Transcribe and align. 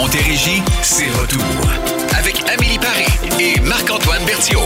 Montérégie, 0.00 0.62
c'est 0.80 1.10
retour. 1.10 1.42
Avec 2.16 2.40
Amélie 2.48 2.78
Paris 2.78 3.08
et 3.40 3.58
Marc-Antoine 3.60 4.24
Berthiaume. 4.24 4.62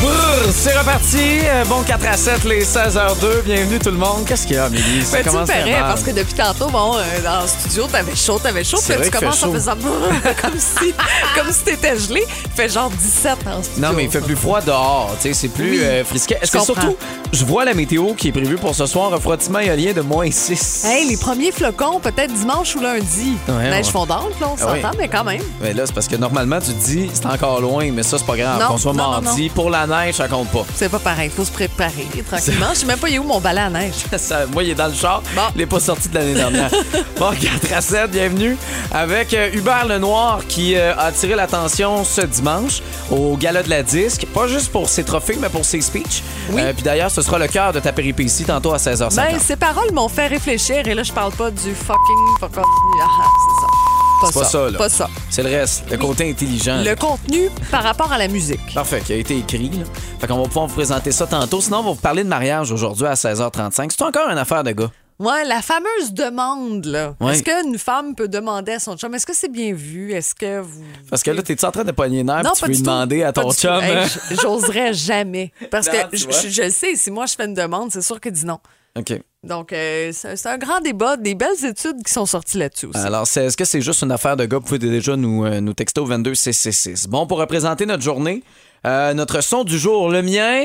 Brrr, 0.00 0.15
C'est 0.52 0.76
reparti. 0.78 1.40
Euh, 1.44 1.64
Bon 1.64 1.82
4 1.82 2.06
à 2.06 2.16
7, 2.16 2.44
les 2.44 2.64
16h02. 2.64 3.42
Bienvenue 3.44 3.78
tout 3.78 3.90
le 3.90 3.96
monde. 3.96 4.24
Qu'est-ce 4.26 4.46
qu'il 4.46 4.56
y 4.56 4.58
a, 4.58 4.64
Amélie? 4.66 5.02
Ça 5.04 5.18
Ben, 5.18 5.30
tu 5.30 5.36
me 5.36 5.44
parais, 5.46 5.80
parce 5.80 6.02
que 6.02 6.10
depuis 6.12 6.34
tantôt, 6.34 6.68
bon, 6.68 6.96
euh, 6.96 7.00
dans 7.24 7.42
le 7.42 7.48
studio, 7.48 7.86
t'avais 7.90 8.14
chaud, 8.14 8.38
t'avais 8.42 8.62
chaud, 8.64 8.78
puis 8.86 8.96
tu 9.04 9.10
commences 9.10 9.42
en 9.42 9.52
faisant 9.52 9.72
comme 10.42 10.58
si, 10.58 10.94
comme 11.36 11.52
si 11.52 11.64
t'étais 11.64 11.98
gelé. 11.98 12.24
Il 12.44 12.50
fait 12.52 12.68
genre 12.68 12.90
17 12.90 13.38
en 13.46 13.62
studio. 13.62 13.82
Non, 13.88 13.92
mais 13.94 14.04
il 14.04 14.10
fait 14.10 14.20
plus 14.20 14.36
froid 14.36 14.60
dehors. 14.60 15.10
Tu 15.20 15.28
sais, 15.28 15.34
c'est 15.34 15.48
plus 15.48 15.72
Oui, 15.72 15.80
euh, 15.82 16.04
frisquet. 16.04 16.38
je 16.42 16.46
C'est 16.48 16.58
comprends. 16.58 16.74
surtout, 16.82 16.96
je 17.32 17.44
vois 17.44 17.64
la 17.64 17.74
météo 17.74 18.14
qui 18.14 18.28
est 18.28 18.32
prévue 18.32 18.56
pour 18.56 18.74
ce 18.74 18.86
soir. 18.86 19.10
Refroidissement 19.10 19.58
éolien 19.60 19.92
de 19.92 20.00
moins 20.00 20.30
6. 20.30 20.84
Hey, 20.86 21.08
les 21.08 21.16
premiers 21.16 21.52
flocons, 21.52 21.98
peut-être 22.00 22.32
dimanche 22.32 22.74
ou 22.76 22.80
lundi. 22.80 23.32
Ouais, 23.48 23.70
Neige 23.70 23.86
ouais. 23.86 23.92
fondante, 23.92 24.30
là, 24.40 24.48
on 24.52 24.56
Ah 24.62 24.70
oui. 24.72 24.80
s'entend, 24.82 24.96
mais 24.98 25.08
quand 25.08 25.24
même. 25.24 25.42
Mais 25.60 25.74
là, 25.74 25.82
c'est 25.86 25.94
parce 25.94 26.08
que 26.08 26.16
normalement, 26.16 26.60
tu 26.60 26.72
te 26.72 26.84
dis, 26.84 27.10
c'est 27.12 27.26
encore 27.26 27.60
loin, 27.60 27.90
mais 27.92 28.02
ça, 28.04 28.16
c'est 28.18 28.26
pas 28.26 28.36
grave. 28.36 28.64
Qu'on 28.66 28.78
soit 28.78 28.92
mardi, 28.92 29.48
pour 29.50 29.70
la 29.70 29.86
neige, 29.86 30.14
ça 30.16 30.28
compte 30.36 30.48
pas. 30.48 30.66
C'est 30.74 30.88
pas 30.88 30.98
pareil, 30.98 31.30
faut 31.34 31.44
se 31.44 31.50
préparer 31.50 32.06
tranquillement. 32.28 32.66
Je 32.74 32.80
sais 32.80 32.86
même 32.86 32.98
pas, 32.98 33.08
il 33.08 33.14
est 33.14 33.18
où 33.18 33.24
mon 33.24 33.40
balai 33.40 33.62
à 33.62 33.70
neige? 33.70 33.94
Ça, 34.16 34.46
moi, 34.52 34.62
il 34.62 34.70
est 34.70 34.74
dans 34.74 34.88
le 34.88 34.94
char. 34.94 35.22
Bon. 35.34 35.42
Il 35.54 35.58
n'est 35.58 35.66
pas 35.66 35.80
sorti 35.80 36.08
de 36.08 36.14
l'année 36.14 36.34
dernière. 36.34 36.70
bon, 37.18 37.30
4 37.30 37.72
à 37.74 37.80
7, 37.80 38.10
bienvenue. 38.10 38.56
Avec 38.92 39.32
euh, 39.32 39.50
Hubert 39.52 39.86
Lenoir 39.86 40.40
qui 40.46 40.74
euh, 40.76 40.94
a 40.94 41.06
attiré 41.06 41.34
l'attention 41.34 42.04
ce 42.04 42.20
dimanche 42.22 42.82
au 43.10 43.36
Gala 43.36 43.62
de 43.62 43.70
la 43.70 43.82
Disque. 43.82 44.26
Pas 44.34 44.46
juste 44.46 44.70
pour 44.70 44.88
ses 44.88 45.04
trophées, 45.04 45.38
mais 45.40 45.48
pour 45.48 45.64
ses 45.64 45.80
speeches. 45.80 46.22
Oui. 46.50 46.60
Euh, 46.60 46.72
Puis 46.72 46.82
d'ailleurs, 46.82 47.10
ce 47.10 47.22
sera 47.22 47.38
le 47.38 47.48
cœur 47.48 47.72
de 47.72 47.80
ta 47.80 47.92
péripétie 47.92 48.44
tantôt 48.44 48.72
à 48.72 48.76
16h50. 48.76 49.16
Ben, 49.16 49.38
ces 49.40 49.56
paroles 49.56 49.92
m'ont 49.92 50.08
fait 50.08 50.26
réfléchir, 50.26 50.86
et 50.86 50.94
là, 50.94 51.02
je 51.02 51.12
parle 51.12 51.32
pas 51.32 51.50
du 51.50 51.74
fucking 51.74 52.38
fuck 52.40 52.56
off. 52.58 52.64
Ah, 53.00 53.06
c'est 53.22 53.60
ça. 53.62 53.75
Pas, 54.20 54.28
C'est 54.32 54.38
pas 54.40 54.44
ça, 54.46 54.70
là. 54.70 54.78
Pas 54.78 54.88
ça. 54.88 55.10
C'est 55.30 55.42
le 55.42 55.50
reste, 55.50 55.84
le 55.90 55.96
côté 55.98 56.30
intelligent. 56.30 56.82
Le 56.84 56.94
contenu 56.94 57.50
par 57.70 57.82
rapport 57.82 58.10
à 58.12 58.18
la 58.18 58.28
musique. 58.28 58.60
Parfait, 58.74 59.00
qui 59.04 59.12
a 59.12 59.16
été 59.16 59.36
écrit. 59.38 59.68
Là. 59.70 59.84
Fait 60.18 60.26
qu'on 60.26 60.38
va 60.38 60.44
pouvoir 60.44 60.66
vous 60.66 60.74
présenter 60.74 61.12
ça 61.12 61.26
tantôt. 61.26 61.60
Sinon, 61.60 61.78
on 61.78 61.82
va 61.82 61.90
vous 61.90 61.96
parler 61.96 62.24
de 62.24 62.28
mariage 62.28 62.72
aujourd'hui 62.72 63.06
à 63.06 63.14
16h35. 63.14 63.90
C'est 63.90 64.02
encore 64.02 64.28
une 64.30 64.38
affaire 64.38 64.64
de 64.64 64.70
gars. 64.70 64.90
Ouais, 65.18 65.44
la 65.44 65.62
fameuse 65.62 66.12
demande, 66.12 66.84
là. 66.84 67.14
Ouais. 67.20 67.32
Est-ce 67.32 67.42
qu'une 67.42 67.78
femme 67.78 68.14
peut 68.14 68.28
demander 68.28 68.72
à 68.72 68.78
son 68.78 68.96
chum, 68.98 69.14
est-ce 69.14 69.24
que 69.24 69.34
c'est 69.34 69.50
bien 69.50 69.72
vu? 69.72 70.12
Est-ce 70.12 70.34
que 70.34 70.60
vous. 70.60 70.84
Parce 71.08 71.22
que 71.22 71.30
là, 71.30 71.42
t'es-tu 71.42 71.64
en 71.64 71.70
train 71.70 71.84
de 71.84 71.92
pogner 71.92 72.22
Non, 72.22 72.42
puis 72.62 72.76
tu 72.76 72.82
demander 72.82 73.22
à 73.22 73.32
ton 73.32 73.50
chum? 73.52 73.82
Hey, 73.82 73.96
hein? 73.96 74.06
J'oserais 74.42 74.92
jamais. 74.92 75.52
Parce 75.70 75.86
Non, 75.92 75.92
que 76.10 76.16
je, 76.16 76.26
je- 76.30 76.48
je 76.50 76.62
le 76.62 76.70
sais, 76.70 76.96
si 76.96 77.10
moi 77.10 77.24
je 77.26 77.34
fais 77.34 77.46
une 77.46 77.54
demande, 77.54 77.90
c'est 77.92 78.02
sûr 78.02 78.20
qu'il 78.20 78.32
dit 78.32 78.44
non. 78.44 78.58
OK. 78.96 79.20
Donc, 79.42 79.72
euh, 79.72 80.10
c'est 80.12 80.46
un 80.46 80.58
grand 80.58 80.80
débat, 80.80 81.16
des 81.16 81.34
belles 81.34 81.64
études 81.64 82.02
qui 82.04 82.12
sont 82.12 82.26
sorties 82.26 82.58
là-dessus 82.58 82.86
aussi. 82.86 82.98
Alors, 82.98 83.22
est-ce 83.22 83.56
que 83.56 83.64
c'est 83.64 83.80
juste 83.80 84.02
une 84.02 84.10
affaire 84.10 84.36
de 84.36 84.44
gars? 84.44 84.56
Vous 84.58 84.64
pouvez 84.64 84.78
déjà 84.78 85.16
nous, 85.16 85.44
euh, 85.44 85.60
nous 85.60 85.72
texter 85.74 86.00
au 86.00 86.06
22 86.06 86.34
666. 86.34 87.06
Bon, 87.06 87.26
pour 87.26 87.38
représenter 87.38 87.86
notre 87.86 88.02
journée, 88.02 88.42
euh, 88.86 89.14
notre 89.14 89.40
son 89.42 89.62
du 89.64 89.78
jour, 89.78 90.08
le 90.10 90.22
mien. 90.22 90.64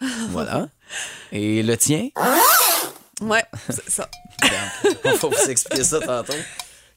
voilà. 0.30 0.68
Et 1.32 1.62
le 1.62 1.76
tien? 1.76 2.08
Ouais, 3.20 3.44
c'est 3.68 3.90
ça. 3.90 4.08
On 5.04 5.10
va 5.10 5.28
vous 5.28 5.50
expliquer 5.50 5.84
ça 5.84 6.00
tantôt. 6.00 6.32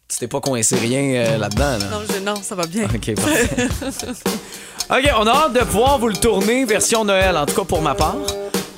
Tu 0.07 0.17
t'es 0.19 0.27
pas 0.27 0.39
coincé 0.39 0.75
rien 0.77 1.01
euh, 1.15 1.38
là-dedans, 1.38 1.77
là. 1.79 1.85
Non, 1.91 2.01
je- 2.09 2.19
non, 2.19 2.35
ça 2.35 2.55
va 2.55 2.65
bien. 2.67 2.85
OK, 2.85 3.15
parfait. 3.15 3.67
OK, 4.89 5.09
on 5.17 5.27
a 5.27 5.31
hâte 5.31 5.53
de 5.53 5.59
pouvoir 5.61 5.97
vous 5.99 6.07
le 6.07 6.15
tourner 6.15 6.63
version 6.65 7.03
Noël, 7.03 7.35
en 7.35 7.45
tout 7.45 7.55
cas 7.55 7.63
pour 7.65 7.81
ma 7.81 7.95
part. 7.95 8.15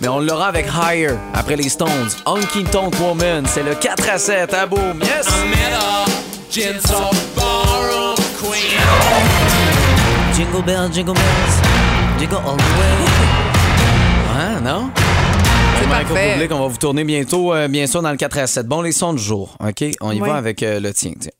Mais 0.06 0.10
on 0.10 0.20
l'aura 0.20 0.50
avec 0.50 0.68
Higher, 0.68 1.16
après 1.34 1.56
les 1.56 1.68
Stones. 1.68 1.90
Honky 2.28 2.64
Tonk 2.66 2.94
Woman, 3.00 3.44
c'est 3.48 3.64
le 3.64 3.74
4 3.74 4.08
à 4.08 4.18
7, 4.20 4.54
à 4.54 4.68
boum. 4.68 5.00
Yes! 5.02 5.26
Jingle 10.36 10.62
bells, 10.64 10.92
jingle 10.94 11.14
bells, 11.14 12.20
jingle 12.20 12.36
all 12.36 12.56
the 12.56 12.62
way. 12.78 13.06
Hein, 14.38 14.62
non? 14.64 14.92
C'est 15.80 15.88
Michael 15.88 16.06
parfait. 16.08 16.32
Bublé 16.34 16.48
qu'on 16.50 16.60
va 16.60 16.68
vous 16.68 16.78
tourner 16.78 17.04
bientôt, 17.04 17.52
euh, 17.56 17.68
bien 17.68 17.88
sûr, 17.88 18.04
dans 18.04 18.12
le 18.12 18.18
4 18.18 18.38
à 18.38 18.46
7. 18.46 18.68
Bon, 18.68 18.84
les 18.84 18.92
sons 18.92 19.14
du 19.14 19.24
jour, 19.24 19.56
OK? 19.60 19.84
On 20.02 20.12
y 20.12 20.22
Oui. 20.22 20.30
va 20.30 20.36
avec 20.36 20.62
euh, 20.62 20.80
le 20.80 20.94
tien, 20.94 21.14
tiens. 21.20 21.32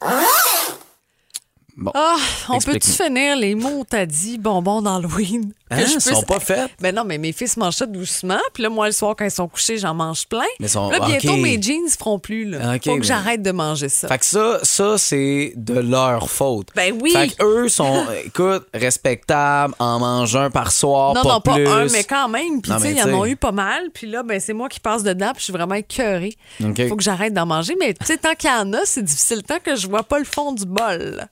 Bon. 1.78 1.92
Ah, 1.94 2.16
on 2.50 2.60
peut-tu 2.60 2.90
finir 2.90 3.36
les 3.36 3.54
mots 3.54 3.84
t'as 3.90 4.06
dit 4.06 4.38
bonbons 4.38 4.82
d'Halloween? 4.82 5.52
Hein, 5.70 5.80
ils 5.82 6.00
sont 6.00 6.22
pas 6.22 6.40
faits? 6.40 6.72
Ben 6.80 6.96
non, 6.96 7.04
mais 7.04 7.18
mes 7.18 7.34
fils 7.34 7.58
mangent 7.58 7.76
ça 7.76 7.86
doucement. 7.86 8.40
Puis 8.54 8.64
là, 8.64 8.70
moi, 8.70 8.86
le 8.86 8.92
soir, 8.94 9.14
quand 9.18 9.26
ils 9.26 9.32
sont 9.32 9.48
couchés, 9.48 9.78
j'en 9.78 9.94
mange 9.94 10.26
plein. 10.28 10.46
Mais 10.60 10.68
sont- 10.70 10.90
là, 10.90 11.00
bientôt, 11.02 11.36
mes 11.36 11.62
jeans 11.62 11.90
feront 11.90 12.18
plus. 12.20 12.46
Là. 12.46 12.76
Ok, 12.76 12.84
Faut 12.86 12.94
que 12.94 13.00
mais- 13.00 13.04
j'arrête 13.04 13.42
de 13.42 13.52
manger 13.52 13.90
ça. 13.90 14.08
Fait 14.08 14.18
que 14.20 14.26
ça, 14.26 14.60
ça 14.64 14.98
c'est 14.98 15.54
de 15.58 15.80
leur 15.80 16.30
faute. 16.30 16.70
Ben 16.76 16.98
oui. 17.02 17.12
Fait 17.12 17.28
qu'eux 17.36 17.68
sont, 17.68 18.06
écoute, 18.26 18.68
respectables, 18.74 19.74
en 19.80 20.00
mangent 20.00 20.36
un 20.38 20.50
par 20.50 20.72
soir, 20.72 21.14
non, 21.14 21.24
pas 21.24 21.30
non, 21.34 21.42
pas 21.42 21.54
plus. 21.56 21.68
un, 21.68 21.86
mais 21.88 22.04
quand 22.04 22.30
même. 22.30 22.62
Puis, 22.62 22.72
tu 22.72 22.80
sais, 22.80 22.92
ils 22.94 23.02
en 23.02 23.20
ont 23.20 23.26
eu 23.26 23.36
pas 23.36 23.52
mal. 23.52 23.90
Puis 23.94 24.08
là, 24.08 24.24
ben, 24.24 24.40
c'est 24.40 24.54
moi 24.54 24.70
qui 24.70 24.80
passe 24.80 25.04
dedans. 25.04 25.32
Puis, 25.34 25.40
je 25.40 25.44
suis 25.46 25.54
vraiment 25.54 25.76
écœurée. 25.76 26.36
OK. 26.64 26.88
Faut 26.88 26.96
que 26.96 27.04
j'arrête 27.04 27.34
d'en 27.34 27.46
manger. 27.46 27.76
Mais, 27.80 27.94
tu 27.94 28.06
sais, 28.06 28.18
tant 28.18 28.34
qu'il 28.36 28.50
y 28.50 28.54
en 28.54 28.72
a, 28.74 28.80
c'est 28.86 29.04
difficile. 29.04 29.44
Tant 29.44 29.60
que 29.60 29.76
je 29.76 29.88
vois 29.88 30.04
pas 30.04 30.20
le 30.20 30.26
fond 30.26 30.54
du 30.54 30.66
bol. 30.66 31.28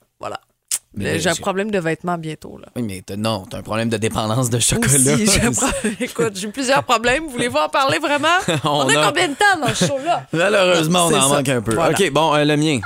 J'ai 0.96 1.28
un 1.30 1.36
problème 1.36 1.72
de 1.72 1.80
vêtements 1.80 2.18
bientôt. 2.18 2.58
Là. 2.58 2.68
Oui, 2.76 2.84
mais 2.84 3.02
t'as- 3.06 3.16
non, 3.16 3.46
t'as 3.50 3.58
un 3.58 3.62
problème 3.64 3.90
de 3.90 3.98
dépendance 3.98 4.50
de 4.50 4.60
chocolat. 4.60 4.94
Aussi, 4.94 5.26
j'ai 5.42 5.50
pro- 5.52 5.90
Écoute, 6.00 6.36
j'ai 6.36 6.48
plusieurs 6.50 6.84
problèmes. 6.84 7.28
Voulez-vous 7.28 7.58
en 7.58 7.70
parler 7.70 7.98
vraiment? 8.00 8.28
On 8.64 8.70
On, 8.70 8.90
a, 8.90 9.00
a- 9.02 9.08
combien 9.08 9.28
de 9.30 9.34
temps 9.34 9.60
dans 9.60 9.74
ce 9.74 9.86
show-là? 9.88 10.28
Malheureusement, 10.34 11.08
on 11.08 11.10
C'est 11.10 11.16
en 11.18 11.30
ça. 11.30 11.36
manque 11.38 11.50
un 11.50 11.62
peu. 11.62 11.74
Voilà. 11.74 11.92
OK, 12.00 12.12
bon, 12.12 12.36
euh, 12.36 12.46
le 12.46 12.56
mien. 12.58 12.80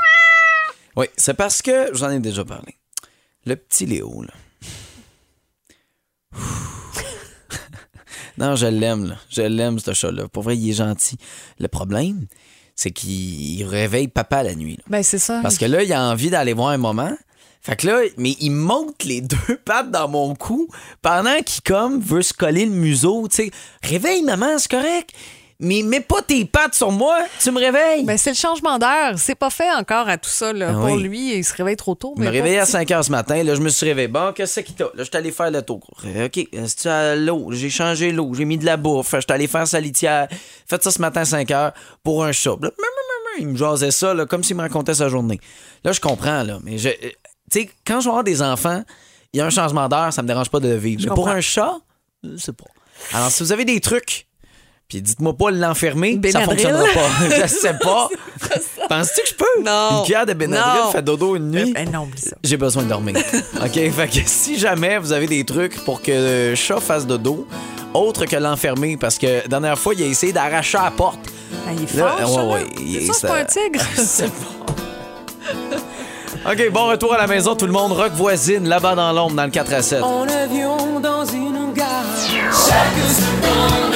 Oui, 0.95 1.05
c'est 1.17 1.33
parce 1.35 1.61
que, 1.61 1.89
j'en 1.93 2.09
ai 2.11 2.19
déjà 2.19 2.43
parlé. 2.45 2.75
Le 3.45 3.55
petit 3.55 3.85
Léo, 3.85 4.23
là. 4.23 4.33
non, 8.37 8.55
je 8.55 8.67
l'aime, 8.67 9.05
là. 9.09 9.15
Je 9.29 9.41
l'aime, 9.41 9.79
ce 9.79 9.93
chat-là. 9.93 10.27
Pour 10.27 10.43
vrai, 10.43 10.55
il 10.57 10.69
est 10.69 10.73
gentil. 10.73 11.17
Le 11.59 11.67
problème, 11.67 12.27
c'est 12.75 12.91
qu'il 12.91 13.63
réveille 13.65 14.07
papa 14.07 14.43
la 14.43 14.53
nuit. 14.53 14.77
là. 14.77 14.83
Ben, 14.87 15.01
c'est 15.03 15.17
ça. 15.19 15.39
Parce 15.41 15.57
que 15.57 15.65
là, 15.65 15.81
il 15.83 15.91
a 15.91 16.01
envie 16.03 16.29
d'aller 16.29 16.53
voir 16.53 16.69
un 16.69 16.77
moment. 16.77 17.11
Fait 17.67 17.75
que 17.75 17.87
là, 17.87 17.99
mais 18.17 18.35
il 18.39 18.51
monte 18.51 19.03
les 19.03 19.21
deux 19.47 19.57
pattes 19.65 19.91
dans 19.91 20.07
mon 20.07 20.33
cou 20.35 20.67
pendant 21.01 21.37
qu'il, 21.45 21.61
comme, 21.63 21.99
veut 21.99 22.21
se 22.21 22.33
coller 22.33 22.65
le 22.65 22.71
museau. 22.71 23.27
Tu 23.29 23.35
sais, 23.35 23.51
réveille, 23.83 24.23
maman, 24.23 24.57
c'est 24.57 24.71
correct. 24.71 25.11
Mais 25.59 25.81
mets 25.81 26.01
pas 26.01 26.21
tes 26.21 26.45
pattes 26.45 26.75
sur 26.75 26.91
moi, 26.91 27.17
tu 27.41 27.49
me 27.49 27.59
réveilles. 27.59 28.03
Ben, 28.05 28.15
c'est 28.15 28.29
le 28.29 28.35
changement 28.35 28.77
d'heure. 28.77 29.15
C'est 29.17 29.33
pas 29.33 29.49
fait 29.49 29.71
encore 29.71 30.07
à 30.07 30.17
tout 30.19 30.29
ça. 30.29 30.53
Là. 30.53 30.67
Ah 30.69 30.85
Pour 30.87 30.95
lui, 30.97 31.35
il 31.35 31.43
se 31.43 31.51
réveille 31.55 31.75
trop 31.75 31.95
tôt. 31.95 32.13
Je 32.15 32.21
me 32.21 32.25
mais 32.25 32.31
réveillais 32.31 32.57
à 32.59 32.61
pas- 32.61 32.65
5 32.67 32.87
h 32.89 33.01
ce 33.03 33.11
matin. 33.11 33.41
Là, 33.43 33.55
je 33.55 33.61
me 33.61 33.69
suis 33.69 33.87
réveillé. 33.87 34.07
Bon, 34.07 34.31
qu'est-ce 34.33 34.59
qu'il 34.59 34.75
t'a? 34.75 34.83
Là, 34.83 34.91
je 34.99 35.03
suis 35.05 35.17
allé 35.17 35.31
faire 35.31 35.49
le 35.49 35.63
tour. 35.63 35.81
OK, 36.05 36.37
est-ce 36.37 36.75
que 36.83 36.89
à 36.89 37.15
l'eau? 37.15 37.47
J'ai 37.53 37.71
changé 37.71 38.11
l'eau. 38.11 38.35
J'ai 38.35 38.45
mis 38.45 38.59
de 38.59 38.65
la 38.65 38.77
bouffe. 38.77 39.15
Je 39.15 39.21
suis 39.21 39.31
allé 39.31 39.47
faire 39.47 39.67
sa 39.67 39.79
litière. 39.79 40.27
Fait 40.69 40.81
ça 40.83 40.91
ce 40.91 41.01
matin 41.01 41.21
à 41.21 41.25
5 41.25 41.49
h 41.49 41.73
pour 42.03 42.23
un 42.23 42.31
chat. 42.31 42.55
Là, 42.61 42.69
il 43.39 43.47
me 43.47 43.57
jasait 43.57 43.91
ça, 43.91 44.13
là, 44.13 44.25
comme 44.27 44.43
s'il 44.43 44.55
me 44.57 44.61
racontait 44.61 44.93
sa 44.93 45.09
journée. 45.09 45.39
Là, 45.83 45.91
je 45.91 45.99
comprends, 45.99 46.43
là. 46.43 46.59
Mais 46.63 46.77
je. 46.77 46.89
Tu 47.51 47.61
sais, 47.61 47.69
quand 47.85 47.99
je 47.99 48.05
vais 48.05 48.09
avoir 48.09 48.23
des 48.23 48.41
enfants, 48.41 48.83
il 49.33 49.37
y 49.37 49.41
a 49.41 49.45
un 49.45 49.49
changement 49.49 49.87
d'heure, 49.87 50.11
ça 50.13 50.21
me 50.21 50.27
dérange 50.27 50.49
pas 50.49 50.59
de 50.59 50.67
le 50.67 50.75
vivre. 50.77 51.01
Mais 51.03 51.07
pour 51.07 51.15
comprends. 51.17 51.31
un 51.31 51.41
chat, 51.41 51.73
je 52.23 52.37
sais 52.37 52.53
pas. 52.53 52.65
Alors, 53.13 53.29
si 53.31 53.43
vous 53.43 53.51
avez 53.51 53.63
des 53.65 53.79
trucs, 53.79 54.25
puis 54.87 55.01
dites-moi 55.01 55.35
pas 55.35 55.51
l'enfermer, 55.51 56.13
ça 56.13 56.19
Benadryl. 56.19 56.45
fonctionnera 56.49 56.85
pas. 56.93 57.09
je 57.41 57.47
sais 57.47 57.73
pas. 57.73 58.09
Penses-tu 58.89 59.21
que 59.21 59.27
je 59.29 59.35
peux? 59.35 59.63
Non. 59.63 59.99
Une 59.99 60.03
cuillère 60.05 60.25
de 60.25 60.33
Benadryl 60.33 60.81
Non. 60.85 60.91
fait 60.91 61.01
dodo 61.01 61.35
une 61.35 61.51
nuit? 61.51 61.73
Ben, 61.73 61.91
non, 61.91 62.03
oublie 62.03 62.21
ça. 62.21 62.37
J'ai 62.43 62.55
besoin 62.57 62.83
de 62.83 62.89
dormir. 62.89 63.15
OK? 63.61 63.71
Fait 63.91 64.07
que 64.07 64.19
si 64.25 64.57
jamais 64.57 64.97
vous 64.97 65.11
avez 65.11 65.27
des 65.27 65.43
trucs 65.45 65.83
pour 65.83 66.01
que 66.01 66.49
le 66.51 66.55
chat 66.55 66.79
fasse 66.79 67.05
dodo, 67.05 67.45
autre 67.93 68.25
que 68.25 68.35
l'enfermer, 68.37 68.95
parce 68.97 69.17
que 69.17 69.27
la 69.41 69.47
dernière 69.47 69.77
fois, 69.77 69.93
il 69.93 70.03
a 70.03 70.05
essayé 70.05 70.31
d'arracher 70.31 70.77
la 70.77 70.91
porte. 70.91 71.19
Ah, 71.67 71.71
il 71.73 71.83
est 71.83 71.87
fort, 71.87 72.17
ouais, 72.19 72.25
ça, 72.25 72.41
là. 72.41 72.45
ouais, 72.47 72.67
il- 72.79 73.01
C'est 73.01 73.07
ça, 73.07 73.13
c'est 73.13 73.27
pas 73.27 73.37
un 73.39 73.45
tigre. 73.45 73.81
C'est 73.97 74.27
bon. 74.27 75.76
OK, 76.49 76.71
bon 76.71 76.85
retour 76.87 77.13
à 77.13 77.17
la 77.17 77.27
maison, 77.27 77.55
tout 77.55 77.65
le 77.65 77.73
monde. 77.73 77.91
Rock 77.91 78.13
voisine, 78.13 78.69
là-bas 78.69 78.95
dans 78.95 79.11
l'ombre, 79.11 79.35
dans 79.35 79.43
le 79.43 79.49
4 79.49 79.73
à 79.73 79.81
7. 79.81 80.01
En 80.01 80.23
avion 80.23 80.97
dans 81.01 81.25
une 81.25 81.73
gare. 81.73 82.05
Chaque 82.25 83.03
seconde 83.09 83.93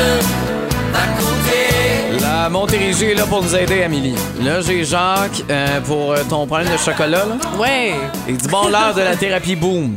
à 0.94 1.08
compter. 1.18 2.20
La 2.20 2.50
Montérégie 2.50 3.06
est 3.06 3.16
là 3.16 3.26
pour 3.26 3.42
nous 3.42 3.56
aider, 3.56 3.84
Amélie. 3.84 4.16
Là, 4.42 4.60
j'ai 4.60 4.84
Jacques 4.84 5.46
euh, 5.50 5.80
pour 5.80 6.12
euh, 6.12 6.24
ton 6.30 6.46
problème 6.46 6.74
de 6.74 6.78
chocolat. 6.78 7.24
Là. 7.26 7.38
Ouais. 7.58 7.94
Il 8.28 8.36
dit 8.36 8.50
bon, 8.50 8.68
l'heure 8.68 8.94
de 8.96 9.02
la 9.02 9.16
thérapie 9.16 9.56
boom. 9.56 9.96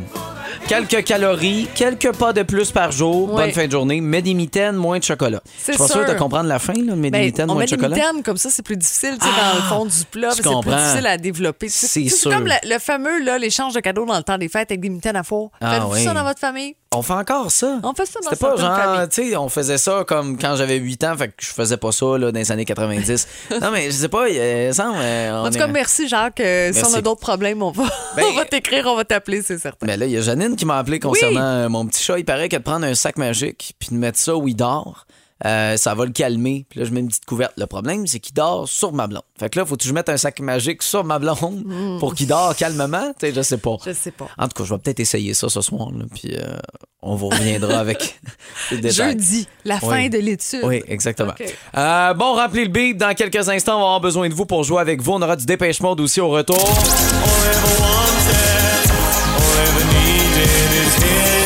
Quelques 0.67 1.05
calories, 1.05 1.69
quelques 1.75 2.13
pas 2.17 2.33
de 2.33 2.43
plus 2.43 2.71
par 2.73 2.91
jour. 2.91 3.29
Ouais. 3.35 3.45
Bonne 3.45 3.53
fin 3.53 3.67
de 3.67 3.71
journée. 3.71 4.01
Mais 4.01 4.23
des 4.23 4.33
mitaines, 4.33 4.77
moins 4.77 4.99
de 4.99 5.05
chocolat. 5.05 5.41
Je 5.45 5.51
C'est 5.59 5.73
suis 5.73 5.79
pas 5.79 5.89
sûr 5.89 6.05
de 6.07 6.15
comprendre 6.15 6.49
la 6.49 6.59
fin, 6.59 6.73
là, 6.73 6.95
mais 6.97 7.11
des 7.11 7.19
Ben, 7.19 7.25
mitaines, 7.27 7.51
on 7.51 7.55
moins 7.55 7.61
met 7.65 7.67
de 7.67 7.77
des 7.77 7.83
chocolat. 7.83 7.97
mitaines, 7.97 8.23
comme 8.23 8.39
ça, 8.39 8.49
c'est 8.49 8.63
plus 8.65 8.79
difficile, 8.79 9.17
tu 9.21 9.27
sais, 9.27 9.33
dans 9.33 9.57
le 9.57 9.63
fond 9.63 9.85
du 9.85 10.05
plat. 10.11 10.31
C'est 10.35 10.43
plus 10.43 10.71
difficile 10.71 11.07
à 11.07 11.19
développer. 11.19 11.69
C'est 11.69 12.09
sûr. 12.09 12.31
comme 12.31 12.47
le, 12.47 12.55
le 12.67 12.79
fameux, 12.79 13.23
là, 13.23 13.37
l'échange 13.39 13.75
de 13.75 13.81
cadeaux 13.81 14.07
dans 14.07 14.17
le 14.17 14.23
temps 14.23 14.39
des 14.39 14.49
fêtes 14.49 14.71
avec 14.71 14.81
des 14.81 14.89
mitaines 14.89 15.17
à 15.17 15.23
four. 15.23 15.51
Ah 15.61 15.73
Faites-vous 15.75 15.93
oui. 15.95 16.05
ça 16.05 16.15
dans 16.15 16.25
votre 16.25 16.41
famille? 16.41 16.75
On 16.95 17.03
fait 17.03 17.13
encore 17.13 17.51
ça. 17.51 17.79
On 17.83 17.93
fait 17.95 18.07
ça 18.07 18.21
dans 18.21 18.31
pas 18.37 18.57
genre, 18.57 19.09
tu 19.09 19.31
sais, 19.31 19.37
on 19.37 19.49
faisait 19.49 19.79
ça 19.79 20.05
comme 20.07 20.39
quand 20.39 20.57
j'avais 20.57 20.77
8 20.77 21.05
ans, 21.05 21.17
fait 21.17 21.29
que 21.29 21.35
je 21.41 21.49
faisais 21.49 21.77
pas 21.77 21.93
ça 21.93 22.07
là, 22.19 22.33
dans 22.33 22.39
les 22.39 22.51
années 22.53 22.65
90. 22.65 23.29
non, 23.61 23.71
mais 23.73 23.87
je 23.87 23.91
sais 23.97 24.09
pas, 24.09 24.29
il 24.29 24.75
semble. 24.75 24.97
euh, 25.01 25.33
En 25.43 25.49
tout 25.51 25.57
est- 25.57 25.59
cas, 25.59 25.67
merci 25.67 26.09
Jacques. 26.09 26.41
Euh, 26.41 26.73
Si 26.73 26.85
on 26.85 26.95
a 26.95 27.01
d'autres 27.03 27.21
problèmes, 27.21 27.63
on 27.63 27.71
va, 27.71 27.85
Ben- 28.17 28.25
on 28.31 28.35
va 28.35 28.45
t'écrire, 28.45 28.87
on 28.87 28.97
va 28.97 29.05
t'appeler, 29.05 29.43
c'est 29.43 29.59
certain. 29.59 29.87
Mais 29.87 29.97
là, 29.97 30.07
il 30.07 30.13
y 30.13 30.17
a 30.17 30.21
Janine 30.21 30.57
qui 30.57 30.65
m'a 30.65 30.79
appelé 30.79 31.01
concernant 31.01 31.41
euh, 31.41 31.69
mon 31.69 31.87
petit 31.87 32.03
chat. 32.03 32.19
Il 32.19 32.25
paraît 32.25 32.49
que 32.49 32.57
de 32.57 32.63
prendre 32.63 32.87
un 32.87 32.95
sac 32.95 33.19
magique 33.19 33.75
puis 33.79 33.89
de 33.91 33.95
mettre 33.97 34.19
ça 34.19 34.37
où 34.37 34.47
il 34.49 34.57
dort, 34.57 35.07
euh, 35.45 35.77
ça 35.77 35.95
va 35.95 36.05
le 36.05 36.13
calmer. 36.13 36.67
Puis 36.69 36.81
là, 36.81 36.87
je 36.87 36.91
mets 36.93 37.01
une 37.01 37.09
petite 37.09 37.25
couverte. 37.25 37.53
Le 37.57 37.67
problème, 37.67 38.07
c'est 38.07 38.21
qu'il 38.21 38.35
dort 38.35 38.69
sur 38.69 38.93
ma 38.93 39.07
blonde. 39.07 39.23
Fait 39.39 39.51
que 39.51 39.59
là, 39.59 39.67
faut 39.67 39.77
que 39.77 39.85
je 39.85 39.93
mette 39.93 40.09
un 40.09 40.17
sac 40.17 40.41
magique 40.41 40.83
sur 40.83 41.05
ma 41.05 41.19
blonde 41.19 41.65
pour 41.99 42.15
qu'il 42.15 42.27
dort 42.29 42.55
calmement? 42.57 43.13
Tu 43.19 43.27
sais, 43.27 43.35
je 43.35 43.43
sais 43.43 43.59
pas. 43.59 43.77
Je 43.85 43.93
sais 43.93 44.11
pas. 44.13 44.29
En 44.39 44.47
tout 44.49 44.63
cas, 44.63 44.65
je 44.65 44.75
vais 44.75 44.79
peut-être 44.79 45.01
essayer 45.01 45.35
ça 45.35 45.49
ce 45.49 45.61
soir. 45.61 45.91
là, 45.91 46.05
puis 46.15 46.35
euh, 46.37 46.57
on 47.03 47.17
vous 47.17 47.29
reviendra 47.29 47.79
avec 47.79 48.21
les 48.71 48.79
détails. 48.79 49.11
Jeudi, 49.11 49.49
la 49.65 49.77
Oui. 49.83 49.89
fin 49.89 50.09
de 50.09 50.19
l'étude. 50.19 50.61
Oui, 50.65 50.83
exactement. 50.89 51.35
Euh, 51.77 52.15
bon, 52.15 52.35
remplis 52.35 52.65
le 52.65 52.71
beat. 52.71 52.97
Dans 52.97 53.15
quelques 53.15 53.49
instants, 53.49 53.77
on 53.77 53.81
va 53.81 53.85
avoir 53.87 54.01
besoin 54.01 54.29
de 54.29 54.35
vous 54.35 54.47
pour 54.47 54.63
jouer 54.65 54.81
avec 54.81 55.01
vous. 55.03 55.13
On 55.13 55.23
aura 55.23 55.37
du 55.37 55.45
dépêche 55.47 55.81
mode 55.81 56.01
aussi 56.01 56.21
au 56.21 56.29
retour. 56.31 56.59
C'est 56.59 57.15
l'heure 61.03 61.44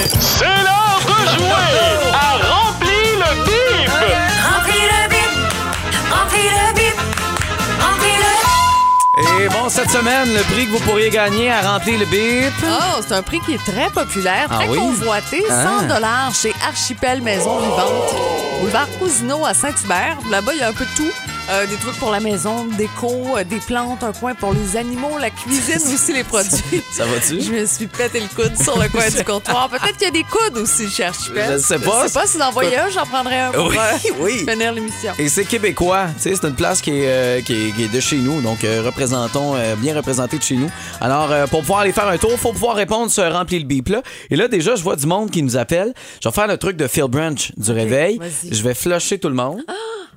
cette 9.70 9.90
semaine, 9.90 10.32
le 10.32 10.40
prix 10.52 10.66
que 10.66 10.70
vous 10.72 10.80
pourriez 10.80 11.10
gagner 11.10 11.50
à 11.50 11.60
remplir 11.72 11.98
le 11.98 12.06
bip. 12.06 12.52
Oh, 12.64 13.00
c'est 13.06 13.14
un 13.14 13.22
prix 13.22 13.40
qui 13.40 13.54
est 13.54 13.64
très 13.64 13.90
populaire, 13.90 14.46
Ah 14.50 14.56
très 14.56 14.68
oui? 14.68 14.78
convoité. 14.78 15.42
100 15.48 15.54
Ah. 15.54 15.84
dollars 15.84 16.32
chez 16.34 16.52
Archipel 16.66 17.22
Maison 17.22 17.58
Vivante. 17.58 18.14
Boulevard 18.60 18.88
Cousineau 18.98 19.44
à 19.44 19.54
Saint-Hubert. 19.54 20.16
Là-bas, 20.30 20.52
il 20.54 20.60
y 20.60 20.62
a 20.62 20.68
un 20.68 20.72
peu 20.72 20.84
de 20.84 20.90
tout. 20.96 21.10
Euh, 21.50 21.66
des 21.66 21.76
trucs 21.76 21.96
pour 21.98 22.10
la 22.10 22.20
maison, 22.20 22.66
déco, 22.76 23.10
euh, 23.38 23.42
des 23.42 23.56
plantes, 23.56 24.02
un 24.04 24.12
coin 24.12 24.34
pour 24.34 24.52
les 24.52 24.76
animaux, 24.76 25.16
la 25.18 25.30
cuisine 25.30 25.76
aussi, 25.94 26.12
les 26.12 26.22
produits. 26.22 26.82
Ça 26.92 27.06
va-tu? 27.06 27.40
Je 27.40 27.50
me 27.52 27.64
suis 27.64 27.86
pété 27.86 28.20
le 28.20 28.26
coude 28.26 28.54
sur 28.62 28.78
le 28.78 28.86
coin 28.90 29.08
du 29.08 29.24
comptoir. 29.24 29.70
Peut-être 29.70 29.96
qu'il 29.96 30.02
y 30.02 30.08
a 30.08 30.10
des 30.10 30.24
coudes 30.24 30.58
aussi 30.58 30.90
chez 30.90 31.04
Archipel. 31.04 31.52
Je 31.52 31.58
sais 31.58 31.78
pas. 31.78 32.02
Je 32.02 32.08
sais 32.08 32.18
pas 32.20 32.26
si 32.26 32.36
d'en 32.36 32.50
un, 32.50 32.90
j'en 32.90 33.06
prendrais 33.06 33.40
un 33.40 33.52
pour 33.52 33.68
Oui, 33.68 33.76
euh, 33.78 34.10
oui. 34.20 34.44
finir 34.46 34.72
l'émission. 34.74 35.12
Et 35.18 35.30
c'est 35.30 35.46
québécois, 35.46 36.08
c'est 36.18 36.34
une 36.44 36.54
place 36.54 36.82
qui 36.82 36.90
est, 36.90 37.06
euh, 37.08 37.40
qui 37.40 37.54
est- 37.68 37.72
qui 37.74 37.84
est 37.84 37.88
de 37.88 38.00
chez 38.00 38.16
nous, 38.18 38.42
donc 38.42 38.58
représentons, 38.84 39.54
bien 39.78 39.94
représenté 39.96 40.36
de 40.36 40.42
chez 40.42 40.56
nous. 40.56 40.70
Alors, 41.00 41.28
pour 41.48 41.60
pouvoir 41.60 41.80
aller 41.80 41.92
faire 41.92 42.08
un 42.08 42.18
tour, 42.18 42.32
faut 42.38 42.52
pouvoir 42.52 42.76
répondre 42.76 43.10
sur 43.10 43.24
Remplir 43.32 43.60
le 43.60 43.66
bip 43.66 43.88
là. 43.88 44.02
Et 44.30 44.36
là, 44.36 44.48
déjà, 44.48 44.74
je 44.74 44.82
vois 44.82 44.96
du 44.96 45.06
monde 45.06 45.30
qui 45.30 45.42
nous 45.42 45.56
appelle. 45.56 45.94
Je 46.22 46.28
vais 46.28 46.34
faire 46.34 46.46
le 46.46 46.58
truc 46.58 46.76
de 46.76 46.86
Phil 46.88 47.04
Branch 47.04 47.52
du 47.56 47.72
réveil. 47.72 48.18
Je 48.50 48.62
vais 48.62 48.74
flusher 48.74 49.18
tout 49.18 49.28
le 49.28 49.34
monde. 49.34 49.60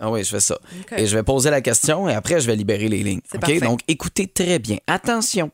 Ah 0.03 0.09
oui, 0.09 0.23
je 0.23 0.29
fais 0.31 0.39
ça. 0.39 0.57
Et 0.97 1.05
je 1.05 1.15
vais 1.15 1.20
poser 1.23 1.49
la 1.49 1.61
question 1.61 2.07
et 2.09 2.13
après, 2.13 2.39
je 2.41 2.47
vais 2.47 2.55
libérer 2.55 2.87
les 2.89 3.03
lignes. 3.03 3.21
OK? 3.33 3.39
parfait. 3.39 3.59
Donc, 3.59 3.79
écoutez 3.87 4.27
très 4.27 4.59
bien. 4.59 4.77
Attention. 4.87 5.51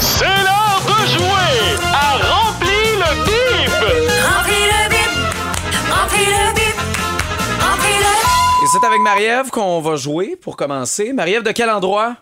C'est 0.00 0.24
l'heure 0.24 0.82
de 0.86 1.06
jouer 1.08 1.76
à 1.92 2.16
Remplis 2.16 2.96
le 2.96 3.24
bip! 3.24 3.72
remplis 4.26 4.66
le 4.66 4.88
bip, 4.88 5.12
remplis 5.92 6.26
le 6.26 6.54
bip, 6.54 6.76
remplis 7.60 7.98
le 7.98 8.64
Et 8.64 8.68
c'est 8.72 8.86
avec 8.86 9.00
Marie-Ève 9.00 9.50
qu'on 9.50 9.80
va 9.80 9.96
jouer 9.96 10.36
pour 10.40 10.56
commencer. 10.56 11.12
Marie-Ève, 11.12 11.42
de 11.42 11.52
quel 11.52 11.70
endroit? 11.70 12.14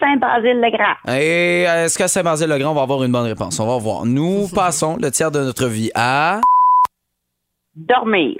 Saint-Basile-le-Grand. 0.00 1.14
Et 1.14 1.62
est-ce 1.62 1.96
qu'à 1.98 2.08
Saint-Basile-le-Grand, 2.08 2.70
on 2.70 2.74
va 2.74 2.82
avoir 2.82 3.02
une 3.04 3.12
bonne 3.12 3.26
réponse? 3.26 3.58
On 3.60 3.66
va 3.66 3.78
voir. 3.78 4.04
Nous 4.04 4.48
passons 4.54 4.96
le 5.00 5.10
tiers 5.10 5.30
de 5.30 5.40
notre 5.40 5.66
vie 5.66 5.90
à... 5.94 6.40
Dormir. 7.74 8.36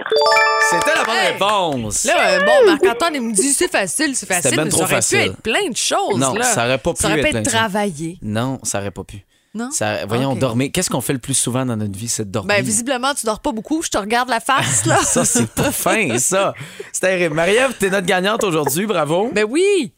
C'était 0.70 0.96
la 0.98 1.04
bonne 1.04 1.14
Hey! 1.14 1.32
réponse! 1.32 2.04
Là, 2.04 2.14
euh, 2.30 2.40
bon, 2.40 2.70
Marc-Antoine, 2.70 3.14
il 3.16 3.20
me 3.20 3.32
dit 3.34 3.52
c'est 3.52 3.70
facile, 3.70 4.16
c'est 4.16 4.24
facile. 4.26 4.56
ben 4.56 4.64
mais 4.64 4.70
trop 4.70 4.78
ça 4.80 4.84
aurait 4.84 4.94
facile. 4.94 5.18
pu 5.18 5.24
être 5.26 5.42
plein 5.42 5.68
de 5.68 5.76
choses. 5.76 6.16
Non, 6.18 6.32
là. 6.32 6.42
ça 6.44 6.64
aurait 6.64 6.78
pas 6.78 6.94
pu 6.94 7.02
Ça 7.02 7.08
aurait 7.08 7.18
être 7.20 7.24
pu 7.26 7.30
plein 7.32 7.40
être 7.40 7.44
de 7.44 7.50
choses. 7.50 7.58
travaillé. 7.58 8.18
Non, 8.22 8.58
ça 8.62 8.78
aurait 8.78 8.90
pas 8.90 9.04
pu. 9.04 9.26
Non? 9.54 9.70
Ça- 9.72 10.06
voyons, 10.06 10.32
Ok. 10.32 10.38
dormir. 10.38 10.70
Qu'est-ce 10.72 10.88
qu'on 10.88 11.02
fait 11.02 11.12
le 11.12 11.18
plus 11.18 11.34
souvent 11.34 11.66
dans 11.66 11.76
notre 11.76 11.96
vie? 11.98 12.08
C'est 12.08 12.24
de 12.24 12.30
dormir? 12.30 12.56
Ben, 12.56 12.64
visiblement, 12.64 13.12
tu 13.12 13.26
dors 13.26 13.40
pas 13.40 13.52
beaucoup. 13.52 13.82
Je 13.82 13.90
te 13.90 13.98
regarde 13.98 14.30
la 14.30 14.40
face, 14.40 14.86
là. 14.86 14.96
Ça, 15.02 15.26
c'est 15.26 15.50
pas 15.50 15.70
fin, 15.70 16.16
ça. 16.18 16.54
C'est 16.92 17.00
terrible. 17.00 17.34
Marie-Ève, 17.34 17.74
t'es 17.78 17.90
notre 17.90 18.06
gagnante 18.06 18.42
aujourd'hui. 18.42 18.86
Bravo. 18.86 19.30
Ben 19.34 19.44
oui! 19.46 19.92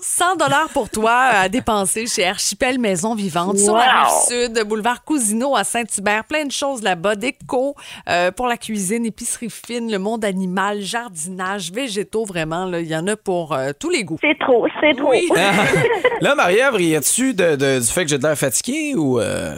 100 0.00 0.36
dollars 0.36 0.68
pour 0.72 0.90
toi 0.90 1.12
à 1.12 1.48
dépenser 1.48 2.06
chez 2.06 2.26
Archipel 2.26 2.78
Maison 2.78 3.14
Vivante 3.14 3.58
sur 3.58 3.74
la 3.76 4.04
rive 4.04 4.12
sud, 4.28 4.64
boulevard 4.66 5.04
Cousineau 5.04 5.54
à 5.56 5.64
Saint-Hubert. 5.64 6.24
Plein 6.24 6.44
de 6.44 6.52
choses 6.52 6.82
là-bas, 6.82 7.14
déco 7.14 7.74
euh, 8.08 8.30
pour 8.32 8.46
la 8.46 8.56
cuisine, 8.56 9.06
épicerie 9.06 9.50
fine, 9.50 9.90
le 9.90 9.98
monde 9.98 10.24
animal, 10.24 10.80
jardinage, 10.80 11.70
végétaux, 11.72 12.24
vraiment. 12.24 12.64
là, 12.66 12.80
Il 12.80 12.88
y 12.88 12.96
en 12.96 13.06
a 13.06 13.16
pour 13.16 13.52
euh, 13.52 13.70
tous 13.78 13.90
les 13.90 14.04
goûts. 14.04 14.18
C'est 14.20 14.38
trop, 14.38 14.66
c'est 14.80 14.94
trop. 14.96 15.10
Oui. 15.10 15.28
Là, 16.20 16.34
Marie-Ève, 16.34 16.80
y 16.80 16.96
a-tu 16.96 17.32
de, 17.34 17.56
de- 17.56 17.78
du 17.80 17.86
fait 17.86 18.02
que 18.04 18.10
j'ai 18.10 18.18
de 18.18 18.22
l'air 18.26 18.36
fatigué 18.36 18.94
ou. 18.96 19.20
euh? 19.20 19.56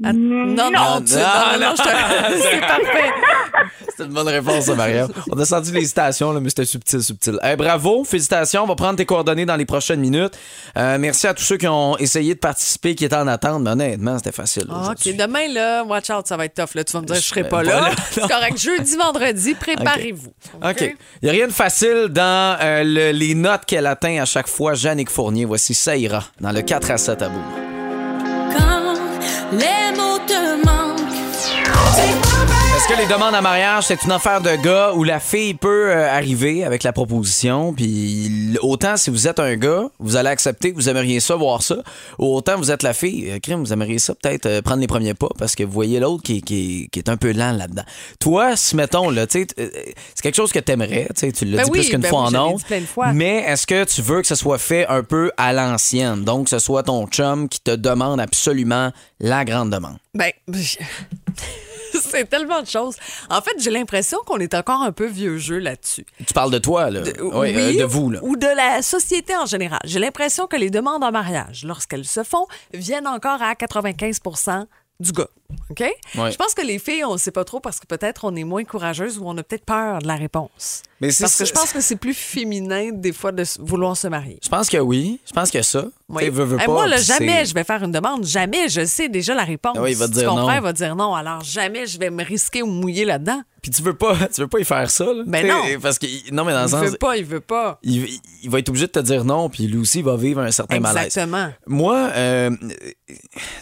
Non, 0.00 0.12
non, 0.14 0.70
Non, 0.70 1.00
tu- 1.02 1.14
non, 1.14 1.20
non, 1.20 1.60
non, 1.60 1.74
je 1.76 1.82
te- 1.82 2.42
c'est 2.42 2.60
parfait. 2.60 3.10
C'est 3.96 4.06
une 4.06 4.12
bonne 4.14 4.28
réponse, 4.28 4.64
ça, 4.64 4.74
Marie-Ève. 4.74 5.08
On 5.30 5.38
a 5.38 5.44
senti 5.44 5.72
l'hésitation, 5.72 6.32
là, 6.32 6.40
mais 6.40 6.48
c'était 6.48 6.64
subtil, 6.64 7.02
subtil. 7.02 7.38
Eh, 7.42 7.54
bravo, 7.56 8.02
félicitations. 8.04 8.62
On 8.62 8.66
va 8.66 8.74
prendre 8.74 8.96
tes 8.96 9.04
coordonnées 9.04 9.44
dans 9.44 9.56
les 9.56 9.66
prochaines 9.66 10.00
minutes. 10.00 10.32
Euh, 10.78 10.96
merci 10.98 11.26
à 11.26 11.34
tous 11.34 11.42
ceux 11.42 11.58
qui 11.58 11.68
ont 11.68 11.98
essayé 11.98 12.32
de 12.34 12.38
participer, 12.38 12.94
qui 12.94 13.04
étaient 13.04 13.16
en 13.16 13.26
attente, 13.28 13.62
mais 13.62 13.70
honnêtement, 13.70 14.16
c'était 14.16 14.32
facile. 14.32 14.64
Ah. 14.70 14.92
OK, 14.92 15.14
demain, 15.14 15.48
là, 15.52 15.84
watch 15.84 16.08
out, 16.08 16.26
ça 16.26 16.38
va 16.38 16.46
être 16.46 16.54
tough. 16.54 16.74
Là. 16.76 16.84
Tu 16.84 16.92
vas 16.94 17.02
me 17.02 17.06
dire, 17.06 17.16
je 17.16 17.20
serai 17.20 17.42
Je 17.42 17.48
pas 17.48 17.62
serai 17.62 17.74
là. 17.74 17.80
pas 17.80 17.88
là, 17.90 17.94
C'est 18.10 18.20
correct. 18.28 18.58
Jeudi, 18.58 18.96
vendredi, 18.96 19.54
préparez-vous. 19.54 20.32
OK? 20.64 20.80
Il 20.80 20.96
n'y 21.24 21.28
a 21.28 21.32
rien 21.32 21.46
de 21.48 21.52
facile 21.52 22.06
dans 22.08 22.56
euh, 22.62 22.82
le- 22.84 23.10
les 23.12 23.34
notes 23.34 23.66
qu'elle 23.66 23.86
atteint 23.86 24.22
à 24.22 24.24
chaque 24.24 24.48
fois. 24.48 24.72
Jannick 24.72 25.10
Fournier, 25.10 25.44
voici 25.44 25.74
Ça 25.74 25.94
ira 25.94 26.24
dans 26.40 26.52
le 26.52 26.62
4 26.62 26.90
à 26.90 26.96
7 26.96 27.20
à 27.20 27.28
bout. 27.28 27.44
Quand 29.50 29.56
les 29.56 30.09
que 32.90 32.96
les 32.98 33.06
demandes 33.06 33.34
en 33.36 33.42
mariage, 33.42 33.84
c'est 33.86 34.02
une 34.04 34.10
affaire 34.10 34.40
de 34.40 34.56
gars 34.56 34.92
où 34.94 35.04
la 35.04 35.20
fille 35.20 35.54
peut 35.54 35.90
euh, 35.90 36.10
arriver 36.10 36.64
avec 36.64 36.82
la 36.82 36.92
proposition, 36.92 37.72
puis 37.72 38.56
autant 38.62 38.96
si 38.96 39.10
vous 39.10 39.28
êtes 39.28 39.38
un 39.38 39.54
gars, 39.56 39.84
vous 40.00 40.16
allez 40.16 40.28
accepter 40.30 40.70
que 40.72 40.76
vous 40.76 40.88
aimeriez 40.88 41.20
ça, 41.20 41.36
voir 41.36 41.62
ça, 41.62 41.76
ou 42.18 42.34
autant 42.34 42.56
vous 42.56 42.70
êtes 42.72 42.82
la 42.82 42.92
fille, 42.92 43.30
euh, 43.30 43.38
crime, 43.38 43.60
vous 43.60 43.72
aimeriez 43.72 43.98
ça 44.00 44.14
peut-être 44.14 44.46
euh, 44.46 44.60
prendre 44.62 44.80
les 44.80 44.88
premiers 44.88 45.14
pas 45.14 45.28
parce 45.38 45.54
que 45.54 45.62
vous 45.62 45.70
voyez 45.70 46.00
l'autre 46.00 46.22
qui, 46.24 46.42
qui- 46.42 46.88
qui 46.90 46.98
est 46.98 47.08
un 47.08 47.16
peu 47.16 47.30
lent 47.32 47.52
là-dedans. 47.52 47.84
Toi, 48.18 48.56
si 48.56 48.74
mettons, 48.74 49.08
là, 49.10 49.26
tu 49.28 49.40
sais, 49.42 49.46
euh, 49.60 49.68
c'est 50.14 50.22
quelque 50.22 50.36
chose 50.36 50.50
que 50.52 50.58
t'aimerais, 50.58 51.08
tu 51.16 51.32
tu 51.32 51.44
l'as 51.44 51.58
Ben 51.58 51.64
dit 51.66 51.70
oui, 51.70 51.78
plus 51.80 51.90
qu'une 51.90 52.00
ben 52.00 52.08
fois 52.08 52.28
oui, 52.28 52.36
en 52.36 52.58
fois. 52.86 53.12
mais 53.12 53.36
est-ce 53.46 53.66
que 53.68 53.84
tu 53.84 54.02
veux 54.02 54.20
que 54.20 54.26
ce 54.26 54.34
soit 54.34 54.58
fait 54.58 54.86
un 54.88 55.04
peu 55.04 55.30
à 55.36 55.52
l'ancienne, 55.52 56.24
donc 56.24 56.44
que 56.44 56.50
ce 56.50 56.58
soit 56.58 56.82
ton 56.82 57.06
chum 57.06 57.48
qui 57.48 57.60
te 57.60 57.70
demande 57.70 58.18
absolument 58.20 58.90
la 59.20 59.44
grande 59.44 59.70
demande? 59.70 59.98
Ben, 60.12 60.32
c'est 62.00 62.28
tellement 62.28 62.62
de 62.62 62.66
choses. 62.66 62.96
En 63.28 63.40
fait, 63.40 63.52
j'ai 63.58 63.70
l'impression 63.70 64.18
qu'on 64.26 64.38
est 64.38 64.54
encore 64.54 64.82
un 64.82 64.92
peu 64.92 65.06
vieux 65.06 65.38
jeu 65.38 65.58
là-dessus. 65.58 66.06
Tu 66.26 66.32
parles 66.32 66.50
de 66.50 66.58
toi, 66.58 66.90
là. 66.90 67.02
Oui, 67.20 67.54
euh, 67.56 67.80
de 67.80 67.84
vous, 67.84 68.10
là. 68.10 68.20
Ou 68.22 68.36
de 68.36 68.46
la 68.46 68.82
société 68.82 69.36
en 69.36 69.46
général. 69.46 69.80
J'ai 69.84 69.98
l'impression 69.98 70.46
que 70.46 70.56
les 70.56 70.70
demandes 70.70 71.04
en 71.04 71.10
mariage, 71.10 71.64
lorsqu'elles 71.64 72.04
se 72.04 72.22
font, 72.22 72.46
viennent 72.72 73.06
encore 73.06 73.42
à 73.42 73.54
95% 73.54 74.66
du 75.00 75.12
gars. 75.12 75.28
OK? 75.70 75.80
Ouais. 75.80 76.30
Je 76.30 76.36
pense 76.36 76.54
que 76.54 76.62
les 76.62 76.78
filles, 76.78 77.04
on 77.04 77.14
ne 77.14 77.18
sait 77.18 77.30
pas 77.30 77.44
trop 77.44 77.60
parce 77.60 77.80
que 77.80 77.86
peut-être 77.86 78.24
on 78.24 78.34
est 78.36 78.44
moins 78.44 78.64
courageuse 78.64 79.18
ou 79.18 79.24
on 79.26 79.36
a 79.38 79.42
peut-être 79.42 79.64
peur 79.64 80.00
de 80.00 80.06
la 80.06 80.16
réponse. 80.16 80.82
Mais 81.00 81.08
Parce 81.18 81.36
que 81.38 81.44
je 81.46 81.52
pense 81.52 81.72
que 81.72 81.80
c'est 81.80 81.96
plus 81.96 82.12
féminin 82.14 82.90
des 82.92 83.12
fois 83.12 83.32
de 83.32 83.42
vouloir 83.60 83.96
se 83.96 84.06
marier. 84.08 84.38
Je 84.44 84.48
pense 84.50 84.68
que 84.68 84.76
oui. 84.76 85.18
Je 85.26 85.32
pense 85.32 85.50
que 85.50 85.62
ça. 85.62 85.84
Oui. 86.10 86.24
Hey, 86.24 86.30
pas, 86.30 86.44
moi, 86.66 86.86
là, 86.86 86.98
jamais 86.98 87.44
je 87.46 87.54
vais 87.54 87.64
faire 87.64 87.82
une 87.82 87.92
demande. 87.92 88.24
Jamais. 88.26 88.68
Je 88.68 88.84
sais 88.84 89.08
déjà 89.08 89.34
la 89.34 89.44
réponse. 89.44 89.76
Ah 89.78 89.82
oui, 89.82 89.92
il 89.92 89.96
va 89.96 90.08
te 90.08 90.12
dire 90.12 90.34
non. 90.34 90.50
Il 90.52 90.60
va 90.60 90.72
dire 90.72 90.94
non. 90.96 91.14
Alors, 91.14 91.42
jamais 91.42 91.86
je 91.86 91.98
vais 91.98 92.10
me 92.10 92.22
risquer 92.24 92.62
ou 92.62 92.66
mouiller 92.66 93.04
là-dedans. 93.06 93.40
Puis 93.62 93.70
tu 93.70 93.82
veux 93.82 93.94
pas, 93.94 94.14
tu 94.34 94.40
veux 94.42 94.48
pas 94.48 94.58
y 94.58 94.64
faire 94.64 94.90
ça, 94.90 95.04
là. 95.04 95.22
Ben 95.26 95.46
non. 95.46 95.62
Parce 95.80 95.98
que, 95.98 96.06
non, 96.32 96.44
mais 96.44 96.52
dans 96.52 96.62
le 96.62 96.66
Il 96.66 96.70
sens. 96.70 96.84
veut 96.84 96.96
pas, 96.98 97.16
il 97.16 97.24
veut 97.24 97.40
pas. 97.40 97.78
Il, 97.82 98.06
il 98.42 98.50
va 98.50 98.58
être 98.58 98.68
obligé 98.68 98.86
de 98.86 98.92
te 98.92 98.98
dire 99.00 99.24
non, 99.24 99.48
puis 99.48 99.66
lui 99.66 99.78
aussi 99.78 99.98
il 100.00 100.04
va 100.04 100.16
vivre 100.16 100.40
un 100.40 100.50
certain 100.50 100.80
malaise. 100.80 101.06
Exactement. 101.06 101.50
Moi, 101.66 101.94
euh, 102.14 102.50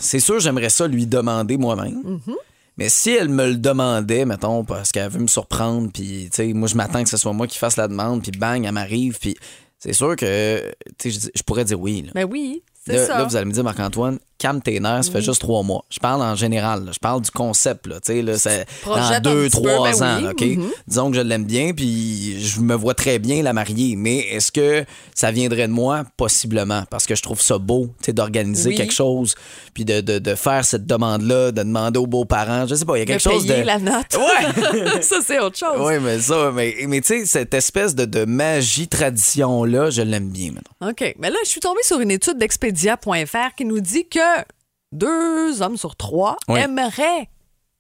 c'est 0.01 0.21
sûr, 0.21 0.41
j'aimerais 0.41 0.71
ça 0.71 0.87
lui 0.87 1.07
demander 1.07 1.57
Mm-hmm. 1.85 2.37
Mais 2.79 2.89
si 2.89 3.11
elle 3.11 3.29
me 3.29 3.49
le 3.49 3.57
demandait, 3.57 4.25
mettons, 4.25 4.65
parce 4.65 4.93
qu'elle 4.93 5.11
veut 5.11 5.21
me 5.21 5.27
surprendre, 5.27 5.91
puis, 5.93 6.29
tu 6.31 6.37
sais, 6.37 6.53
moi, 6.53 6.69
je 6.69 6.77
m'attends 6.77 7.03
que 7.03 7.11
ce 7.11 7.17
soit 7.17 7.33
moi 7.33 7.47
qui 7.47 7.59
fasse 7.59 7.77
la 7.77 7.89
demande, 7.89 8.23
puis 8.23 8.31
bang, 8.31 8.65
elle 8.65 8.73
m'arrive, 8.73 9.19
puis 9.19 9.37
c'est 9.79 9.93
sûr 9.93 10.15
que, 10.15 10.73
tu 10.97 11.11
sais, 11.11 11.31
je, 11.35 11.43
pourrais 11.43 11.65
dire 11.65 11.81
oui. 11.81 12.03
Là. 12.03 12.13
Ben 12.15 12.25
oui, 12.25 12.63
c'est 12.87 13.05
ça. 13.05 13.19
Là, 13.19 13.25
vous 13.25 13.35
allez 13.35 13.47
me 13.47 13.53
dire, 13.53 13.65
Marc-Antoine, 13.65 14.19
calme 14.39 14.63
tes 14.63 14.79
nerfs, 14.81 15.05
ça 15.05 15.13
fait 15.13 15.21
juste 15.23 15.41
trois 15.41 15.63
mois. 15.63 15.85
Je 15.91 15.99
parle 15.99 16.23
en 16.23 16.35
général, 16.35 16.85
là. 16.85 16.93
je 16.95 16.99
parle 16.99 17.21
du 17.23 17.31
concept, 17.31 17.87
là, 17.87 17.97
tu 18.01 18.13
sais, 18.13 18.23
là, 18.23 18.39
c'est 18.39 18.67
dans 18.87 19.21
deux, 19.21 19.45
peu, 19.45 19.51
trois 19.51 19.91
ben 19.91 20.03
ans, 20.03 20.33
oui, 20.41 20.57
mhm. 20.57 20.71
Disons 20.87 21.11
que 21.11 21.17
je 21.17 21.23
l'aime 21.23 21.45
bien, 21.45 21.73
puis 21.75 22.41
je 22.41 22.61
me 22.61 22.75
vois 22.75 22.95
très 22.95 23.19
bien 23.19 23.43
la 23.43 23.53
marier, 23.53 23.97
mais 23.97 24.19
est-ce 24.19 24.53
que 24.53 24.85
ça 25.15 25.31
viendrait 25.31 25.67
de 25.67 25.73
moi? 25.73 26.05
Possiblement, 26.17 26.85
parce 26.91 27.07
que 27.07 27.15
je 27.15 27.23
trouve 27.23 27.41
ça 27.43 27.59
beau, 27.59 27.89
tu 27.99 28.07
sais, 28.07 28.13
d'organiser 28.13 28.71
Oui. 28.71 28.77
quelque 28.77 28.95
chose, 28.95 29.35
puis 29.75 29.85
de, 29.85 30.01
de- 30.01 30.19
de 30.19 30.35
faire 30.35 30.65
cette 30.65 30.87
demande-là, 30.87 31.51
de 31.53 31.63
demander 31.63 31.99
aux 31.99 32.07
beaux-parents, 32.07 32.67
je 32.67 32.75
sais 32.77 32.85
pas, 32.85 32.97
il 32.97 33.01
y 33.01 33.03
a 33.03 33.05
De 33.07 33.11
quelque 33.11 33.23
chose 33.31 33.45
de... 33.47 33.53
payer 33.53 33.65
la 33.65 33.79
note. 33.79 34.17
Ouais! 34.17 35.03
ça, 35.03 35.17
c'est 35.25 35.41
autre 35.41 35.59
chose. 35.59 35.79
Oui, 35.81 35.95
mais 36.01 36.19
ça, 36.21 36.53
mais, 36.55 36.77
mais 36.87 37.01
tu 37.01 37.09
sais, 37.21 37.27
cette 37.27 37.55
espèce 37.55 37.95
de, 37.95 38.05
de 38.05 38.25
magie-tradition-là, 38.89 39.91
je 39.91 40.03
l'aime 40.03 40.29
bien, 40.31 40.53
maintenant. 40.53 40.91
OK. 40.91 41.15
Mais 41.19 41.31
là, 41.31 41.37
je 41.45 41.49
suis 41.51 41.61
tombée 41.61 41.83
sur 41.83 42.01
une 42.01 42.11
étude 42.11 42.39
d'expedia.fr 42.39 43.55
qui 43.57 43.65
nous 43.65 43.81
dit 43.81 44.07
que 44.09 44.19
deux 44.93 45.63
hommes 45.63 45.77
sur 45.77 45.97
trois 45.97 46.37
Oui. 46.49 46.61
aimeraient 46.61 47.29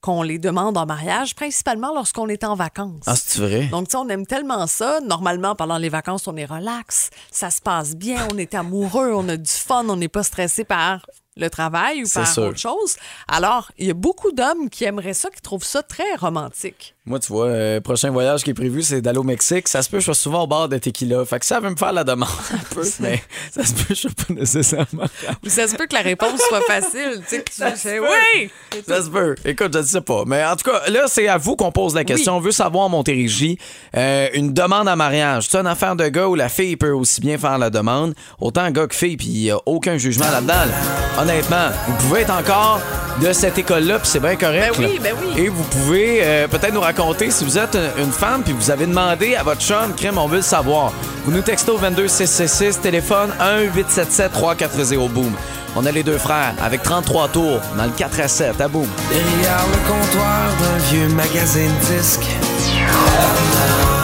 qu'on 0.01 0.23
les 0.23 0.39
demande 0.39 0.77
en 0.79 0.87
mariage, 0.87 1.35
principalement 1.35 1.93
lorsqu'on 1.93 2.29
est 2.29 2.45
en 2.45 2.55
vacances. 2.55 3.03
Ah, 3.07 3.17
c'est 3.17 3.41
vrai? 3.41 3.67
Donc, 3.67 3.89
tu 3.89 3.93
sais, 3.93 3.97
on 3.97 4.09
aime 4.09 4.27
tellement 4.27 4.67
ça. 4.69 5.01
Normalement, 5.01 5.57
pendant 5.57 5.77
les 5.77 5.89
vacances, 5.89 6.29
on 6.29 6.37
est 6.37 6.45
relax, 6.45 7.11
ça 7.33 7.51
se 7.51 7.61
passe 7.61 7.97
bien, 7.97 8.29
on 8.33 8.39
est 8.39 8.55
amoureux, 8.55 9.13
on 9.13 9.29
a 9.29 9.37
du 9.37 9.51
fun, 9.51 9.85
on 9.89 9.97
n'est 9.97 10.07
pas 10.09 10.23
stressé 10.23 10.63
par 10.63 11.05
le 11.37 11.51
travail 11.51 12.05
ou 12.05 12.09
par 12.13 12.33
sûr. 12.33 12.45
autre 12.45 12.59
chose. 12.59 12.97
Alors, 13.27 13.73
il 13.77 13.87
y 13.89 13.91
a 13.91 13.95
beaucoup 13.95 14.31
d'hommes 14.31 14.71
qui 14.71 14.85
aimeraient 14.85 15.15
ça, 15.15 15.31
qui 15.31 15.41
trouvent 15.41 15.65
ça 15.65 15.83
très 15.83 16.15
romantique. 16.15 16.95
Moi, 17.09 17.19
tu 17.21 17.33
vois, 17.33 17.47
euh, 17.47 17.81
prochain 17.81 18.11
voyage 18.11 18.45
qui 18.45 18.51
est 18.51 18.55
prévu, 18.55 18.83
c'est 18.83 19.01
d'aller 19.01 19.17
au 19.17 19.23
Mexique. 19.23 19.67
Ça 19.67 19.81
se 19.81 19.89
peut, 19.89 19.99
je 19.99 20.05
sois 20.05 20.15
souvent 20.15 20.43
au 20.43 20.47
bar 20.47 20.69
de 20.69 20.77
tequila. 20.77 21.25
Fait 21.25 21.39
que 21.39 21.47
ça 21.47 21.59
veut 21.59 21.71
me 21.71 21.77
faire 21.77 21.95
la 21.95 22.05
demande 22.05 22.29
un 22.53 22.75
peu, 22.75 22.83
mais 23.01 23.23
ça 23.51 23.65
se 23.65 23.73
peut, 23.73 23.85
je 23.89 23.95
suis 23.95 24.09
pas 24.11 24.35
nécessairement. 24.35 25.07
Ou 25.43 25.49
ça 25.49 25.67
se 25.67 25.75
peut 25.75 25.87
que 25.87 25.95
la 25.95 26.03
réponse 26.03 26.39
soit 26.49 26.61
facile. 26.61 27.23
Tu 27.27 27.37
sais, 27.37 27.43
que 27.43 27.51
tu 27.51 28.01
peut. 28.01 28.07
oui! 28.35 28.51
Ça 28.87 29.03
se 29.03 29.09
peut. 29.09 29.35
Écoute, 29.47 29.73
je 29.73 29.79
ne 29.79 29.85
sais 29.85 30.01
pas. 30.03 30.25
Mais 30.27 30.45
en 30.45 30.55
tout 30.55 30.71
cas, 30.71 30.83
là, 30.91 31.05
c'est 31.07 31.29
à 31.29 31.39
vous 31.39 31.57
qu'on 31.57 31.73
pose 31.73 31.95
la 31.95 32.05
question. 32.05 32.37
On 32.37 32.41
veut 32.41 32.53
savoir, 32.53 32.91
Montérégie, 32.91 33.57
euh, 33.97 34.29
une 34.35 34.53
demande 34.53 34.87
en 34.87 34.97
mariage. 34.97 35.49
C'est 35.49 35.57
une 35.57 35.67
affaire 35.67 35.97
de 35.97 36.09
gars 36.09 36.29
où 36.29 36.35
la 36.35 36.51
fille 36.51 36.77
peut 36.77 36.93
aussi 36.93 37.23
bien 37.23 37.39
faire 37.39 37.57
la 37.57 37.71
demande, 37.71 38.15
autant 38.39 38.71
gars 38.71 38.87
que 38.87 38.95
fille, 38.95 39.17
puis 39.17 39.29
il 39.29 39.43
n'y 39.45 39.51
a 39.51 39.59
aucun 39.65 39.97
jugement 39.97 40.31
là-dedans. 40.31 40.53
là. 40.53 41.23
Honnêtement, 41.23 41.69
vous 41.87 41.97
pouvez 42.07 42.21
être 42.21 42.35
encore 42.35 42.83
de 43.23 43.33
cette 43.33 43.57
école-là, 43.57 43.99
puis 43.99 44.09
c'est 44.09 44.21
bien 44.21 44.37
correct. 44.37 44.75
Ben 44.79 44.91
oui, 44.91 45.01
ben 45.03 45.15
oui. 45.21 45.43
Et 45.43 45.49
vous 45.49 45.65
pouvez 45.65 46.21
euh, 46.23 46.49
peut-être 46.49 46.75
nous 46.75 46.81
raconter 46.81 46.98
si 47.31 47.45
vous 47.45 47.57
êtes 47.59 47.77
une, 47.77 48.05
une 48.07 48.13
femme, 48.13 48.43
puis 48.43 48.53
vous 48.53 48.73
avez 48.73 48.85
demandé 48.87 49.37
à 49.37 49.45
votre 49.45 49.61
chum, 49.61 49.95
crème, 49.97 50.19
on 50.19 50.27
veut 50.27 50.39
le 50.39 50.43
savoir. 50.43 50.93
Vous 51.25 51.31
nous 51.31 51.43
textez 51.43 51.71
au 51.71 51.79
22666, 51.79 52.81
téléphone 52.81 53.31
1-877-340-BOOM. 53.41 55.33
On 55.77 55.87
a 55.87 55.93
les 55.93 56.03
deux 56.03 56.19
frères 56.19 56.55
avec 56.61 56.83
33 56.83 57.29
tours 57.29 57.61
dans 57.77 57.85
le 57.85 57.91
4 57.91 58.21
à 58.21 58.27
7 58.29 58.61
à 58.61 58.67
Boom. 58.67 58.89
Derrière 59.11 59.65
le 59.71 59.79
comptoir 59.89 60.49
d'un 60.61 60.79
vieux 60.91 61.09
magazine 61.15 61.73
disque. 61.89 62.27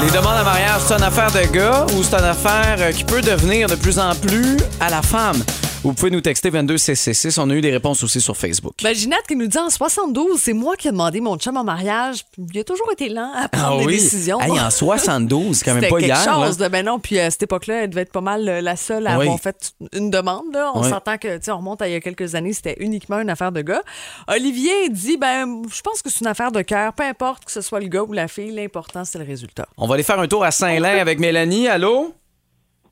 Les 0.05 0.11
demandes 0.11 0.37
à 0.39 0.45
mariage, 0.45 0.83
c'est 0.87 0.95
une 0.95 1.03
affaire 1.03 1.33
de 1.33 1.53
gars 1.53 1.87
ou 1.97 2.03
c'est 2.05 2.15
une 2.15 2.25
affaire 2.25 2.77
euh, 2.79 2.93
qui 2.93 3.03
peut 3.03 3.23
devenir 3.23 3.69
de 3.69 3.75
plus 3.75 3.99
en 3.99 4.15
plus 4.15 4.59
à 4.79 4.91
la 4.91 5.03
femme? 5.03 5.43
Vous 5.85 5.93
pouvez 5.93 6.11
nous 6.11 6.23
texter 6.23 6.51
22666. 6.51 7.37
On 7.39 7.51
a 7.51 7.55
eu 7.55 7.61
des 7.61 7.71
réponses 7.71 8.03
aussi 8.03 8.19
sur 8.21 8.37
Facebook. 8.37 8.73
Ben, 8.83 8.95
Ginette 8.95 9.27
qui 9.29 9.37
nous 9.37 9.47
dit 9.47 9.59
en 9.59 9.69
72, 9.69 10.41
c'est 10.41 10.55
moi 10.55 10.77
qui 10.77 10.89
ai 10.89 10.91
demandé 10.93 11.21
mon 11.21 11.37
chum 11.37 11.57
en 11.59 11.63
mariage. 11.65 12.25
Il 12.39 12.59
a 12.59 12.65
toujours 12.65 12.91
été 12.91 13.11
lent 13.11 13.31
à 13.37 13.49
prendre 13.49 13.81
des 13.87 13.93
décisions. 13.93 14.39
Ah 14.41 14.47
Hey, 14.47 14.59
en 14.59 14.71
72, 14.71 15.59
c'est 15.59 15.65
quand 15.67 15.75
même 15.75 15.83
pas 15.83 15.99
quelque 16.01 16.05
hier. 16.07 16.39
là. 16.41 16.47
chose 16.47 16.57
de 16.57 16.69
ben 16.69 16.85
non 16.87 16.99
puis 16.99 17.19
à 17.21 17.31
cette 17.31 17.43
époque-là 17.43 17.83
elle 17.85 17.91
devait 17.91 18.01
être 18.03 18.13
pas 18.13 18.23
mal 18.23 18.49
euh, 18.49 18.61
la 18.63 18.77
seule 18.77 19.07
à 19.07 19.19
Oui. 19.19 19.25
avoir 19.27 19.39
fait 19.41 19.73
une 19.93 20.11
demande 20.11 20.45
là. 20.55 20.73
on 20.75 20.83
Oui. 20.83 20.89
s'entend 20.89 21.19
que 21.19 21.37
tu 21.39 21.51
on 21.51 21.59
remonte 21.59 21.83
à 21.83 21.89
il 21.89 21.93
y 21.93 21.97
a 21.97 22.01
quelques 22.01 22.35
années 22.35 22.53
c'était 22.55 22.77
uniquement 22.81 23.21
une 23.21 23.29
affaire 23.31 23.53
de 23.53 23.61
gars 23.61 23.83
Olivier 24.29 24.89
dit 24.89 25.17
ben 25.19 25.63
je 25.71 25.81
pense 25.83 26.01
que 26.03 26.11
c'est 26.11 26.21
une 26.21 26.27
affaire 26.29 26.51
de 26.51 26.63
cœur 26.63 26.95
peu 26.95 27.03
importe 27.05 27.45
que 27.45 27.53
ce 27.53 27.61
soit 27.61 27.81
le 27.81 27.89
gars 27.89 28.03
ou 28.03 28.13
la 28.13 28.27
fille 28.29 28.51
l'important 28.53 29.05
c'est 29.05 29.19
le 29.19 29.25
résultat 29.25 29.67
On 29.77 29.87
va 29.87 29.95
aller 29.95 30.03
faire 30.03 30.19
un 30.19 30.29
tour 30.29 30.45
à 30.45 30.51
Saint-Lin 30.51 30.97
avec 30.99 31.19
Mélanie. 31.21 31.69
Allô? 31.69 32.15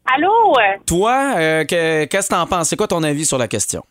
Allô? 0.05 0.55
Toi, 0.87 1.35
euh, 1.37 1.65
que- 1.65 2.05
qu'est-ce 2.07 2.29
que 2.29 2.35
t'en 2.35 2.47
penses? 2.47 2.69
C'est 2.69 2.77
quoi 2.77 2.89
ton 2.89 3.03
avis 3.03 3.25
sur 3.25 3.39
la 3.39 3.49
question? 3.49 3.83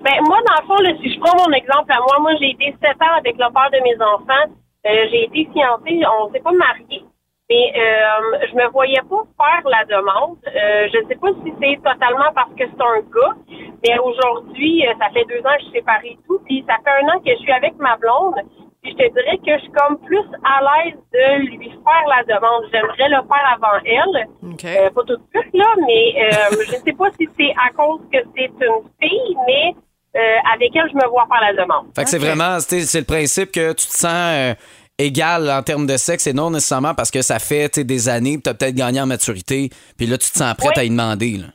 Ben, 0.00 0.20
moi, 0.22 0.38
dans 0.46 0.60
le 0.62 0.66
fond, 0.66 0.82
là, 0.82 0.90
si 1.02 1.12
je 1.12 1.18
prends 1.20 1.36
mon 1.36 1.52
exemple 1.52 1.90
à 1.92 1.98
moi, 2.00 2.18
moi, 2.20 2.32
j'ai 2.40 2.50
été 2.50 2.74
sept 2.82 3.00
ans 3.02 3.16
avec 3.18 3.36
le 3.38 3.52
père 3.52 3.70
de 3.72 3.82
mes 3.82 3.96
enfants. 4.02 4.52
Euh, 4.86 5.06
j'ai 5.10 5.24
été 5.24 5.48
fiancée, 5.52 6.00
on 6.06 6.30
s'est 6.32 6.40
pas 6.40 6.52
mariés. 6.52 7.04
Mais 7.50 7.72
euh, 7.76 8.46
je 8.50 8.54
me 8.56 8.68
voyais 8.70 9.00
pas 9.08 9.22
faire 9.38 9.68
la 9.70 9.84
demande. 9.86 10.36
Euh, 10.46 10.86
je 10.92 10.98
sais 11.08 11.14
pas 11.16 11.28
si 11.44 11.52
c'est 11.60 11.76
totalement 11.82 12.30
parce 12.34 12.50
que 12.50 12.64
c'est 12.66 12.82
un 12.82 13.00
gars, 13.00 13.34
mais 13.82 13.98
aujourd'hui, 13.98 14.86
euh, 14.86 14.92
ça 15.00 15.08
fait 15.10 15.24
deux 15.24 15.40
ans 15.40 15.54
que 15.56 15.60
je 15.60 15.64
suis 15.70 15.78
séparée 15.78 16.10
et 16.12 16.18
tout, 16.26 16.38
puis 16.44 16.64
ça 16.68 16.76
fait 16.84 17.02
un 17.04 17.08
an 17.08 17.18
que 17.20 17.30
je 17.30 17.36
suis 17.38 17.52
avec 17.52 17.74
ma 17.78 17.96
blonde. 17.96 18.36
Puis 18.82 18.92
je 18.92 18.96
te 18.96 19.12
dirais 19.12 19.38
que 19.44 19.52
je 19.56 19.62
suis 19.62 19.72
comme 19.72 19.98
plus 19.98 20.24
à 20.44 20.60
l'aise 20.62 20.94
de 21.12 21.46
lui 21.46 21.68
faire 21.68 22.06
la 22.08 22.22
demande. 22.24 22.64
J'aimerais 22.72 23.08
le 23.08 23.22
faire 23.26 23.56
avant 23.56 23.78
elle. 23.84 24.52
OK. 24.52 24.64
Euh, 24.64 24.90
pas 24.90 25.02
tout 25.02 25.16
de 25.16 25.22
suite, 25.34 25.52
là, 25.54 25.66
mais 25.86 26.14
euh, 26.22 26.56
je 26.66 26.76
ne 26.76 26.80
sais 26.82 26.92
pas 26.92 27.06
si 27.18 27.28
c'est 27.38 27.52
à 27.58 27.72
cause 27.76 28.00
que 28.12 28.18
c'est 28.36 28.44
une 28.44 28.84
fille, 29.00 29.36
mais 29.46 29.74
euh, 30.16 30.20
avec 30.54 30.74
elle, 30.76 30.88
je 30.90 30.94
me 30.96 31.08
vois 31.10 31.26
faire 31.26 31.40
la 31.52 31.62
demande. 31.62 31.86
Fait 31.96 32.04
que 32.04 32.10
c'est 32.10 32.18
vraiment, 32.18 32.60
c'est 32.60 32.82
c'est 32.82 33.00
le 33.00 33.04
principe 33.06 33.50
que 33.52 33.70
tu 33.72 33.86
te 33.86 33.92
sens 33.92 34.12
euh, 34.12 34.54
égal 34.96 35.50
en 35.50 35.62
termes 35.62 35.86
de 35.86 35.96
sexe 35.96 36.26
et 36.26 36.32
non 36.32 36.50
nécessairement 36.50 36.94
parce 36.94 37.10
que 37.10 37.22
ça 37.22 37.38
fait 37.38 37.68
tu 37.68 37.80
sais, 37.80 37.84
des 37.84 38.08
années, 38.08 38.34
puis 38.34 38.42
tu 38.42 38.50
as 38.50 38.54
peut-être 38.54 38.74
gagné 38.74 39.00
en 39.00 39.06
maturité, 39.06 39.70
puis 39.96 40.06
là, 40.06 40.18
tu 40.18 40.30
te 40.30 40.38
sens 40.38 40.54
prête 40.54 40.70
Oui. 40.76 40.80
à 40.80 40.84
y 40.84 40.90
demander. 40.90 41.36
là. 41.38 41.46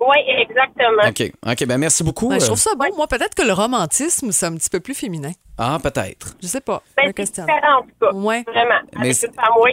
Oui, 0.00 0.16
exactement. 0.26 1.08
OK. 1.08 1.32
OK, 1.46 1.66
ben 1.66 1.78
merci 1.78 2.02
beaucoup. 2.02 2.28
Ben, 2.28 2.40
je 2.40 2.46
trouve 2.46 2.58
ça 2.58 2.74
bon 2.76 2.86
moi 2.96 3.06
peut-être 3.06 3.34
que 3.36 3.42
le 3.42 3.52
romantisme 3.52 4.32
c'est 4.32 4.46
un 4.46 4.54
petit 4.56 4.68
peu 4.68 4.80
plus 4.80 4.94
féminin 4.94 5.30
Ah, 5.64 5.78
peut-être. 5.82 6.34
je 6.42 6.46
sais 6.48 6.60
pas 6.60 6.82
Ben, 6.96 7.12
c'est 7.16 7.24
différent, 7.24 7.78
en 7.78 7.82
tout 7.82 7.88
cas. 8.00 8.12
Ouais. 8.12 8.42
Vraiment. 8.46 8.74
Mais 8.94 9.00
Avec 9.00 9.14
c'est- 9.14 9.26
une 9.28 9.34
femme, 9.34 9.44
oui. 9.62 9.72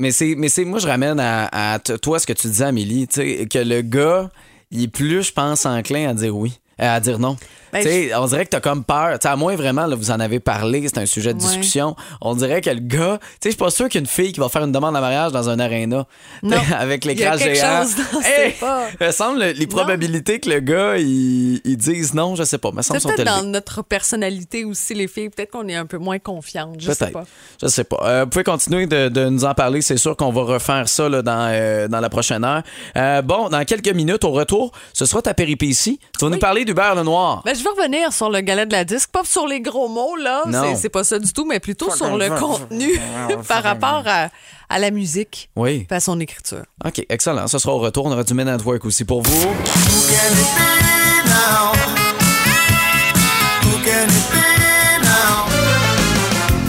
Mais 0.00 0.10
c'est, 0.10 0.34
mais 0.36 0.48
c'est, 0.48 0.64
moi, 0.64 0.78
je 0.78 0.86
ramène 0.88 1.20
à, 1.20 1.48
à 1.74 1.78
t- 1.78 1.98
toi 1.98 2.18
ce 2.18 2.26
que 2.26 2.32
tu 2.32 2.46
disais, 2.48 2.64
Amélie, 2.64 3.06
tu 3.06 3.20
sais, 3.20 3.46
que 3.46 3.58
le 3.58 3.82
gars, 3.82 4.30
il 4.70 4.84
est 4.84 4.88
plus, 4.88 5.22
je 5.22 5.32
pense, 5.32 5.64
enclin 5.66 6.08
à 6.08 6.14
dire 6.14 6.34
oui, 6.36 6.58
à 6.78 6.98
dire 6.98 7.18
non. 7.18 7.36
Ben, 7.72 8.12
on 8.16 8.26
dirait 8.26 8.44
que 8.44 8.50
t'as 8.50 8.60
comme 8.60 8.84
peur. 8.84 9.18
À 9.22 9.36
moins 9.36 9.56
vraiment, 9.56 9.86
là, 9.86 9.96
vous 9.96 10.10
en 10.10 10.20
avez 10.20 10.40
parlé, 10.40 10.82
c'est 10.86 10.98
un 10.98 11.06
sujet 11.06 11.32
de 11.34 11.38
Ouais. 11.40 11.46
discussion. 11.48 11.96
On 12.20 12.34
dirait 12.34 12.60
que 12.60 12.70
le 12.70 12.80
gars, 12.80 13.18
tu 13.20 13.26
sais, 13.26 13.38
je 13.44 13.48
suis 13.50 13.56
pas 13.58 13.70
sûr 13.70 13.88
qu'une 13.88 14.06
fille 14.06 14.32
qui 14.32 14.40
va 14.40 14.48
faire 14.48 14.62
une 14.64 14.72
demande 14.72 14.96
en 14.96 15.00
mariage 15.00 15.32
dans 15.32 15.48
un 15.48 15.58
aréna, 15.58 16.06
avec 16.78 17.04
l'écran 17.04 17.36
géant. 17.36 17.84
Hey, 18.24 18.54
me 19.00 19.10
semble 19.10 19.40
le- 19.40 19.52
les 19.52 19.66
probabilités 19.66 20.40
que 20.40 20.50
le 20.50 20.60
gars, 20.60 20.96
il, 20.98 21.60
il 21.64 21.76
dise 21.76 22.14
non, 22.14 22.34
je 22.36 22.44
sais 22.44 22.58
pas. 22.58 22.70
Me 22.72 22.82
semble 22.82 23.00
c'est 23.00 23.08
sont 23.08 23.14
peut-être 23.14 23.26
dans 23.26 23.44
notre 23.44 23.82
personnalité 23.82 24.64
aussi 24.64 24.94
les 24.94 25.08
filles 25.08 25.30
peut-être 25.30 25.50
qu'on 25.52 25.68
est 25.68 25.74
un 25.74 25.86
peu 25.86 25.98
moins 25.98 26.18
confiante 26.18 26.76
je 26.78 26.92
sais 26.92 27.10
pas 27.10 27.24
Je 27.62 27.68
sais 27.68 27.84
pas. 27.84 27.98
Euh, 28.04 28.24
vous 28.24 28.30
pouvez 28.30 28.44
continuer 28.44 28.86
de, 28.86 29.08
de 29.08 29.28
nous 29.28 29.44
en 29.44 29.54
parler. 29.54 29.82
C'est 29.82 29.96
sûr 29.96 30.16
qu'on 30.16 30.30
va 30.32 30.42
refaire 30.42 30.88
ça 30.88 31.08
là, 31.08 31.22
dans, 31.22 31.48
euh, 31.52 31.88
dans 31.88 32.00
la 32.00 32.10
prochaine 32.10 32.44
heure. 32.44 32.62
Euh, 32.96 33.22
bon, 33.22 33.48
dans 33.48 33.64
quelques 33.64 33.88
minutes, 33.94 34.24
au 34.24 34.30
retour, 34.30 34.72
ce 34.92 35.06
sera 35.06 35.22
ta 35.22 35.34
péripétie. 35.34 35.98
Tu 36.18 36.24
vas 36.24 36.30
nous 36.30 36.38
parler 36.38 36.64
du 36.64 36.74
beurre 36.74 36.94
le 36.94 37.02
noir. 37.02 37.42
Ben, 37.44 37.54
je 37.62 37.68
vais 37.68 37.82
revenir 37.82 38.12
sur 38.12 38.28
le 38.30 38.40
galet 38.40 38.66
de 38.66 38.72
la 38.72 38.84
disque, 38.84 39.10
pas 39.10 39.22
sur 39.24 39.46
les 39.46 39.60
gros 39.60 39.88
mots, 39.88 40.16
là. 40.16 40.42
Non. 40.46 40.74
C'est- 40.76 40.88
pas 40.88 41.04
ça 41.04 41.18
du 41.18 41.32
tout, 41.32 41.44
mais 41.46 41.60
plutôt 41.60 41.90
sur 41.94 42.16
le 42.16 42.28
contenu 42.38 42.98
par 43.48 43.62
rapport 43.62 44.02
à, 44.06 44.28
à 44.68 44.78
la 44.78 44.90
musique 44.90 45.48
Oui. 45.56 45.86
et 45.90 45.94
à 45.94 46.00
son 46.00 46.18
écriture. 46.20 46.62
OK, 46.84 47.04
excellent. 47.08 47.46
Ce 47.48 47.58
sera 47.58 47.74
au 47.74 47.78
retour. 47.78 48.06
On 48.06 48.12
aura 48.12 48.24
du 48.24 48.34
Men 48.34 48.48
at 48.48 48.58
Work 48.58 48.84
aussi 48.84 49.04
pour 49.04 49.22
vous. 49.22 49.48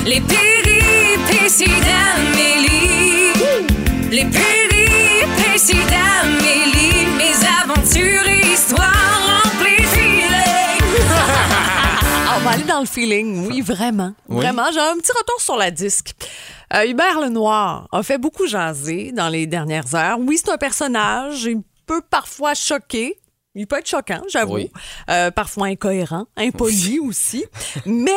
Les 0.06 0.20
péripéties 0.22 1.66
d'Amélie. 1.66 3.34
Les 4.12 4.26
péripéties 4.26 4.52
le 12.84 12.88
feeling. 12.88 13.48
Oui, 13.48 13.62
vraiment. 13.62 14.13
Oui. 14.30 14.38
Vraiment. 14.38 14.72
J'ai 14.72 14.80
un 14.80 14.98
petit 14.98 15.12
retour 15.12 15.42
sur 15.42 15.56
la 15.58 15.72
disque. 15.72 16.13
Euh, 16.74 16.86
Hubert 16.86 17.20
Lenoir 17.20 17.88
a 17.92 18.04
fait 18.04 18.18
beaucoup 18.18 18.46
jaser 18.46 19.12
dans 19.12 19.30
les 19.30 19.48
dernières 19.48 19.96
heures. 19.96 20.18
Oui, 20.20 20.38
c'est 20.38 20.52
un 20.52 20.58
personnage. 20.58 21.46
Il 21.46 21.62
peut 21.86 22.02
parfois 22.02 22.54
choquer. 22.54 23.20
Il 23.56 23.68
peut 23.68 23.78
être 23.78 23.88
choquant, 23.88 24.22
j'avoue. 24.28 24.56
Oui. 24.56 24.72
Euh, 25.10 25.30
parfois 25.30 25.68
incohérent, 25.68 26.25
impoli 26.36 27.00
aussi. 27.00 27.46
Mais 27.86 28.12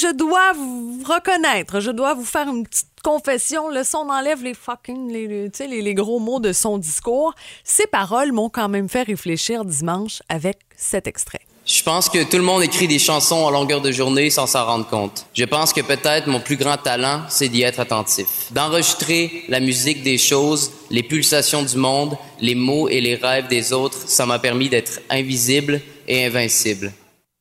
je 0.00 0.12
dois 0.12 0.52
vous 0.54 1.02
reconnaître, 1.04 1.78
je 1.78 1.92
dois 1.92 2.14
vous 2.14 2.24
faire 2.24 2.48
une 2.48 2.66
petite 2.66 2.88
confession. 3.04 3.68
Le 3.68 3.84
son 3.84 4.08
enlève 4.08 4.42
les 4.42 4.54
fucking, 4.54 5.08
les, 5.08 5.50
les 5.82 5.94
gros 5.94 6.18
mots 6.18 6.40
de 6.40 6.52
son 6.52 6.78
discours. 6.78 7.32
Ses 7.62 7.86
paroles 7.86 8.32
m'ont 8.32 8.48
quand 8.48 8.68
même 8.68 8.88
fait 8.88 9.04
réfléchir 9.04 9.64
dimanche 9.64 10.20
avec 10.28 10.58
cet 10.76 11.06
extrait. 11.06 11.42
Je 11.72 11.84
pense 11.84 12.08
que 12.08 12.24
tout 12.24 12.36
le 12.36 12.42
monde 12.42 12.64
écrit 12.64 12.88
des 12.88 12.98
chansons 12.98 13.36
en 13.36 13.50
longueur 13.50 13.80
de 13.80 13.92
journée 13.92 14.28
sans 14.28 14.48
s'en 14.48 14.66
rendre 14.66 14.88
compte. 14.88 15.26
Je 15.34 15.44
pense 15.44 15.72
que 15.72 15.80
peut-être 15.80 16.26
mon 16.26 16.40
plus 16.40 16.56
grand 16.56 16.76
talent, 16.76 17.22
c'est 17.28 17.48
d'y 17.48 17.62
être 17.62 17.78
attentif. 17.78 18.26
D'enregistrer 18.50 19.44
la 19.48 19.60
musique 19.60 20.02
des 20.02 20.18
choses, 20.18 20.72
les 20.90 21.04
pulsations 21.04 21.62
du 21.62 21.76
monde, 21.76 22.18
les 22.40 22.56
mots 22.56 22.88
et 22.88 23.00
les 23.00 23.14
rêves 23.14 23.46
des 23.46 23.72
autres, 23.72 24.08
ça 24.08 24.26
m'a 24.26 24.40
permis 24.40 24.68
d'être 24.68 25.00
invisible 25.10 25.80
et 26.08 26.26
invincible. 26.26 26.92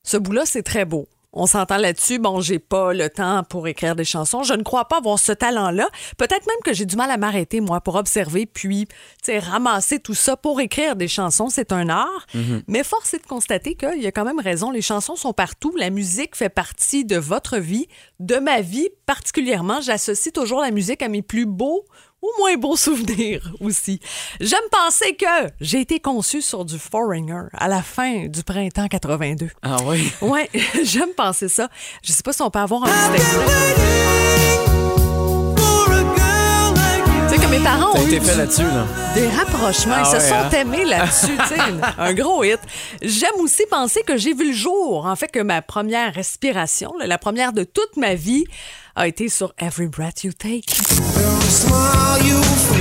Ce 0.04 0.18
bout-là, 0.18 0.44
c'est 0.46 0.62
très 0.62 0.86
beau. 0.86 1.08
On 1.32 1.46
s'entend 1.46 1.78
là-dessus. 1.78 2.18
Bon, 2.18 2.42
j'ai 2.42 2.58
pas 2.58 2.94
le 2.94 3.10
temps 3.10 3.44
pour 3.44 3.68
écrire 3.68 3.96
des 3.96 4.04
chansons. 4.04 4.42
Je 4.42 4.54
ne 4.54 4.64
crois 4.64 4.86
pas 4.86 4.98
avoir 4.98 5.20
ce 5.20 5.32
talent-là. 5.32 5.88
Peut-être 6.18 6.48
même 6.48 6.58
que 6.66 6.74
j'ai 6.74 6.86
du 6.86 6.96
mal 6.96 7.12
à 7.12 7.18
m'arrêter, 7.18 7.62
moi, 7.62 7.82
pour 7.82 7.96
observer, 7.96 8.48
puis, 8.48 8.88
tu 8.88 8.96
sais, 9.24 9.40
ramasser 9.40 10.00
tout 10.00 10.16
ça 10.16 10.36
pour 10.36 10.60
écrire 10.60 10.96
des 10.96 11.08
chansons. 11.08 11.50
C'est 11.50 11.72
un 11.72 11.88
art. 11.90 12.26
Mais 12.68 12.84
force 12.84 13.14
est 13.14 13.20
de 13.20 13.28
constater 13.28 13.76
qu'il 13.76 14.02
y 14.02 14.08
a 14.08 14.12
quand 14.12 14.26
même 14.26 14.40
raison. 14.40 14.72
Les 14.72 14.82
chansons 14.82 15.16
sont 15.16 15.34
partout. 15.34 15.74
La 15.78 15.92
musique 15.92 16.36
fait 16.36 16.50
partie 16.50 17.06
de 17.06 17.18
votre 17.18 17.58
vie, 17.58 17.88
de 18.20 18.38
ma 18.38 18.62
vie 18.62 18.90
particulièrement. 19.06 19.82
J'associe 19.82 20.34
toujours 20.34 20.62
la 20.62 20.72
musique 20.72 21.04
à 21.04 21.10
mes 21.10 21.22
plus 21.22 21.46
beaux 21.46 21.86
ou 22.22 22.28
moins 22.40 22.56
beaux 22.58 22.76
souvenirs 22.76 23.52
aussi. 23.62 24.00
J'aime 24.40 24.60
penser 24.72 25.16
que 25.16 25.26
j'ai 25.62 25.80
été 25.82 26.00
conçue 26.00 26.42
sur 26.42 26.66
du 26.66 26.78
Foreigner 26.80 27.44
à 27.54 27.68
la 27.68 27.82
fin 27.82 28.28
du 28.28 28.44
printemps 28.44 28.88
82. 28.88 29.50
Ah 29.62 29.78
oui? 29.86 30.12
Ouais, 30.22 30.50
j'aime 30.84 31.14
penser 31.16 31.48
ça. 31.50 31.70
Je 32.04 32.12
sais 32.12 32.24
pas 32.24 32.34
si 32.34 32.42
on 32.42 32.50
peut 32.52 32.60
avoir 32.60 32.84
un 32.84 32.88
petit 32.88 33.22
extrait. 33.22 33.46
Tu 37.30 37.36
sais 37.36 37.42
que 37.46 37.52
mes 37.52 37.60
parents 37.60 37.96
ont 37.96 38.02
eu 38.06 38.08
été 38.08 38.20
fait 38.20 38.32
du- 38.32 38.38
là-dessus, 38.40 38.64
là. 38.64 38.86
des 39.14 39.28
rapprochements. 39.30 39.94
Ah 39.98 40.02
Ils 40.04 40.06
se 40.08 40.16
ouais, 40.16 40.30
sont 40.30 40.36
hein? 40.36 40.50
aimés 40.52 40.86
là-dessus. 40.86 41.38
tu 41.48 41.48
sais, 41.56 41.62
un 41.98 42.14
gros 42.14 42.44
hit. 42.44 42.60
J'aime 43.04 43.36
aussi 43.40 43.64
penser 43.70 44.02
que 44.02 44.18
j'ai 44.18 44.34
vu 44.34 44.48
le 44.48 44.54
jour. 44.56 45.06
En 45.06 45.16
fait, 45.16 45.28
que 45.28 45.40
ma 45.40 45.62
première 45.62 46.14
respiration, 46.14 46.92
là, 46.98 47.06
la 47.08 47.18
première 47.20 47.54
de 47.54 47.64
toute 47.64 47.98
ma 47.98 48.16
vie, 48.16 48.46
a 48.96 49.08
été 49.08 49.30
sur 49.30 49.54
Every 49.60 49.88
Breath 49.88 50.24
You 50.24 50.34
Take. 50.34 50.64
C'est 51.50 52.78
le 52.78 52.79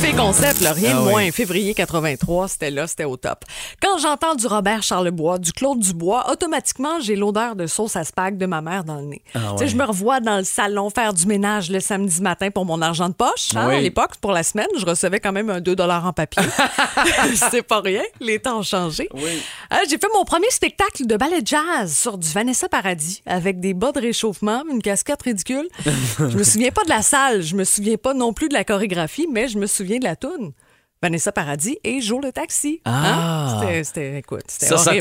fait 0.00 0.12
concept, 0.16 0.60
là, 0.60 0.72
rien 0.72 0.92
Ah 0.96 1.00
de 1.00 1.06
oui. 1.06 1.10
moins. 1.12 1.30
Février 1.30 1.74
83, 1.74 2.48
c'était 2.48 2.70
là, 2.70 2.86
c'était 2.86 3.04
au 3.04 3.16
top. 3.16 3.44
Quand 3.82 3.98
j'entends 3.98 4.34
du 4.34 4.46
Robert 4.46 4.82
Charlebois, 4.82 5.38
du 5.38 5.52
Claude 5.52 5.78
Dubois, 5.80 6.30
automatiquement, 6.30 7.00
j'ai 7.00 7.16
l'odeur 7.16 7.54
de 7.56 7.66
sauce 7.66 7.96
à 7.96 8.04
spag 8.04 8.38
de 8.38 8.46
ma 8.46 8.60
mère 8.62 8.84
dans 8.84 8.96
le 8.96 9.02
nez. 9.06 9.22
Ah 9.34 9.38
Tu 9.52 9.58
sais, 9.64 9.68
Je 9.68 9.76
me 9.76 9.84
revois 9.84 10.20
dans 10.20 10.38
le 10.38 10.44
salon 10.44 10.88
faire 10.90 11.12
du 11.12 11.26
ménage 11.26 11.70
le 11.70 11.80
samedi 11.80 12.22
matin 12.22 12.50
pour 12.50 12.64
mon 12.64 12.80
argent 12.82 13.08
de 13.08 13.14
poche. 13.14 13.50
hein. 13.56 13.66
Oui. 13.68 13.76
À 13.76 13.80
l'époque, 13.80 14.16
pour 14.20 14.32
la 14.32 14.42
semaine, 14.42 14.68
je 14.78 14.86
recevais 14.86 15.20
quand 15.20 15.32
même 15.32 15.50
un 15.50 15.60
2 15.60 15.74
en 15.78 16.12
papier. 16.12 16.42
C'est 17.50 17.62
pas 17.62 17.80
rien. 17.80 18.02
Les 18.20 18.38
temps 18.38 18.58
ont 18.60 18.62
changé. 18.62 19.08
Hein, 19.70 19.78
j'ai 19.88 19.98
fait 19.98 20.08
mon 20.14 20.24
premier 20.24 20.50
spectacle 20.50 21.06
de 21.06 21.16
ballet 21.16 21.40
jazz 21.44 21.94
sur 21.94 22.16
du 22.18 22.28
Vanessa 22.30 22.68
Paradis 22.68 23.22
avec 23.26 23.60
des 23.60 23.74
bas 23.74 23.92
de 23.92 24.00
réchauffement, 24.00 24.62
une 24.70 24.80
casquette 24.82 25.22
ridicule. 25.22 25.68
je 26.18 26.24
me 26.36 26.42
souviens 26.44 26.70
pas 26.70 26.84
de 26.84 26.88
la 26.90 27.02
salle, 27.02 27.42
je 27.42 27.54
me 27.56 27.64
souviens 27.64 27.96
pas 27.96 28.14
non 28.14 28.23
plus 28.32 28.48
de 28.48 28.54
la 28.54 28.64
chorégraphie, 28.64 29.26
mais 29.30 29.48
je 29.48 29.58
me 29.58 29.66
souviens 29.66 29.98
de 29.98 30.04
la 30.04 30.16
toune. 30.16 30.52
Vanessa 31.04 31.32
Paradis 31.32 31.76
et 31.84 32.00
Joe 32.00 32.22
le 32.24 32.32
taxi. 32.32 32.80
Hein? 32.86 33.02
Ah. 33.04 33.58
C'était, 33.60 33.84
c'était, 33.84 34.18
écoute, 34.20 34.44
c'était 34.48 34.64
Ça, 34.64 34.78
ça. 34.78 34.92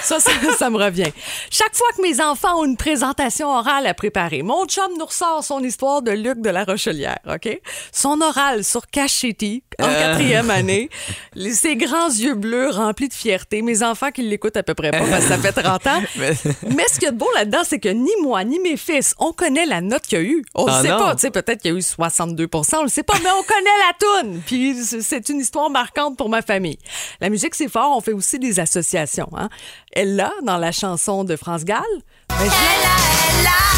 Ça, 0.00 0.18
ça, 0.18 0.30
ça 0.58 0.70
me 0.70 0.78
revient. 0.78 1.10
Chaque 1.50 1.74
fois 1.76 1.86
que 1.94 2.00
mes 2.00 2.18
enfants 2.22 2.60
ont 2.60 2.64
une 2.64 2.78
présentation 2.78 3.48
orale 3.50 3.86
à 3.86 3.92
préparer, 3.92 4.42
mon 4.42 4.64
chum 4.64 4.90
nous 4.98 5.04
ressort 5.04 5.44
son 5.44 5.62
histoire 5.62 6.00
de 6.00 6.12
Luc 6.12 6.40
de 6.40 6.48
la 6.48 6.64
Rochelière, 6.64 7.18
OK? 7.30 7.60
Son 7.92 8.22
oral 8.22 8.64
sur 8.64 8.86
Cachetti, 8.86 9.62
en 9.78 9.84
Euh. 9.84 10.00
quatrième 10.00 10.48
année, 10.50 10.88
les- 11.34 11.52
ses 11.52 11.76
grands 11.76 12.08
yeux 12.08 12.34
bleus 12.36 12.70
remplis 12.70 13.08
de 13.08 13.14
fierté. 13.14 13.60
Mes 13.60 13.82
enfants 13.82 14.10
qui 14.12 14.22
l'écoutent 14.22 14.56
à 14.56 14.62
peu 14.62 14.72
près 14.72 14.92
pas 14.92 15.00
parce 15.10 15.24
que 15.24 15.28
ça 15.28 15.36
fait 15.36 15.52
30 15.52 15.86
ans. 15.88 16.00
Mais- 16.16 16.32
Mais 16.74 16.84
ce 16.88 16.94
qu'il 16.94 17.02
y 17.02 17.08
a 17.08 17.10
de 17.10 17.18
beau 17.18 17.28
là-dedans, 17.34 17.64
c'est 17.64 17.80
que 17.80 17.90
ni 17.90 18.10
moi, 18.22 18.44
ni 18.44 18.58
mes 18.60 18.78
fils, 18.78 19.14
on 19.18 19.34
connaît 19.34 19.66
la 19.66 19.82
note 19.82 20.04
qu'il 20.04 20.18
y 20.18 20.20
a 20.22 20.24
eu. 20.24 20.42
On 20.54 20.64
ne 20.64 20.70
Ah 20.70 20.80
sait 20.80 20.88
non. 20.88 20.98
pas. 20.98 21.14
Tu 21.16 21.20
sais, 21.20 21.30
peut-être 21.30 21.60
qu'il 21.60 21.70
y 21.70 21.74
a 21.74 21.76
eu 21.76 21.82
62% 21.82 22.78
on 22.78 22.84
le 22.84 22.88
sait 22.88 23.02
pas, 23.02 23.18
mais 23.22 23.28
on 23.30 23.42
connaît 23.42 24.22
la 24.22 24.22
toune. 24.22 24.40
Puis 24.46 24.74
c'est 25.02 25.28
une 25.28 25.40
histoire 25.40 25.49
marquante 25.70 26.16
pour 26.16 26.28
ma 26.28 26.42
famille. 26.42 26.78
La 27.20 27.28
musique, 27.30 27.54
c'est 27.54 27.68
fort. 27.68 27.96
On 27.96 28.00
fait 28.00 28.12
aussi 28.12 28.38
des 28.38 28.60
associations. 28.60 29.28
Hein. 29.36 29.48
Elle 29.92 30.16
là, 30.16 30.32
dans 30.42 30.56
la 30.58 30.72
chanson 30.72 31.24
de 31.24 31.36
France 31.36 31.64
Gall. 31.64 31.82
ben, 32.28 32.36
je- 32.38 32.50
Je 32.50 33.44
la 33.44 33.69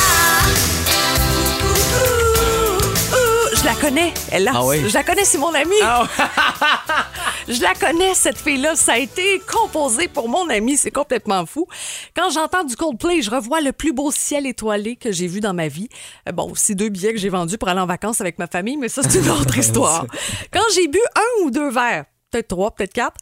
connais, 3.83 4.15
elle 4.31 4.45
là. 4.45 4.53
Ah 4.55 4.65
oui? 4.65 4.89
Je 4.89 4.95
la 4.95 5.03
connais, 5.03 5.25
c'est 5.25 5.39
mon 5.39 5.53
amie. 5.53 5.75
Ah 5.83 6.07
Je 7.49 7.61
la 7.61 7.75
connais, 7.75 8.15
cette 8.15 8.39
fille-là. 8.39 8.77
Ça 8.77 8.93
a 8.93 8.99
été 8.99 9.43
composé 9.53 10.07
pour 10.07 10.29
mon 10.29 10.49
ami. 10.49 10.77
C'est 10.77 10.93
complètement 10.93 11.45
fou. 11.47 11.67
Quand 12.15 12.31
j'entends 12.31 12.63
du 12.63 12.77
Coldplay, 12.77 13.23
je 13.23 13.31
revois 13.31 13.61
le 13.61 13.73
plus 13.73 13.93
beau 13.93 14.13
ciel 14.13 14.47
étoilé 14.47 14.95
que 14.95 15.11
j'ai 15.11 15.27
vu 15.27 15.41
dans 15.41 15.53
ma 15.53 15.67
vie. 15.67 15.89
Euh, 16.29 16.33
Bon, 16.33 16.53
c'est 16.55 16.75
deux 16.77 16.89
billets 16.89 17.13
que 17.13 17.19
j'ai 17.19 17.29
vendus 17.29 17.59
pour 17.59 17.69
aller 17.69 17.81
en 17.81 17.87
vacances 17.87 18.21
avec 18.21 18.39
ma 18.39 18.47
famille, 18.47 18.77
mais 18.77 18.89
ça, 18.89 19.03
c'est 19.03 19.19
une 19.19 19.31
autre 19.41 19.59
histoire. 19.59 20.07
Quand 20.53 20.63
j'ai 20.75 20.87
bu 20.87 21.01
un 21.17 21.45
ou 21.45 21.51
deux 21.51 21.71
verres, 21.71 22.05
peut-être 22.31 22.49
trois, 22.49 22.71
peut-être 22.71 22.95
quatre, 22.95 23.17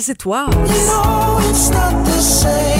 c'est 0.00 0.16
toi. 0.16 0.46
Que 0.46 0.68
c'est 0.68 1.72
bon, 1.72 2.75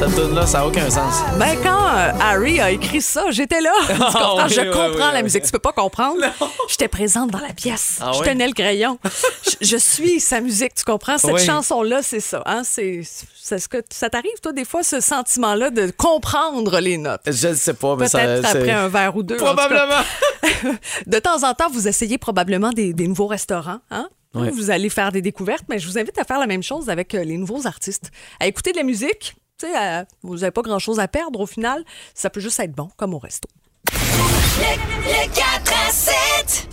cette 0.00 0.14
tune-là, 0.14 0.46
ça 0.46 0.60
n'a 0.60 0.66
aucun 0.66 0.88
sens. 0.88 1.20
Ben, 1.38 1.58
quand 1.62 1.86
euh, 1.88 2.12
Harry 2.20 2.58
a 2.58 2.70
écrit 2.70 3.02
ça, 3.02 3.30
j'étais 3.30 3.60
là. 3.60 3.72
Tu 3.86 3.96
comprends? 3.96 4.46
oui, 4.46 4.54
je 4.54 4.60
oui, 4.62 4.66
comprends 4.68 5.08
oui, 5.08 5.12
la 5.12 5.22
musique. 5.22 5.42
Tu 5.42 5.50
peux 5.50 5.58
pas 5.58 5.72
comprendre. 5.72 6.22
J'étais 6.70 6.88
présente 6.88 7.30
dans 7.30 7.38
la 7.38 7.52
pièce. 7.52 7.98
Ah 8.00 8.12
je 8.14 8.22
tenais 8.22 8.46
le 8.46 8.54
crayon. 8.54 8.98
je, 9.04 9.66
je 9.66 9.76
suis 9.76 10.18
sa 10.18 10.40
musique, 10.40 10.74
tu 10.74 10.84
comprends? 10.84 11.18
Cette 11.18 11.40
chanson-là, 11.40 12.00
c'est 12.02 12.20
ça. 12.20 12.42
Hein? 12.46 12.62
C'est, 12.64 13.02
ce 13.02 13.68
que 13.68 13.82
ça 13.90 14.08
t'arrive, 14.08 14.40
toi, 14.42 14.52
des 14.52 14.64
fois, 14.64 14.82
ce 14.82 15.00
sentiment-là 15.00 15.68
de 15.68 15.90
comprendre 15.90 16.80
les 16.80 16.96
notes? 16.96 17.20
Je 17.26 17.48
ne 17.48 17.54
sais 17.54 17.74
pas, 17.74 17.94
mais 17.96 18.08
ça. 18.08 18.20
Peut-être 18.20 18.46
après 18.46 18.70
un 18.70 18.88
verre 18.88 19.14
ou 19.16 19.22
deux. 19.22 19.36
Probablement. 19.36 20.00
De 21.06 21.18
temps 21.18 21.42
en 21.42 21.52
temps, 21.52 21.68
vous 21.70 21.88
essayez 21.88 22.16
probablement 22.16 22.70
des, 22.70 22.94
des 22.94 23.06
nouveaux 23.06 23.26
restaurants. 23.26 23.80
Hein? 23.90 24.08
Ouais. 24.34 24.50
Vous 24.50 24.70
allez 24.70 24.88
faire 24.88 25.12
des 25.12 25.20
découvertes, 25.20 25.64
mais 25.68 25.78
je 25.78 25.86
vous 25.88 25.98
invite 25.98 26.16
à 26.18 26.24
faire 26.24 26.38
la 26.38 26.46
même 26.46 26.62
chose 26.62 26.88
avec 26.88 27.14
euh, 27.14 27.24
les 27.24 27.36
nouveaux 27.36 27.66
artistes. 27.66 28.12
À 28.38 28.46
écouter 28.46 28.72
de 28.72 28.76
la 28.76 28.84
musique. 28.84 29.34
Tu 29.60 29.66
sais, 29.66 29.76
à- 29.76 30.04
vous 30.22 30.36
n'avez 30.36 30.50
pas 30.50 30.62
grand-chose 30.62 31.00
à 31.00 31.08
perdre 31.08 31.40
au 31.40 31.46
final. 31.46 31.84
Ça 32.14 32.30
peut 32.30 32.40
juste 32.40 32.58
être 32.60 32.72
bon, 32.72 32.88
comme 32.96 33.12
au 33.14 33.18
resto. 33.18 33.48
Le 33.86 35.26
4 35.34 35.72
à 35.88 35.92
7. 35.92 36.68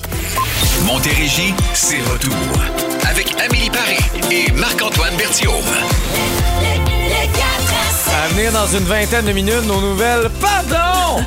Montérégie, 0.86 1.54
c'est 1.74 2.00
retour. 2.02 2.34
Avec 3.10 3.34
Amélie 3.42 3.70
Paris 3.70 3.98
et 4.32 4.52
Marc-Antoine 4.54 5.16
Berthiaume. 5.18 5.54
Le 6.62 7.26
4 7.38 7.44
à 7.44 7.94
7. 7.94 8.14
À 8.14 8.28
venir 8.30 8.52
dans 8.54 8.68
une 8.68 8.84
vingtaine 8.86 9.26
de 9.26 9.32
minutes, 9.34 9.66
nos 9.66 9.82
nouvelles. 9.82 10.30
Pardon! 10.40 11.24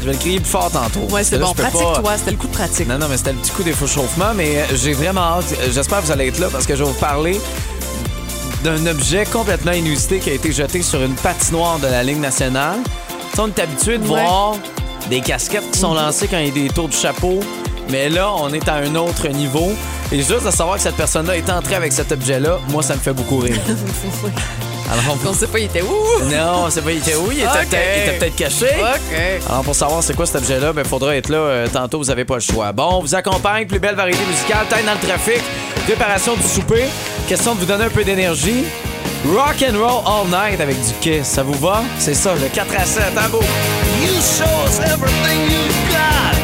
Je 0.00 0.06
vais 0.06 0.12
le 0.12 0.18
crier 0.18 0.40
plus 0.40 0.48
fort 0.50 0.70
tantôt. 0.70 1.00
Ouais, 1.12 1.24
c'est 1.24 1.38
bon. 1.38 1.52
pas- 1.54 1.64
Pratique-toi. 1.70 2.18
C'était 2.18 2.30
le 2.30 2.36
coup 2.36 2.46
de 2.46 2.52
pratique. 2.52 2.88
Non, 2.88 2.98
non, 2.98 3.08
mais 3.08 3.16
c'était 3.18 3.32
le 3.32 3.38
petit 3.38 3.50
coup 3.50 3.62
des 3.62 3.74
chauffement, 3.74 4.32
mais 4.34 4.58
euh, 4.58 4.64
j'ai 4.74 4.92
vraiment 4.94 5.20
hâte. 5.38 5.54
J'espère 5.70 6.00
que 6.00 6.06
vous 6.06 6.12
allez 6.12 6.28
être 6.28 6.38
là 6.38 6.48
parce 6.50 6.66
que 6.66 6.74
je 6.74 6.82
vais 6.84 6.88
vous 6.90 6.98
parler 6.98 7.38
d'un 8.62 8.86
objet 8.86 9.24
complètement 9.24 9.72
inusité 9.72 10.18
qui 10.18 10.30
a 10.30 10.34
été 10.34 10.52
jeté 10.52 10.82
sur 10.82 11.02
une 11.02 11.14
patinoire 11.14 11.78
de 11.78 11.86
la 11.86 12.02
Ligue 12.02 12.20
nationale. 12.20 12.78
Tu 13.30 13.36
sais, 13.36 13.42
on 13.42 13.48
est 13.48 13.58
habitué 13.58 13.98
de 13.98 14.02
Ouais. 14.02 14.20
voir 14.22 14.56
des 15.08 15.20
casquettes 15.20 15.70
qui 15.70 15.78
sont 15.78 15.94
lancées 15.94 16.28
quand 16.28 16.38
il 16.38 16.46
y 16.46 16.50
a 16.50 16.68
des 16.68 16.72
tours 16.74 16.88
du 16.88 16.96
chapeau, 16.96 17.40
mais 17.88 18.08
là, 18.08 18.30
on 18.36 18.52
est 18.52 18.68
à 18.68 18.74
un 18.76 18.94
autre 18.96 19.28
niveau. 19.28 19.72
Et 20.12 20.18
juste 20.22 20.44
de 20.44 20.50
savoir 20.50 20.76
que 20.76 20.82
cette 20.82 20.96
personne-là 20.96 21.36
est 21.36 21.48
entrée 21.48 21.76
avec 21.76 21.92
cet 21.92 22.10
objet-là, 22.12 22.58
moi, 22.68 22.82
ça 22.82 22.94
me 22.94 23.00
fait 23.00 23.12
beaucoup 23.12 23.38
rire. 23.38 23.56
Alors, 24.92 25.16
on 25.24 25.28
On 25.28 25.32
sait 25.32 25.46
pas, 25.46 25.60
il 25.60 25.66
était 25.66 25.82
où? 25.82 26.24
Non, 26.24 26.64
on 26.66 26.70
sait 26.70 26.80
pas, 26.82 26.90
il 26.90 26.98
était 26.98 27.14
où? 27.14 27.30
Il 27.30 27.38
était 27.38 27.46
peut-être 27.46 27.76
il 27.96 28.02
était 28.08 28.18
peut-être 28.18 28.34
caché. 28.34 28.66
OK. 28.80 29.48
Alors, 29.48 29.62
pour 29.62 29.74
savoir 29.76 30.02
c'est 30.02 30.14
quoi 30.16 30.26
cet 30.26 30.36
objet-là, 30.42 30.72
il 30.76 30.84
faudra 30.84 31.14
être 31.14 31.28
là 31.28 31.36
euh, 31.38 31.68
tantôt, 31.72 31.98
vous 31.98 32.10
avez 32.10 32.24
pas 32.24 32.34
le 32.34 32.40
choix. 32.40 32.72
Bon, 32.72 32.94
on 32.94 33.00
vous 33.00 33.14
accompagne, 33.14 33.68
plus 33.68 33.78
belle 33.78 33.94
variété 33.94 34.18
musicale, 34.28 34.66
tête 34.68 34.84
dans 34.84 34.94
le 35.00 35.06
trafic, 35.06 35.40
préparation 35.96 36.36
du 36.36 36.44
souper, 36.44 36.84
question 37.26 37.56
de 37.56 37.60
vous 37.60 37.66
donner 37.66 37.86
un 37.86 37.90
peu 37.90 38.04
d'énergie. 38.04 38.64
Rock 39.34 39.56
and 39.68 39.76
roll 39.76 40.04
all 40.06 40.26
night 40.26 40.60
avec 40.60 40.76
du 40.76 40.92
Kiss, 41.00 41.26
ça 41.26 41.42
vous 41.42 41.54
va? 41.54 41.82
C'est 41.98 42.14
ça, 42.14 42.32
le 42.40 42.46
4 42.46 42.74
à 42.78 42.84
7, 42.84 43.02
à 43.16 43.28
beau. 43.28 43.40
You 44.00 44.12
show 44.22 44.44
us 44.68 44.78
everything 44.78 45.50
you've 45.50 45.90
got. 45.90 46.39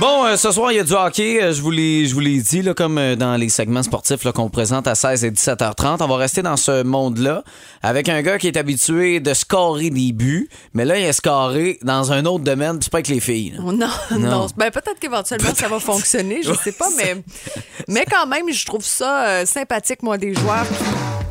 Bon, 0.00 0.24
euh, 0.26 0.36
ce 0.36 0.52
soir, 0.52 0.70
il 0.70 0.76
y 0.76 0.78
a 0.78 0.84
du 0.84 0.92
hockey. 0.92 1.42
Euh, 1.42 1.52
je 1.52 1.60
vous 1.60 1.72
l'ai, 1.72 2.06
je 2.06 2.14
vous 2.14 2.20
l'ai 2.20 2.38
dit, 2.40 2.62
là, 2.62 2.72
comme 2.72 2.98
euh, 2.98 3.16
dans 3.16 3.34
les 3.34 3.48
segments 3.48 3.82
sportifs 3.82 4.22
là, 4.22 4.30
qu'on 4.30 4.44
vous 4.44 4.48
présente 4.48 4.86
à 4.86 4.94
16 4.94 5.24
et 5.24 5.30
17h30. 5.32 5.96
On 6.00 6.06
va 6.06 6.16
rester 6.16 6.40
dans 6.40 6.56
ce 6.56 6.84
monde-là 6.84 7.42
avec 7.82 8.08
un 8.08 8.22
gars 8.22 8.38
qui 8.38 8.46
est 8.46 8.56
habitué 8.56 9.18
de 9.18 9.34
scorer 9.34 9.90
des 9.90 10.12
buts. 10.12 10.48
Mais 10.72 10.84
là, 10.84 10.98
il 10.98 11.04
est 11.04 11.12
scoré 11.12 11.80
dans 11.82 12.12
un 12.12 12.26
autre 12.26 12.44
domaine, 12.44 12.78
c'est 12.80 12.92
pas 12.92 12.98
avec 12.98 13.08
les 13.08 13.18
filles. 13.18 13.54
là. 13.56 13.58
Oh 13.66 13.72
Non, 13.72 13.88
non. 14.18 14.46
Ben, 14.56 14.70
peut-être 14.70 15.00
qu'éventuellement 15.00 15.52
ça 15.52 15.66
va 15.66 15.80
fonctionner, 15.80 16.42
je 16.44 16.52
sais 16.52 16.72
pas, 16.72 16.88
mais, 16.96 17.16
mais 17.88 18.04
quand 18.08 18.26
même, 18.28 18.52
je 18.52 18.66
trouve 18.66 18.84
ça 18.84 19.44
sympathique, 19.46 20.04
moi, 20.04 20.16
des 20.16 20.32
joueurs 20.32 20.66
qui 20.68 20.84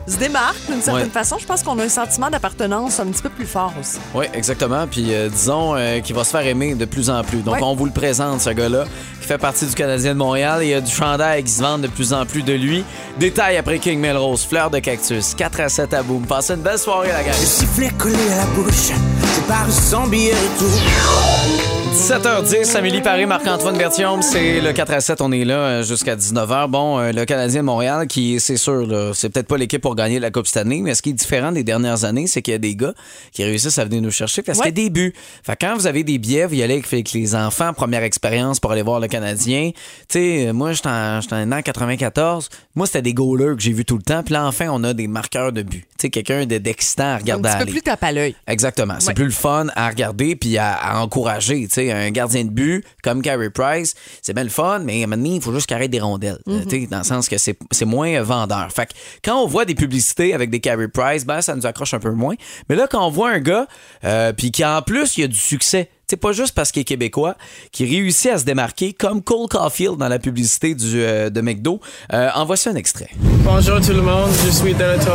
se 0.07 0.17
démarquent 0.17 0.65
d'une 0.69 0.81
certaine 0.81 1.05
Ouais. 1.05 1.09
façon. 1.11 1.37
Je 1.39 1.45
pense 1.45 1.63
qu'on 1.63 1.77
a 1.79 1.83
un 1.83 1.89
sentiment 1.89 2.29
d'appartenance 2.29 2.99
un 2.99 3.05
petit 3.07 3.21
peu 3.21 3.29
plus 3.29 3.45
fort 3.45 3.73
aussi. 3.79 3.97
Oui, 4.15 4.25
exactement. 4.33 4.87
Puis 4.87 5.13
euh, 5.13 5.29
disons 5.29 5.75
euh, 5.75 5.99
qu'il 5.99 6.15
va 6.15 6.23
se 6.23 6.29
faire 6.31 6.45
aimer 6.45 6.75
de 6.75 6.85
plus 6.85 7.09
en 7.09 7.23
plus. 7.23 7.39
Donc, 7.41 7.55
Ouais. 7.55 7.61
on 7.63 7.75
vous 7.75 7.85
le 7.85 7.91
présente, 7.91 8.41
ce 8.41 8.49
gars-là, 8.51 8.85
qui 9.21 9.27
fait 9.27 9.37
partie 9.37 9.65
du 9.65 9.73
Canadien 9.75 10.13
de 10.13 10.17
Montréal. 10.19 10.59
Il 10.63 10.69
y 10.69 10.73
a 10.73 10.81
du 10.81 10.91
chandail 10.91 11.43
qui 11.43 11.51
se 11.51 11.61
vend 11.61 11.77
de 11.77 11.87
plus 11.87 12.13
en 12.13 12.25
plus 12.25 12.43
de 12.43 12.53
lui. 12.53 12.83
Détail 13.19 13.57
après 13.57 13.79
King 13.79 13.99
Melrose, 13.99 14.45
fleur 14.45 14.69
de 14.69 14.79
cactus, 14.79 15.33
4 15.35 15.59
à 15.61 15.69
7 15.69 15.93
à 15.93 16.03
boum. 16.03 16.25
Passez 16.25 16.53
une 16.53 16.61
belle 16.61 16.79
soirée, 16.79 17.09
la 17.09 17.23
gang. 17.23 17.33
sifflet 17.33 17.89
collé 17.97 18.15
à 18.33 18.37
la 18.37 18.45
bouche, 18.45 18.91
je 18.91 19.41
pars 19.47 19.69
sans 19.71 20.07
billet 20.07 20.33
retour. 20.33 21.76
17h10, 22.01 22.77
Amélie 22.77 23.01
Paris, 23.01 23.25
Marc-Antoine 23.25 23.75
Bertium, 23.75 24.21
c'est 24.21 24.61
le 24.61 24.71
4 24.71 24.93
à 24.93 25.01
7, 25.01 25.19
on 25.19 25.31
est 25.31 25.43
là 25.43 25.55
euh, 25.57 25.83
jusqu'à 25.83 26.15
19h. 26.15 26.67
Bon, 26.69 26.99
euh, 26.99 27.11
le 27.11 27.25
Canadien 27.25 27.61
de 27.61 27.65
Montréal, 27.65 28.05
qui, 28.05 28.39
c'est 28.39 28.55
sûr, 28.55 28.87
c'est 29.15 29.29
peut-être 29.29 29.47
pas 29.47 29.57
l'équipe 29.57 29.81
pour 29.81 29.95
gagner 29.95 30.19
la 30.19 30.29
Coupe 30.29 30.45
cette 30.45 30.57
année, 30.57 30.81
mais 30.83 30.93
ce 30.93 31.01
qui 31.01 31.09
est 31.09 31.13
différent 31.13 31.51
des 31.51 31.63
dernières 31.63 32.03
années, 32.05 32.27
c'est 32.27 32.43
qu'il 32.43 32.51
y 32.51 32.55
a 32.55 32.59
des 32.59 32.75
gars 32.75 32.93
qui 33.31 33.43
réussissent 33.43 33.79
à 33.79 33.83
venir 33.85 34.03
nous 34.03 34.11
chercher 34.11 34.43
parce 34.43 34.59
Ouais. 34.59 34.71
qu'il 34.71 34.77
y 34.77 34.81
a 34.81 34.83
des 34.85 34.89
buts. 34.91 35.13
Fait 35.43 35.57
quand 35.59 35.73
vous 35.75 35.87
avez 35.87 36.03
des 36.03 36.19
billets, 36.19 36.45
vous 36.45 36.53
y 36.53 36.61
allez 36.61 36.75
avec, 36.75 36.85
avec 36.93 37.11
les 37.13 37.33
enfants, 37.33 37.73
première 37.73 38.03
expérience 38.03 38.59
pour 38.59 38.71
aller 38.71 38.83
voir 38.83 38.99
le 38.99 39.07
Canadien. 39.07 39.71
Tu 39.73 39.79
sais, 40.19 40.47
euh, 40.49 40.53
moi, 40.53 40.73
j'étais 40.73 40.89
en, 40.89 41.19
en 41.31 41.51
an 41.51 41.61
94. 41.63 42.49
Moi, 42.75 42.85
c'était 42.85 43.01
des 43.01 43.15
goalers 43.15 43.55
que 43.55 43.61
j'ai 43.63 43.73
vus 43.73 43.85
tout 43.85 43.97
le 43.97 44.03
temps. 44.03 44.21
Puis 44.23 44.33
là, 44.33 44.45
enfin, 44.45 44.67
on 44.71 44.83
a 44.83 44.93
des 44.93 45.07
marqueurs 45.07 45.51
de 45.51 45.63
but. 45.63 45.81
Tu 45.97 46.03
sais, 46.03 46.09
quelqu'un 46.11 46.45
de- 46.45 46.59
d'excitant 46.59 47.05
à 47.05 47.07
Un 47.15 47.17
regarder 47.17 47.49
petit 47.49 47.55
peu 47.57 47.61
aller. 47.63 47.71
plus 47.71 47.81
tape 47.81 48.03
à 48.03 48.11
l'œil. 48.11 48.35
Exactement. 48.45 48.95
C'est 48.99 49.07
Ouais. 49.07 49.13
plus 49.15 49.25
le 49.25 49.31
fun 49.31 49.65
à 49.75 49.89
regarder 49.89 50.35
puis 50.35 50.59
à, 50.59 50.73
à 50.75 50.99
encourager. 50.99 51.63
Tu 51.67 51.73
sais, 51.73 51.86
un 51.91 52.11
gardien 52.11 52.45
de 52.45 52.49
but 52.49 52.85
comme 53.03 53.21
Carey 53.21 53.49
Price, 53.49 53.95
c'est 54.21 54.33
bien 54.33 54.43
le 54.43 54.49
fun, 54.49 54.79
mais 54.79 55.01
à 55.01 55.05
un 55.05 55.07
moment 55.07 55.23
donné, 55.23 55.35
il 55.35 55.41
faut 55.41 55.53
juste 55.53 55.67
qu'il 55.67 55.75
arrête 55.75 55.91
des 55.91 55.99
rondelles. 55.99 56.39
Euh, 56.47 56.63
tu 56.67 56.81
sais, 56.81 56.87
dans 56.87 56.99
le 56.99 57.03
sens 57.03 57.29
que 57.29 57.37
c'est 57.37 57.57
c'est 57.71 57.85
moins 57.85 58.13
euh, 58.13 58.23
vendeur. 58.23 58.71
Fait 58.71 58.87
que 58.87 58.93
quand 59.23 59.41
on 59.41 59.47
voit 59.47 59.65
des 59.65 59.75
publicités 59.75 60.33
avec 60.33 60.49
des 60.49 60.59
Carey 60.59 60.87
Price, 60.87 61.25
ben, 61.25 61.41
ça 61.41 61.55
nous 61.55 61.65
accroche 61.65 61.93
un 61.93 61.99
peu 61.99 62.11
moins. 62.11 62.35
Mais 62.69 62.75
là, 62.75 62.87
quand 62.89 63.05
on 63.05 63.09
voit 63.09 63.31
un 63.31 63.39
gars, 63.39 63.67
euh, 64.03 64.33
puis 64.33 64.51
qui 64.51 64.63
en 64.65 64.81
plus, 64.81 65.17
il 65.17 65.23
a 65.23 65.27
du 65.27 65.37
succès. 65.37 65.89
C'est 66.09 66.15
pas 66.15 66.31
juste 66.31 66.55
parce 66.55 66.71
qu'il 66.71 66.81
est 66.81 66.85
québécois, 66.85 67.35
qui 67.73 67.83
réussit 67.83 68.31
à 68.31 68.37
se 68.37 68.45
démarquer 68.45 68.93
comme 68.93 69.21
Cole 69.21 69.49
Caulfield 69.49 69.97
dans 69.97 70.07
la 70.07 70.19
publicité 70.19 70.73
du, 70.73 71.01
euh, 71.01 71.29
de 71.29 71.41
McDo. 71.41 71.81
Euh, 72.13 72.29
en 72.33 72.45
voici 72.45 72.69
un 72.69 72.75
extrait. 72.75 73.09
Bonjour 73.43 73.81
tout 73.81 73.91
le 73.91 74.01
monde, 74.01 74.29
je 74.45 74.51
suis 74.51 74.73
Delato. 74.73 75.11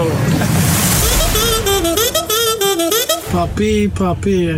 Papi, 3.33 3.89
papi. 3.89 4.51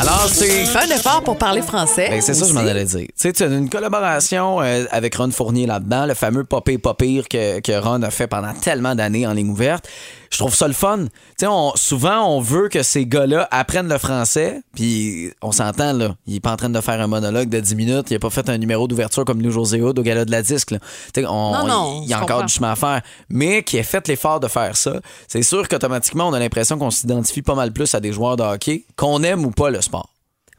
Alors, 0.00 0.26
c'est 0.28 0.64
Fais 0.66 0.90
un 0.90 0.96
effort 0.96 1.22
pour 1.22 1.36
parler 1.36 1.62
français. 1.62 2.08
Ben, 2.10 2.20
c'est 2.20 2.34
ça 2.34 2.42
que 2.42 2.48
je 2.48 2.54
m'en 2.54 2.60
allais 2.60 2.84
dire. 2.84 3.00
Tu 3.06 3.12
sais, 3.16 3.32
tu 3.32 3.42
as 3.42 3.46
une 3.46 3.68
collaboration 3.68 4.60
euh, 4.62 4.84
avec 4.90 5.14
Ron 5.16 5.30
Fournier 5.30 5.66
là-dedans, 5.66 6.06
le 6.06 6.14
fameux 6.14 6.44
Popé 6.44 6.78
pas 6.78 6.94
pire 6.94 7.28
que, 7.28 7.60
que 7.60 7.72
Ron 7.72 8.02
a 8.02 8.10
fait 8.10 8.26
pendant 8.26 8.52
tellement 8.54 8.94
d'années 8.94 9.26
en 9.26 9.32
ligne 9.32 9.50
ouverte. 9.50 9.88
Je 10.30 10.38
trouve 10.38 10.54
ça 10.54 10.66
le 10.66 10.74
fun. 10.74 11.04
Tu 11.38 11.46
sais, 11.46 11.52
souvent, 11.76 12.26
on 12.28 12.40
veut 12.40 12.68
que 12.68 12.82
ces 12.82 13.06
gars-là 13.06 13.46
apprennent 13.52 13.88
le 13.88 13.98
français, 13.98 14.62
puis 14.74 15.30
on 15.42 15.52
s'entend, 15.52 15.92
là. 15.92 16.16
Il 16.26 16.34
est 16.36 16.40
pas 16.40 16.50
en 16.50 16.56
train 16.56 16.70
de 16.70 16.80
faire 16.80 17.00
un 17.00 17.06
monologue 17.06 17.48
de 17.48 17.60
10 17.60 17.74
minutes, 17.76 18.10
il 18.10 18.16
a 18.16 18.18
pas 18.18 18.30
fait 18.30 18.48
un 18.48 18.58
numéro 18.58 18.88
d'ouverture 18.88 19.24
comme 19.24 19.40
nous, 19.40 19.52
José 19.52 19.80
Hood, 19.80 19.96
au 19.96 20.02
gala 20.02 20.24
de 20.24 20.32
la 20.32 20.42
disque, 20.42 20.72
là. 20.72 20.78
Tu 21.14 21.20
sais, 21.20 21.26
on- 21.28 21.52
Non, 21.52 21.66
non, 21.68 22.00
il 22.02 22.08
y 22.08 22.12
a 22.14 22.16
encore 22.16 22.28
comprends. 22.28 22.44
du 22.46 22.52
chemin 22.52 22.72
à 22.72 22.76
faire. 22.76 23.02
Mais 23.28 23.62
qui 23.62 23.76
ait 23.76 23.84
fait 23.84 24.08
l'effort 24.08 24.40
de 24.40 24.48
faire 24.48 24.76
ça, 24.76 24.94
c'est 25.28 25.42
sûr 25.44 25.68
qu'automatiquement, 25.68 26.26
on 26.28 26.32
a 26.32 26.40
l'impression 26.40 26.78
qu'on 26.78 26.90
s'identifie 26.90 27.42
pas 27.42 27.54
mal 27.54 27.70
plus 27.72 27.94
à 27.94 28.00
des 28.00 28.12
joueurs 28.12 28.36
de 28.36 28.42
hockey, 28.54 28.84
qu'on 28.96 29.22
aime 29.22 29.44
ou 29.44 29.50
pas 29.50 29.70
le 29.70 29.80
sport. 29.80 30.10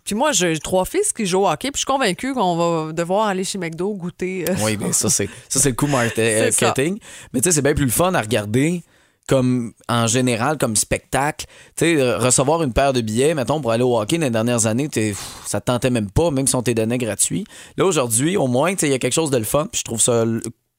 Puis 0.04 0.14
moi, 0.14 0.32
j'ai 0.34 0.60
trois 0.60 0.86
fils 0.86 1.12
qui 1.14 1.26
jouent 1.26 1.42
au 1.46 1.48
hockey, 1.50 1.72
puis 1.72 1.78
je 1.78 1.80
suis 1.80 1.86
convaincue 1.86 2.34
qu'on 2.36 2.56
va 2.86 2.94
devoir 2.94 3.28
aller 3.28 3.44
chez 3.44 3.58
McDo 3.58 3.94
goûter. 3.96 4.46
euh, 4.48 4.54
Oui, 4.62 4.78
bien 4.78 4.92
ça, 4.92 5.10
c'est 5.10 5.28
ça, 5.50 5.60
c'est 5.60 5.70
le 5.70 5.76
coup 5.76 5.88
marketing. 6.68 7.00
Mais 7.34 7.42
tu 7.42 7.50
sais, 7.50 7.56
c'est 7.56 7.62
bien 7.64 7.74
plus 7.74 7.86
le 7.86 7.92
fun 7.92 8.14
à 8.14 8.22
regarder 8.22 8.84
comme 9.28 9.74
en 9.90 10.06
général, 10.06 10.60
comme 10.60 10.76
spectacle. 10.76 11.48
Tu 11.76 11.86
sais, 11.86 12.00
euh, 12.00 12.20
recevoir 12.20 12.62
une 12.62 12.72
paire 12.74 12.94
de 12.94 13.02
billets, 13.02 13.34
mettons, 13.34 13.60
pour 13.60 13.72
aller 13.72 13.82
au 13.84 14.00
hockey 14.00 14.20
dans 14.20 14.26
les 14.26 14.30
dernières 14.30 14.68
années, 14.68 14.88
t'es- 14.88 15.10
pff, 15.10 15.42
ça 15.48 15.60
te 15.60 15.66
tentait 15.66 15.90
même 15.90 16.12
pas, 16.12 16.30
même 16.30 16.46
si 16.46 16.54
on 16.56 16.62
t'est 16.62 16.76
donné 16.76 17.00
gratuit. 17.00 17.44
Là, 17.76 17.86
aujourd'hui, 17.86 18.38
au 18.38 18.46
moins, 18.46 18.74
tu 18.76 18.82
sais, 18.82 18.88
il 18.88 18.92
y 18.92 18.94
a 18.96 19.00
quelque 19.00 19.14
chose 19.14 19.32
de 19.32 19.38
le 19.40 19.44
fun, 19.44 19.66
puis 19.72 19.80
je 19.80 19.84
trouve 19.86 20.00
ça 20.00 20.24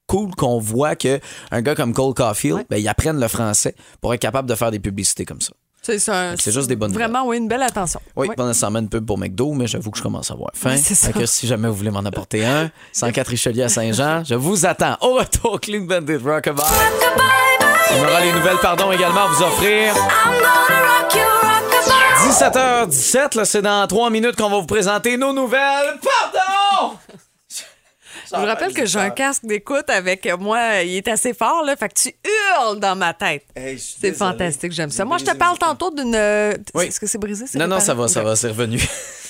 cool 0.07 0.31
qu'on 0.37 0.61
voit 0.61 0.95
que 0.95 1.19
un 1.51 1.63
gars 1.63 1.75
comme 1.75 1.93
Cole 1.93 2.15
Caulfield, 2.15 2.65
ben, 2.71 2.77
il 2.77 2.87
apprenne 2.87 3.19
le 3.19 3.27
français 3.27 3.75
pour 4.01 4.15
être 4.15 4.21
capable 4.21 4.49
de 4.49 4.55
faire 4.55 4.71
des 4.71 4.79
publicités 4.79 5.25
comme 5.25 5.41
ça. 5.41 5.53
C'est 5.87 6.01
ça. 6.01 6.33
C'est 6.37 6.51
juste 6.51 6.67
des 6.67 6.75
bonnes 6.75 6.93
Vraiment, 6.93 7.25
oui, 7.29 7.37
une 7.37 7.47
belle 7.47 7.63
attention. 7.63 8.01
Oui, 8.17 8.27
Ouais. 8.27 8.35
pas 8.35 8.45
nécessairement 8.45 8.81
une 8.81 8.89
pub 8.89 9.07
pour 9.07 9.19
McDo, 9.19 9.53
mais 9.53 9.69
j'avoue 9.69 9.93
que 9.93 9.99
je 9.99 10.03
commence 10.03 10.33
à 10.33 10.35
avoir 10.35 10.51
faim. 10.53 10.77
C'est 10.83 10.97
ça. 10.97 11.13
Fait 11.13 11.21
que 11.21 11.27
si 11.27 11.47
jamais 11.47 11.69
vous 11.69 11.75
voulez 11.75 11.93
m'en 11.93 12.05
apporter 12.05 12.45
un, 12.45 12.71
104 12.93 13.29
Richelieu 13.29 13.63
à 13.63 13.69
Saint-Jean, 13.69 14.25
je 14.25 14.35
vous 14.35 14.67
attends. 14.67 14.97
Au 15.01 15.15
retour, 15.15 15.61
Clean 15.61 15.83
Bandit 15.83 16.17
Rockabye. 16.17 16.61
On 17.99 18.03
aura 18.05 18.21
les 18.21 18.33
nouvelles, 18.33 18.59
pardon, 18.61 18.91
également 18.91 19.27
à 19.27 19.29
vous 19.29 19.43
offrir. 19.45 19.95
17h17, 22.29 23.37
là, 23.37 23.45
c'est 23.45 23.63
dans 23.63 23.87
3 23.87 24.11
minutes 24.11 24.35
qu'on 24.37 24.51
va 24.51 24.57
vous 24.59 24.67
présenter 24.67 25.17
nos 25.17 25.33
nouvelles. 25.33 25.99
Pardon! 26.03 26.66
Je 28.33 28.37
vous 28.39 28.45
rappelle 28.47 28.73
que 28.73 28.85
j'ai 28.87 28.99
un 28.99 29.11
casque 29.11 29.45
d'écoute 29.45 29.89
avec 29.89 30.29
moi. 30.39 30.83
Il 30.83 30.97
est 30.97 31.09
assez 31.09 31.33
fort, 31.35 31.63
là. 31.65 31.77
Fait 31.77 31.89
que 31.89 31.95
tu 31.95 32.09
hurles 32.25 32.81
dans 32.81 32.97
ma 32.97 33.15
tête. 33.15 33.45
c'est 33.79 34.13
fantastique, 34.13 34.73
j'aime 34.73 34.91
ça. 34.91 35.05
Moi, 35.05 35.19
je 35.19 35.25
te 35.25 35.35
parle 35.37 35.59
tantôt 35.59 35.91
d'une. 35.91 36.17
Oui. 36.75 36.87
Est-ce 36.87 37.01
que 37.01 37.07
c'est 37.07 37.19
brisé? 37.19 37.45
Non, 37.59 37.67
non, 37.69 37.81
ça 37.81 37.95
va, 37.95 38.09
ça 38.09 38.23
va, 38.23 38.37
c'est 38.37 38.49
revenu. 38.49 38.79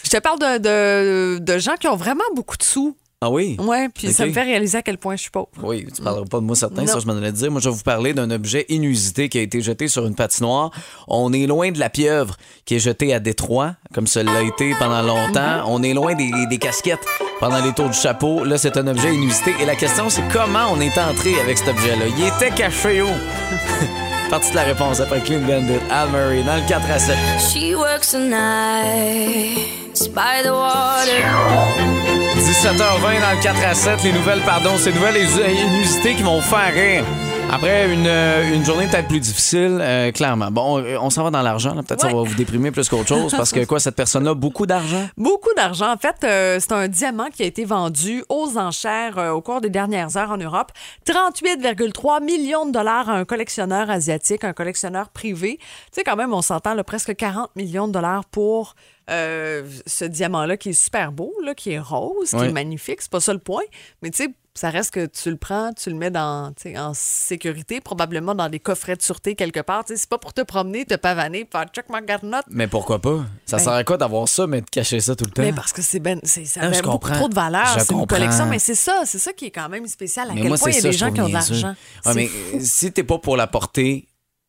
Je 0.05 0.11
te 0.11 0.19
parle 0.19 0.39
de, 0.39 0.59
de, 0.59 1.39
de 1.41 1.59
gens 1.59 1.75
qui 1.75 1.89
ont 1.89 1.97
vraiment 1.97 2.25
beaucoup 2.35 2.57
de 2.57 2.63
sous. 2.63 2.97
Ah 3.23 3.31
oui? 3.31 3.57
Ouais, 3.59 3.89
puis 3.89 4.13
ça 4.13 4.27
me 4.27 4.33
fait 4.33 4.43
réaliser 4.43 4.77
à 4.77 4.83
quel 4.83 4.99
point 4.99 5.17
je 5.17 5.23
suis 5.23 5.31
pauvre. 5.31 5.49
Oui, 5.63 5.87
tu 5.95 6.03
parleras 6.03 6.27
pas 6.27 6.39
de 6.39 6.45
moi 6.45 6.55
certain, 6.55 6.83
Non. 6.83 6.87
ça 6.93 6.99
je 7.01 7.07
m'en 7.07 7.15
allais 7.17 7.33
te 7.33 7.39
dire. 7.39 7.51
Moi, 7.51 7.63
je 7.63 7.71
vais 7.71 7.75
vous 7.75 7.83
parler 7.83 8.13
d'un 8.13 8.31
objet 8.31 8.67
inusité 8.69 9.31
qui 9.31 9.39
a 9.39 9.41
été 9.41 9.63
jeté 9.63 9.89
sur 9.89 10.05
une 10.07 10.15
patinoire. 10.15 10.71
On 11.09 11.33
est 11.33 11.47
loin 11.47 11.71
de 11.73 11.79
la 11.79 11.89
pieuvre 11.89 12.37
qui 12.67 12.75
est 12.77 12.79
jetée 12.79 13.15
à 13.15 13.19
Détroit, 13.19 13.73
comme 13.95 14.07
ça 14.07 14.23
l'a 14.23 14.43
été 14.43 14.75
pendant 14.79 15.01
longtemps. 15.01 15.63
On 15.67 15.83
est 15.83 15.95
loin 15.95 16.15
des, 16.15 16.31
des 16.51 16.59
casquettes 16.59 17.07
pendant 17.41 17.65
les 17.65 17.73
tours 17.73 17.89
du 17.89 17.97
chapeau. 17.99 18.45
Là, 18.45 18.59
c'est 18.59 18.77
un 18.77 18.87
objet 18.87 19.15
inusité. 19.15 19.55
Et 19.63 19.65
la 19.65 19.77
question, 19.77 20.11
c'est 20.11 20.23
comment 20.31 20.67
on 20.71 20.81
est 20.83 20.99
entré 20.99 21.41
avec 21.41 21.57
cet 21.57 21.69
objet-là? 21.69 22.05
Il 22.19 22.23
était 22.23 22.55
caché 22.55 23.01
où? 23.01 23.09
Partie 24.29 24.51
de 24.51 24.57
la 24.57 24.65
réponse 24.65 25.01
après 25.01 25.21
Clean 25.23 25.41
Bandit, 25.41 25.79
Al 25.91 26.11
Murray, 26.11 26.43
dans 26.43 26.57
le 26.57 26.69
4 26.69 26.91
à 26.91 26.99
7. 26.99 27.17
She 27.39 27.75
works 27.75 28.11
the 28.11 28.19
nights 28.19 30.09
by 30.13 30.43
the 30.45 30.51
water. 30.51 32.26
17h20 32.47 33.21
dans 33.21 33.37
le 33.37 33.43
4 33.43 33.65
à 33.65 33.75
7. 33.75 34.03
Les 34.05 34.13
nouvelles, 34.13 34.41
pardon, 34.43 34.77
ces 34.77 34.93
nouvelles 34.93 35.17
inusitées 35.17 36.15
qui 36.15 36.23
vont 36.23 36.41
faire 36.41 36.73
rire. 36.73 37.05
Après 37.51 37.93
une, 37.93 38.07
euh, 38.07 38.55
une 38.55 38.65
journée 38.65 38.87
peut-être 38.87 39.09
plus 39.09 39.19
difficile, 39.21 39.79
euh, 39.81 40.13
clairement. 40.13 40.51
Bon, 40.53 40.81
on, 40.81 41.07
on 41.07 41.11
s'en 41.11 41.25
va 41.25 41.31
dans 41.31 41.43
l'argent. 41.43 41.73
Peut-être 41.75 42.01
ça 42.01 42.07
Ouais. 42.09 42.13
va 42.15 42.23
vous 42.23 42.35
déprimer 42.35 42.71
plus 42.71 42.89
qu'autre 42.89 43.09
chose 43.09 43.33
parce 43.37 43.51
que 43.53 43.65
quoi, 43.67 43.81
cette 43.81 43.97
personne-là, 43.97 44.35
beaucoup 44.35 44.65
d'argent? 44.67 45.09
Beaucoup 45.17 45.53
d'argent. 45.57 45.93
En 45.93 45.97
fait, 45.97 46.17
euh, 46.25 46.59
c'est 46.61 46.73
un 46.73 46.87
diamant 46.89 47.27
qui 47.35 47.43
a 47.43 47.47
été 47.47 47.65
vendu 47.65 48.25
aux 48.29 48.57
enchères 48.59 49.19
euh, 49.19 49.31
au 49.33 49.41
cours 49.41 49.61
des 49.61 49.71
dernières 49.71 50.17
heures 50.17 50.31
en 50.31 50.37
Europe. 50.39 50.71
38,3 51.07 52.23
millions 52.23 52.67
de 52.67 52.73
dollars 52.73 53.09
à 53.11 53.15
un 53.15 53.25
collectionneur 53.25 53.91
asiatique, 53.91 54.45
un 54.45 54.53
collectionneur 54.53 55.09
privé. 55.09 55.59
Tu 55.59 55.67
sais, 55.93 56.05
quand 56.05 56.17
même, 56.17 56.33
on 56.33 56.43
s'entend 56.43 56.77
presque 56.85 57.15
40 57.17 57.51
millions 57.57 57.89
de 57.89 57.93
dollars 57.93 58.25
pour 58.25 58.75
euh, 59.11 59.63
ce 59.87 60.05
diamant-là 60.05 60.57
qui 60.57 60.71
est 60.71 60.73
super 60.73 61.13
beau, 61.13 61.33
là, 61.45 61.55
qui 61.55 61.71
est 61.73 61.79
rose, 61.79 62.31
qui 62.31 62.37
Ouais. 62.37 62.49
est 62.49 62.53
magnifique. 62.53 63.01
C'est 63.03 63.11
pas 63.11 63.21
ça 63.21 63.33
le 63.33 63.39
point. 63.39 63.63
Mais 64.03 64.11
tu 64.11 64.25
sais, 64.25 64.31
ça 64.55 64.71
reste 64.71 64.91
que 64.93 65.05
tu 65.07 65.31
le 65.31 65.37
prends, 65.37 65.73
tu 65.75 65.91
le 65.91 65.97
mets 65.97 66.11
dans, 66.11 66.51
en 66.77 66.93
sécurité, 66.95 67.81
probablement 67.83 68.35
dans 68.35 68.49
des 68.49 68.59
coffrets 68.59 68.97
de 68.97 69.03
sûreté 69.03 69.35
quelque 69.35 69.61
part. 69.61 69.85
C'est 69.87 70.09
pas 70.09 70.17
pour 70.19 70.33
te 70.33 70.41
promener, 70.41 70.87
te 70.87 70.95
pavaner, 70.95 71.47
faire 71.53 71.67
check 71.75 71.85
my 71.91 72.01
garnotte. 72.07 72.47
Mais 72.49 72.67
pourquoi 72.67 72.99
pas? 73.01 73.25
Ça 73.45 73.59
Ben- 73.59 73.63
sert 73.65 73.73
à 73.75 73.85
quoi 73.85 73.99
d'avoir 73.99 74.27
ça, 74.29 74.47
mais 74.47 74.63
de 74.63 74.71
cacher 74.71 74.99
ça 75.01 75.15
tout 75.15 75.27
le 75.27 75.31
temps? 75.31 75.43
Mais 75.43 75.53
parce 75.53 75.73
que 75.75 75.83
c'est 75.83 76.01
ben, 76.01 76.19
c'est- 76.25 76.47
ça 76.47 76.61
Ah, 76.63 76.67
a 76.69 76.73
je 76.73 76.79
beaucoup 76.81 76.93
comprends. 76.99 77.15
trop 77.17 77.29
de 77.29 77.35
valeur. 77.35 77.69
C'est 77.79 77.93
une 77.93 78.07
collection, 78.07 78.47
mais 78.47 78.59
c'est 78.59 78.75
ça, 78.75 79.03
c'est 79.05 79.19
ça 79.19 79.33
qui 79.35 79.45
est 79.47 79.51
quand 79.51 79.69
même 79.69 79.87
spécial. 79.87 80.31
À 80.31 80.35
Mais 80.35 80.41
quel 80.41 80.49
moi, 80.49 80.59
point 80.59 80.71
il 80.71 80.75
y 80.75 80.79
a 80.79 80.81
ça, 80.83 80.89
des 80.89 80.97
gens 80.97 81.13
qui 81.13 81.21
ont 81.21 81.29
de 81.29 81.33
l'argent. 81.35 81.75
Ouais, 82.07 82.15
mais 82.15 82.27
fou. 82.29 82.59
si 82.63 82.91
t'es 82.93 83.05
pas 83.05 83.19
pour 83.19 83.37
la 83.37 83.47
porter, 83.47 84.09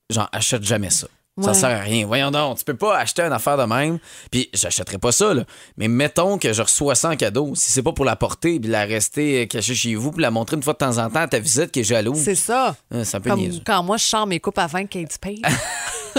genre, 0.09 0.29
achète 0.31 0.63
jamais 0.63 0.89
ça. 0.89 1.07
Ça 1.39 1.53
sert 1.53 1.69
à 1.69 1.79
rien. 1.81 2.05
Voyons 2.07 2.31
donc, 2.31 2.57
tu 2.57 2.63
peux 2.65 2.75
pas 2.75 2.97
acheter 2.97 3.21
une 3.21 3.31
affaire 3.33 3.57
de 3.57 3.63
même. 3.63 3.99
Puis 4.31 4.49
j'achèterais 4.53 4.97
pas 4.97 5.11
ça, 5.11 5.33
là. 5.33 5.43
Mais 5.77 5.87
mettons 5.87 6.37
que 6.37 6.51
je 6.53 6.61
reçois 6.61 6.95
ça 6.95 7.09
en 7.09 7.15
cadeau. 7.15 7.53
Si 7.55 7.71
c'est 7.71 7.83
pas 7.83 7.91
pour 7.93 8.05
la 8.05 8.15
porter 8.15 8.59
puis 8.59 8.69
la 8.69 8.85
rester 8.85 9.43
euh, 9.43 9.45
cachée 9.45 9.75
chez 9.75 9.95
vous 9.95 10.11
puis 10.11 10.21
la 10.21 10.31
montrer 10.31 10.55
une 10.57 10.63
fois 10.63 10.73
de 10.73 10.79
temps 10.79 10.97
en 10.97 11.09
temps 11.09 11.19
à 11.21 11.27
ta 11.27 11.39
visite 11.39 11.71
qui 11.71 11.81
est 11.81 11.83
jaloux. 11.83 12.15
C'est 12.15 12.35
ça. 12.35 12.75
euh, 12.93 13.03
C'est 13.03 13.17
un 13.17 13.21
peu 13.21 13.29
Comme 13.29 13.41
quand 13.65 13.83
moi, 13.83 13.97
je 13.97 14.03
sors 14.05 14.25
mes 14.25 14.39
coupes 14.39 14.57
à 14.57 14.67
vin 14.67 14.85
Kate 14.85 15.11
Spade. 15.13 15.37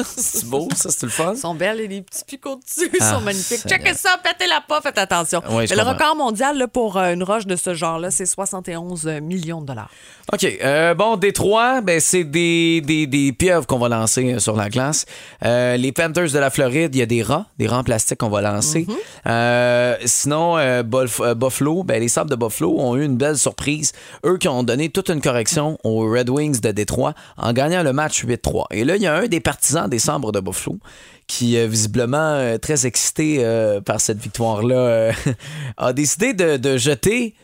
C'est 0.17 0.47
beau, 0.47 0.69
ça, 0.75 0.91
c'est 0.91 1.05
le 1.05 1.11
fun? 1.11 1.33
Ils 1.35 1.39
sont 1.41 1.55
belles 1.55 1.81
et 1.81 1.89
les 1.89 2.03
petits 2.03 2.25
picots 2.25 2.57
dessus 2.57 2.91
Ah, 3.01 3.15
sont 3.15 3.21
magnifiques. 3.21 3.67
Checkez 3.69 3.95
ça, 3.95 4.19
pétez-la 4.23 4.63
pas, 4.67 4.81
faites 4.81 4.99
attention. 4.99 5.43
Ouais, 5.51 5.67
je 5.67 5.75
Mais 5.75 5.83
le 5.83 5.89
record 5.89 6.17
mondial 6.17 6.57
là, 6.59 6.69
pour 6.69 6.97
euh, 6.97 7.13
une 7.13 7.23
roche 7.23 7.47
de 7.47 7.57
ce 7.57 7.75
genre-là, 7.75 8.11
c'est 8.11 8.27
71 8.27 9.07
millions 9.23 9.61
de 9.61 9.67
dollars. 9.67 9.91
OK. 10.33 10.45
euh, 10.63 10.95
bon, 10.95 11.17
Détroit, 11.17 11.81
ben, 11.81 12.01
c'est 12.01 12.25
des, 12.25 12.81
des, 12.83 13.07
des 13.07 13.33
pieuvres 13.33 13.67
qu'on 13.67 13.79
va 13.79 13.89
lancer 13.89 14.35
euh, 14.35 14.39
sur 14.39 14.57
la 14.57 14.69
glace. 14.69 15.07
Euh, 15.45 15.77
les 15.77 15.93
Panthers 15.93 16.31
de 16.33 16.39
la 16.39 16.51
Floride, 16.51 16.95
il 16.95 16.99
y 16.99 17.03
a 17.03 17.07
des 17.07 17.23
rats, 17.23 17.47
des 17.59 17.67
rats 17.67 17.79
en 17.79 17.85
plastique 17.85 18.19
qu'on 18.19 18.29
va 18.29 18.41
lancer. 18.43 18.87
Euh, 19.27 19.97
sinon, 20.05 20.59
euh, 20.59 20.83
euh, 21.21 21.35
Buffalo, 21.35 21.83
ben, 21.83 22.01
les 22.01 22.09
Sables 22.09 22.31
de 22.31 22.37
Buffalo 22.37 22.77
ont 22.79 22.97
eu 22.97 23.05
une 23.05 23.17
belle 23.17 23.39
surprise. 23.39 23.93
Eux 24.25 24.37
qui 24.39 24.49
ont 24.49 24.63
donné 24.63 24.89
toute 24.91 25.09
une 25.09 25.21
correction 25.21 25.79
aux 25.85 26.11
Red 26.11 26.29
Wings 26.31 26.61
de 26.61 26.71
Détroit 26.73 27.15
en 27.37 27.53
gagnant 27.53 27.83
le 27.83 27.93
match 27.93 28.25
8-3. 28.25 28.67
Et 28.71 28.85
là, 28.85 28.97
il 28.97 29.03
y 29.03 29.07
a 29.07 29.15
un 29.15 29.27
des 29.27 29.41
partisans 29.41 29.88
des 29.89 29.99
Sabres 29.99 30.33
de 30.33 30.41
Buffalo 30.41 30.79
qui, 31.27 31.57
euh, 31.59 31.67
visiblement 31.67 32.35
euh, 32.35 32.59
très 32.59 32.87
excité 32.87 33.39
euh, 33.41 33.81
par 33.81 34.01
cette 34.01 34.19
victoire-là, 34.19 35.13
a 35.77 35.93
décidé 35.93 36.33
de, 36.35 36.57
de 36.57 36.77
jeter 36.79 37.35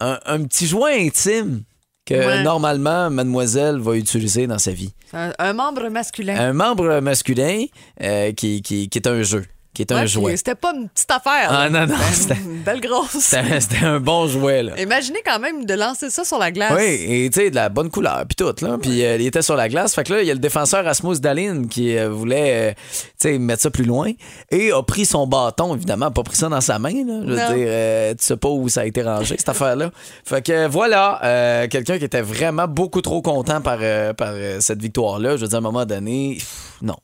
un, 0.00 0.18
un 0.26 0.42
petit 0.44 0.66
joint 0.66 0.92
intime 0.92 1.62
que 2.04 2.14
Ouais. 2.14 2.42
normalement 2.44 3.10
mademoiselle 3.10 3.78
va 3.80 3.96
utiliser 3.96 4.46
dans 4.46 4.58
sa 4.60 4.70
vie. 4.70 4.92
Un, 5.12 5.32
un 5.40 5.52
membre 5.54 5.88
masculin. 5.88 6.36
Un 6.38 6.52
membre 6.52 7.00
masculin 7.00 7.64
euh, 8.00 8.30
qui, 8.32 8.62
qui, 8.62 8.88
qui 8.88 8.98
est 8.98 9.08
un 9.08 9.22
jeu, 9.24 9.44
qui 9.76 9.82
est 9.82 9.92
un 9.92 10.00
Ouais, 10.00 10.06
jouet. 10.06 10.36
C'était 10.38 10.54
pas 10.54 10.72
une 10.74 10.88
petite 10.88 11.10
affaire. 11.10 11.48
Ah, 11.50 11.68
là. 11.68 11.86
non, 11.86 11.94
non, 11.94 12.02
C'était 12.10 12.34
une 12.36 12.62
belle 12.62 12.80
grosse. 12.80 13.10
C'était 13.10 13.84
un 13.84 14.00
bon 14.00 14.26
jouet, 14.26 14.62
là. 14.62 14.80
Imaginez 14.80 15.20
quand 15.22 15.38
même 15.38 15.66
de 15.66 15.74
lancer 15.74 16.08
ça 16.08 16.24
sur 16.24 16.38
la 16.38 16.50
glace. 16.50 16.72
Oui, 16.74 16.82
et 17.06 17.30
tu 17.30 17.40
sais, 17.40 17.50
de 17.50 17.54
la 17.54 17.68
bonne 17.68 17.90
couleur, 17.90 18.24
puis 18.26 18.36
tout, 18.36 18.54
là. 18.64 18.78
Puis 18.80 19.04
euh, 19.04 19.16
il 19.16 19.26
était 19.26 19.42
sur 19.42 19.54
la 19.54 19.68
glace. 19.68 19.94
Fait 19.94 20.02
que 20.02 20.14
là, 20.14 20.22
il 20.22 20.26
y 20.26 20.30
a 20.30 20.34
le 20.34 20.40
défenseur 20.40 20.82
Rasmus 20.82 21.20
Dalin 21.20 21.66
qui 21.68 21.96
euh, 21.96 22.08
voulait, 22.08 22.70
euh, 22.70 22.74
tu 22.90 23.06
sais, 23.18 23.38
mettre 23.38 23.62
ça 23.62 23.70
plus 23.70 23.84
loin 23.84 24.12
et 24.50 24.72
a 24.72 24.82
pris 24.82 25.04
son 25.04 25.26
bâton, 25.26 25.74
évidemment, 25.74 26.10
pas 26.10 26.22
pris 26.22 26.36
ça 26.36 26.48
dans 26.48 26.62
sa 26.62 26.78
main, 26.78 27.04
là. 27.04 27.20
Je 27.22 27.30
veux 27.30 27.36
dire, 27.36 27.66
euh, 27.68 28.14
tu 28.14 28.24
sais 28.24 28.36
pas 28.38 28.48
où 28.48 28.70
ça 28.70 28.80
a 28.80 28.84
été 28.86 29.02
rangé, 29.02 29.36
cette 29.36 29.50
affaire-là. 29.50 29.90
Fait 30.24 30.40
que 30.40 30.66
voilà, 30.68 31.20
euh, 31.22 31.68
quelqu'un 31.68 31.98
qui 31.98 32.04
était 32.06 32.22
vraiment 32.22 32.66
beaucoup 32.66 33.02
trop 33.02 33.20
content 33.20 33.60
par, 33.60 33.80
par 34.16 34.32
cette 34.60 34.80
victoire-là. 34.80 35.36
Je 35.36 35.42
veux 35.42 35.48
dire, 35.48 35.56
à 35.56 35.58
un 35.58 35.62
moment 35.62 35.84
donné, 35.84 36.36
pff, 36.38 36.78
non. 36.80 36.96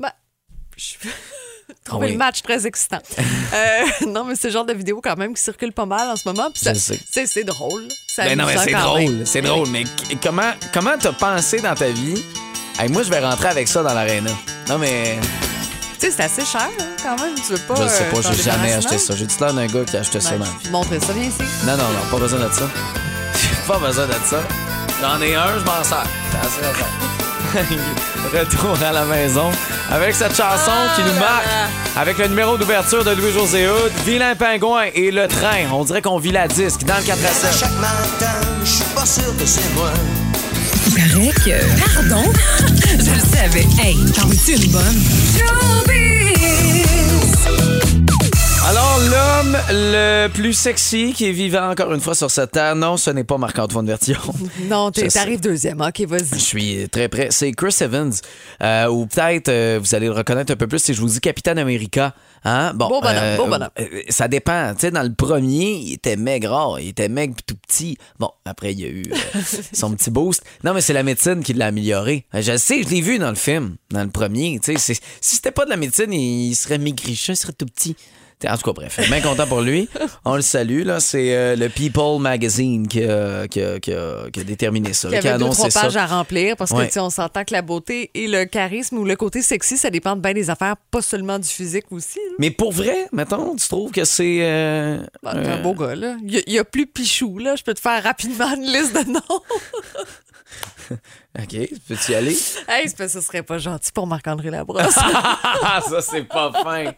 Ben, 0.00 0.10
je 0.76 0.94
trouvais 1.86 2.06
Ah 2.06 2.08
oui. 2.08 2.12
le 2.12 2.18
match 2.18 2.42
très 2.42 2.66
excitant. 2.66 2.98
Euh, 3.18 4.06
non, 4.08 4.24
mais 4.24 4.34
c'est 4.34 4.48
le 4.48 4.52
genre 4.52 4.64
de 4.66 4.72
vidéo 4.74 5.00
quand 5.02 5.16
même 5.16 5.34
qui 5.34 5.42
circule 5.42 5.72
pas 5.72 5.86
mal 5.86 6.08
en 6.10 6.16
ce 6.16 6.22
moment. 6.28 6.48
ça-. 6.54 6.74
C'est 6.74 7.44
drôle. 7.44 7.88
Ben 8.18 8.36
non, 8.38 8.46
mais 8.46 8.56
c'est 8.58 8.72
drôle, 8.72 9.22
c'est 9.26 9.40
drôle. 9.42 9.68
Mais 9.68 9.84
comment 10.22 10.52
comment 10.72 10.94
t'as 11.00 11.12
pensé 11.12 11.60
dans 11.60 11.74
ta 11.74 11.88
vie? 11.88 12.22
Hey, 12.78 12.90
moi, 12.90 13.02
je 13.02 13.10
vais 13.10 13.20
rentrer 13.20 13.48
avec 13.48 13.68
ça 13.68 13.82
dans 13.82 13.94
l'aréna. 13.94 14.30
Non, 14.68 14.76
mais 14.78 15.18
Tu 15.98 16.06
sais, 16.06 16.10
c'est 16.10 16.22
assez 16.24 16.44
cher 16.44 16.68
hein, 16.78 16.84
quand 17.02 17.16
même. 17.22 17.34
Tu 17.36 17.52
veux 17.52 17.58
pas. 17.58 17.74
je 17.74 17.88
sais 17.88 18.02
euh, 18.04 18.10
pas, 18.10 18.20
t'en 18.22 18.32
j'ai 18.32 18.42
jamais 18.42 18.72
acheté 18.74 18.98
ça. 18.98 19.14
J'ai 19.16 19.24
dit 19.26 19.36
l'air 19.40 19.54
d'un 19.54 19.66
gars 19.66 19.84
qui 19.84 19.96
a 19.96 20.00
acheté 20.00 20.20
ça 20.20 20.30
Ben, 20.32 20.38
dans 20.40 20.44
je 20.44 20.50
la 20.50 20.56
vais 20.58 20.64
vie. 20.64 20.70
montrer 20.70 21.00
ça, 21.00 21.12
viens 21.14 21.28
ici. 21.28 21.42
Non, 21.64 21.72
non, 21.76 21.84
non, 21.84 22.10
pas 22.10 22.18
besoin 22.18 22.38
de 22.46 22.52
ça. 22.52 22.68
pas 23.66 23.78
besoin 23.78 24.06
de 24.06 24.12
ça. 24.24 24.40
J'en 25.00 25.20
ai 25.22 25.34
un, 25.34 25.58
je 25.58 25.64
m'en 25.64 25.82
sers. 25.84 26.06
T'as 26.32 26.40
assez 26.46 26.60
raison. 26.60 27.15
Retour 28.32 28.76
à 28.82 28.92
la 28.92 29.04
maison 29.04 29.50
avec 29.90 30.14
cette 30.14 30.36
chanson 30.36 30.72
qui 30.94 31.02
nous 31.02 31.18
marque 31.18 31.46
avec 31.96 32.18
le 32.18 32.28
numéro 32.28 32.56
d'ouverture 32.56 33.04
de 33.04 33.10
Louis-José 33.12 33.68
Hood, 33.68 33.92
Vilain 34.04 34.34
Pingouin 34.34 34.86
et 34.94 35.10
le 35.10 35.28
train. 35.28 35.68
On 35.72 35.84
dirait 35.84 36.02
qu'on 36.02 36.18
vit 36.18 36.32
la 36.32 36.48
disque 36.48 36.84
dans 36.84 36.96
le 36.96 37.02
4 37.02 37.18
à 37.24 37.28
7. 37.28 37.60
Chaque 37.60 37.80
matin, 37.80 38.32
je 38.64 38.70
suis 38.70 38.84
pas 38.94 39.06
sûr 39.06 39.36
que 39.36 39.46
c'est 39.46 39.74
moi. 39.74 39.90
Il 40.88 40.94
paraît 40.94 41.32
que. 41.44 41.94
Pardon? 41.94 42.32
Je 42.98 43.10
le 43.10 43.36
savais. 43.36 43.66
Hey, 43.82 43.96
t'en 44.12 44.26
veux-tu 44.26 44.52
une 44.56 44.70
bonne? 44.70 46.15
L'homme 49.10 49.56
le 49.70 50.28
plus 50.28 50.52
sexy 50.52 51.12
qui 51.14 51.26
est 51.26 51.32
vivant 51.32 51.70
encore 51.70 51.92
une 51.92 52.00
fois 52.00 52.14
sur 52.14 52.30
cette 52.30 52.50
terre, 52.52 52.74
non, 52.74 52.96
ce 52.96 53.10
n'est 53.10 53.22
pas 53.24 53.38
Marc-Antoine 53.38 53.86
Vertillon. 53.86 54.18
Non, 54.68 54.90
t'es- 54.90 55.08
Je 55.08 55.14
t'arrives 55.14 55.40
deuxième. 55.40 55.80
OK, 55.80 55.94
Je 56.00 56.04
vas-y. 56.06 56.40
suis 56.40 56.88
très 56.88 57.08
prêt. 57.08 57.28
C'est 57.30 57.52
Chris 57.52 57.74
Evans. 57.80 58.12
Euh, 58.62 58.88
ou 58.88 59.06
peut-être, 59.06 59.48
euh, 59.48 59.78
vous 59.80 59.94
allez 59.94 60.06
le 60.06 60.12
reconnaître 60.12 60.52
un 60.52 60.56
peu 60.56 60.66
plus 60.66 60.80
si 60.80 60.92
je 60.94 61.00
vous 61.00 61.08
dis 61.08 61.20
Capitaine 61.20 61.58
America. 61.58 62.14
Hein? 62.44 62.72
Bon, 62.74 62.88
bonhomme, 62.88 63.36
beau 63.36 63.46
bonhomme. 63.46 63.70
euh, 63.78 64.02
ça 64.08 64.26
dépend. 64.28 64.72
Tu 64.74 64.80
sais, 64.82 64.90
dans 64.90 65.02
le 65.02 65.14
premier, 65.14 65.72
il 65.74 65.92
était 65.94 66.16
maigre, 66.16 66.78
il 66.80 66.88
était 66.88 67.08
maigre 67.08 67.36
tout 67.46 67.56
petit. 67.56 67.98
Bon, 68.18 68.30
après, 68.44 68.72
il 68.72 68.80
y 68.80 68.84
a 68.84 68.88
eu 68.88 69.04
euh, 69.12 69.40
son 69.72 69.92
petit 69.94 70.10
boost. 70.10 70.42
Non, 70.64 70.74
mais 70.74 70.80
c'est 70.80 70.92
la 70.94 71.02
médecine 71.04 71.42
qui 71.44 71.52
l'a 71.54 71.66
amélioré. 71.66 72.24
Euh, 72.34 72.42
Je 72.42 72.52
le 72.52 72.58
sais, 72.58 72.82
je 72.82 72.88
l'ai 72.88 73.00
vu 73.02 73.18
dans 73.18 73.30
le 73.30 73.36
film, 73.36 73.76
dans 73.90 74.02
le 74.02 74.10
premier. 74.10 74.58
Tu 74.62 74.72
sais, 74.72 74.78
c'est- 74.78 75.02
si 75.20 75.36
c'était 75.36 75.52
pas 75.52 75.64
de 75.64 75.70
la 75.70 75.76
médecine, 75.76 76.12
il 76.12 76.54
serait 76.56 76.78
maigrichon, 76.78 77.32
il 77.34 77.36
serait 77.36 77.52
tout 77.52 77.66
petit. 77.66 77.94
En 78.46 78.54
tout 78.58 78.70
cas, 78.70 78.72
bref, 78.74 79.00
bien 79.08 79.22
content 79.22 79.46
pour 79.46 79.62
lui. 79.62 79.88
On 80.26 80.36
le 80.36 80.42
salue. 80.42 80.82
là. 80.84 81.00
C'est 81.00 81.34
euh, 81.34 81.56
le 81.56 81.70
People 81.70 82.20
Magazine 82.20 82.86
qui 82.86 83.02
a, 83.02 83.48
qui 83.48 83.62
a- 83.62 83.80
qui 83.80 83.92
a- 83.94 84.30
qui 84.30 84.40
a 84.40 84.44
déterminé 84.44 84.92
ça. 84.92 85.08
Il 85.10 85.16
y 85.16 85.20
qui 85.20 85.26
a 85.26 85.30
avait 85.30 85.38
deux, 85.38 85.44
annoncé 85.46 85.60
trois 85.60 85.70
ça. 85.70 85.80
pages 85.82 85.96
à 85.96 86.04
remplir 86.06 86.54
parce 86.56 86.70
que 86.70 86.76
Ouais. 86.76 86.98
on 86.98 87.08
s'entend 87.08 87.44
que 87.44 87.52
la 87.54 87.62
beauté 87.62 88.10
et 88.14 88.28
le 88.28 88.44
charisme 88.44 88.98
ou 88.98 89.04
le 89.06 89.16
côté 89.16 89.40
sexy, 89.40 89.78
ça 89.78 89.88
dépend 89.88 90.16
de 90.16 90.20
bien 90.20 90.34
des 90.34 90.50
affaires, 90.50 90.76
pas 90.90 91.00
seulement 91.00 91.38
du 91.38 91.48
physique 91.48 91.86
aussi. 91.90 92.18
là. 92.18 92.34
Mais 92.38 92.50
pour 92.50 92.72
vrai, 92.72 93.08
mettons, 93.10 93.56
tu 93.56 93.66
trouves 93.68 93.90
que 93.90 94.04
c'est. 94.04 94.38
euh, 94.42 94.98
Ben, 95.22 95.32
t'es 95.32 95.48
euh, 95.48 95.54
un 95.54 95.62
beau 95.62 95.72
gars, 95.72 95.94
là. 95.94 96.16
Il 96.22 96.34
y 96.34 96.36
a- 96.36 96.42
il 96.46 96.52
y, 96.52 96.58
a 96.58 96.64
plus 96.64 96.86
Pichou, 96.86 97.38
là. 97.38 97.56
Je 97.56 97.62
peux 97.62 97.72
te 97.74 97.80
faire 97.80 98.02
rapidement 98.02 98.54
une 98.54 98.64
liste 98.66 98.94
de 98.94 99.10
noms. 99.12 99.20
OK, 101.38 101.68
peux-tu 101.88 102.12
y 102.12 102.14
aller? 102.14 102.36
hey, 102.68 102.88
c'est 102.88 102.96
parce 102.96 103.12
que 103.12 103.20
ce 103.20 103.26
serait 103.26 103.42
pas 103.42 103.58
gentil 103.58 103.90
pour 103.92 104.06
Marc-André 104.06 104.50
Labrosse. 104.50 104.94
Ça, 104.94 106.00
c'est 106.00 106.22
pas 106.24 106.50
fin. 106.62 106.92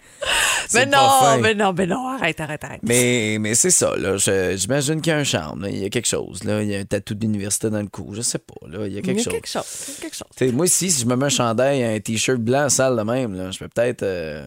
mais 0.74 0.86
non, 0.86 0.92
pas 0.92 1.20
fin. 1.20 1.38
mais 1.38 1.54
non, 1.54 1.72
mais 1.72 1.86
non, 1.86 2.06
arrête, 2.08 2.40
arrête, 2.40 2.62
arrête. 2.64 2.80
Mais, 2.82 3.38
mais 3.40 3.54
c'est 3.54 3.70
ça, 3.70 3.96
là. 3.96 4.16
J'imagine 4.56 5.00
qu'il 5.00 5.10
y 5.10 5.14
a 5.14 5.18
un 5.18 5.24
charme, 5.24 5.62
là. 5.62 5.68
Il 5.70 5.78
y 5.78 5.84
a 5.84 5.88
quelque 5.88 6.06
chose, 6.08 6.44
là. 6.44 6.62
Il 6.62 6.68
y 6.70 6.76
a 6.76 6.78
un 6.80 6.84
tatou 6.84 7.14
d'université 7.14 7.70
dans 7.70 7.80
le 7.80 7.88
cou. 7.88 8.10
Je 8.14 8.22
sais 8.22 8.38
pas, 8.38 8.54
là. 8.68 8.86
Il 8.86 8.92
y 8.92 8.98
a 8.98 9.02
quelque 9.02 9.18
Il 9.18 9.18
y 9.18 9.20
a 9.20 9.24
chose. 9.24 9.32
quelque 9.32 9.48
chose. 9.48 9.64
il 9.88 9.94
y 9.94 9.96
a 9.96 10.00
quelque 10.02 10.16
chose. 10.16 10.52
Moi, 10.54 10.64
aussi, 10.64 10.90
si 10.90 11.00
je 11.02 11.06
me 11.06 11.16
mets 11.16 11.26
un 11.26 11.30
chandail, 11.30 11.82
un 11.82 11.98
t-shirt 12.00 12.38
blanc 12.38 12.68
sale 12.68 12.96
de 12.96 13.02
même, 13.02 13.34
là, 13.36 13.50
je 13.50 13.58
peux 13.58 13.68
peut-être. 13.68 14.02
euh? 14.02 14.46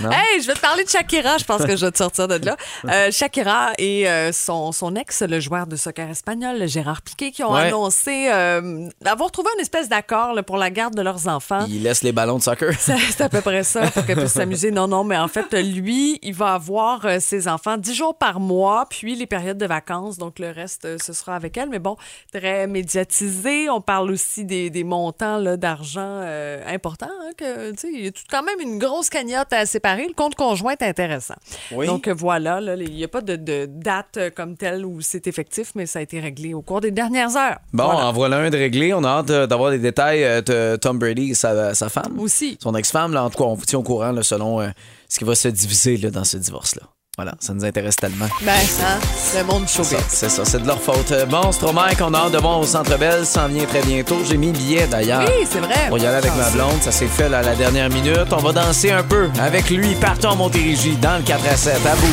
Hey, 0.00 0.40
je 0.42 0.46
vais 0.46 0.54
te 0.54 0.60
parler 0.60 0.84
de 0.84 0.88
Shakira. 0.88 1.38
Je 1.38 1.44
pense 1.44 1.64
que 1.64 1.76
je 1.76 1.86
vais 1.86 1.92
te 1.92 1.98
sortir 1.98 2.28
de 2.28 2.34
là. 2.44 2.56
Euh, 2.88 3.10
Shakira 3.10 3.72
et 3.78 4.08
euh, 4.08 4.30
son, 4.32 4.70
son 4.70 4.94
ex, 4.96 5.22
le 5.22 5.40
joueur 5.40 5.66
de 5.66 5.76
soccer 5.76 6.08
espagnol, 6.10 6.66
Gérard 6.68 7.02
Piqué, 7.02 7.32
qui 7.32 7.42
ont 7.42 7.52
Ouais. 7.52 7.62
annoncé 7.68 8.28
euh, 8.30 8.88
avoir 9.04 9.30
trouvé 9.30 9.48
une 9.56 9.60
espèce 9.62 9.88
d'accord 9.88 10.36
pour 10.46 10.56
la 10.56 10.70
garde 10.70 10.94
de 10.94 11.02
leurs 11.02 11.26
enfants. 11.26 11.64
Il 11.68 11.82
laisse 11.82 12.02
les 12.02 12.12
ballons 12.12 12.38
de 12.38 12.42
soccer. 12.42 12.72
C'est 12.78 13.20
à 13.20 13.28
peu 13.28 13.40
près 13.40 13.64
ça 13.64 13.90
pour 13.90 14.04
qu'elle 14.06 14.18
puisse 14.18 14.32
s'amuser. 14.34 14.70
Non, 14.70 14.86
non, 14.88 15.04
mais 15.04 15.16
en 15.16 15.28
fait, 15.28 15.52
lui, 15.52 16.18
il 16.22 16.34
va 16.34 16.54
avoir 16.54 17.04
euh, 17.06 17.18
ses 17.18 17.48
enfants 17.48 17.76
dix 17.76 17.94
jours 17.94 18.16
par 18.16 18.38
mois, 18.40 18.86
puis 18.88 19.14
les 19.16 19.26
périodes 19.26 19.58
de 19.58 19.66
vacances. 19.66 20.18
Donc, 20.18 20.38
le 20.38 20.50
reste, 20.50 20.98
ce 21.02 21.12
sera 21.12 21.34
avec 21.34 21.56
elle. 21.56 21.68
Mais 21.70 21.78
bon, 21.80 21.96
très 22.32 22.66
médiatisé. 22.66 23.68
On 23.70 23.80
parle 23.80 24.10
aussi 24.10 24.44
des, 24.44 24.70
des 24.70 24.84
montants 24.84 25.40
d'argent 25.56 26.20
importants. 26.66 27.08
hein, 27.10 27.30
que, 27.36 27.72
il 27.88 28.04
y 28.04 28.08
a 28.08 28.12
tout, 28.12 28.22
quand 28.30 28.42
même 28.42 28.60
une 28.60 28.78
grosse 28.78 29.08
à 29.50 29.66
séparer. 29.66 30.06
Le 30.06 30.14
compte 30.14 30.34
conjoint 30.34 30.72
est 30.72 30.82
intéressant. 30.82 31.34
Oui. 31.72 31.86
Donc, 31.86 32.08
voilà, 32.08 32.60
là, 32.60 32.74
il 32.76 32.90
n'y 32.92 33.04
a 33.04 33.08
pas 33.08 33.20
de, 33.20 33.36
de 33.36 33.66
date 33.66 34.16
euh, 34.16 34.30
comme 34.34 34.56
telle 34.56 34.84
où 34.84 35.00
c'est 35.00 35.26
effectif, 35.26 35.72
mais 35.74 35.86
ça 35.86 35.98
a 35.98 36.02
été 36.02 36.20
réglé 36.20 36.54
au 36.54 36.62
cours 36.62 36.80
des 36.80 36.90
dernières 36.90 37.36
heures. 37.36 37.58
Bon, 37.72 37.84
Voilà. 37.84 38.06
en 38.08 38.12
voilà 38.12 38.36
un 38.38 38.50
de 38.50 38.56
réglé. 38.56 38.92
On 38.94 39.04
a 39.04 39.08
hâte 39.08 39.30
euh, 39.30 39.46
d'avoir 39.46 39.70
des 39.70 39.78
détails 39.78 40.24
euh, 40.24 40.40
de 40.42 40.76
Tom 40.76 40.98
Brady 40.98 41.30
et 41.30 41.34
sa, 41.34 41.74
sa 41.74 41.88
femme. 41.88 42.18
Aussi. 42.18 42.58
Son 42.62 42.74
ex-femme, 42.74 43.12
là, 43.12 43.24
en 43.24 43.30
tout 43.30 43.38
cas, 43.38 43.44
on 43.44 43.54
vous 43.54 43.64
tient 43.64 43.78
au 43.78 43.82
courant 43.82 44.12
là, 44.12 44.22
selon 44.22 44.60
euh, 44.60 44.68
ce 45.08 45.18
qui 45.18 45.24
va 45.24 45.34
se 45.34 45.48
diviser 45.48 45.96
là, 45.96 46.10
dans 46.10 46.24
ce 46.24 46.36
divorce-là. 46.36 46.82
Voilà, 47.16 47.32
ça 47.40 47.54
nous 47.54 47.64
intéresse 47.64 47.96
tellement. 47.96 48.26
Ben, 48.42 48.52
hein, 48.52 48.98
le 49.38 49.44
monde 49.44 49.66
Ça, 49.66 49.82
showbiz. 49.82 50.04
C'est 50.08 50.28
ça, 50.28 50.44
c'est 50.44 50.60
de 50.62 50.66
leur 50.66 50.78
faute. 50.80 51.12
Euh, 51.12 51.24
Bon, 51.24 51.50
Stromae, 51.50 51.94
qu'on 51.96 52.12
a 52.12 52.18
hâte 52.18 52.32
de 52.32 52.38
voir 52.38 52.58
au 52.60 52.66
Centre 52.66 52.98
Bell, 52.98 53.24
s'en 53.24 53.48
vient 53.48 53.64
très 53.64 53.80
bientôt. 53.80 54.18
J'ai 54.28 54.36
mis 54.36 54.52
billet 54.52 54.86
d'ailleurs. 54.86 55.24
Oui, 55.26 55.46
c'est 55.50 55.60
vrai. 55.60 55.88
Pour 55.88 55.96
y 55.98 56.04
aller 56.06 56.16
avec 56.18 56.36
ma 56.36 56.50
blonde, 56.50 56.82
ça 56.82 56.92
s'est 56.92 57.06
fait 57.06 57.30
là, 57.30 57.38
à 57.38 57.42
la 57.42 57.54
dernière 57.54 57.88
minute. 57.88 58.30
On 58.32 58.36
va 58.36 58.52
danser 58.52 58.90
un 58.92 59.02
peu 59.02 59.30
avec 59.40 59.70
lui. 59.70 59.94
Partons 59.94 60.32
à 60.32 60.34
Montérégie 60.34 60.96
dans 60.96 61.16
le 61.16 61.22
4 61.22 61.40
à 61.50 61.56
7. 61.56 61.74
À 61.86 61.94
vous. 61.94 62.06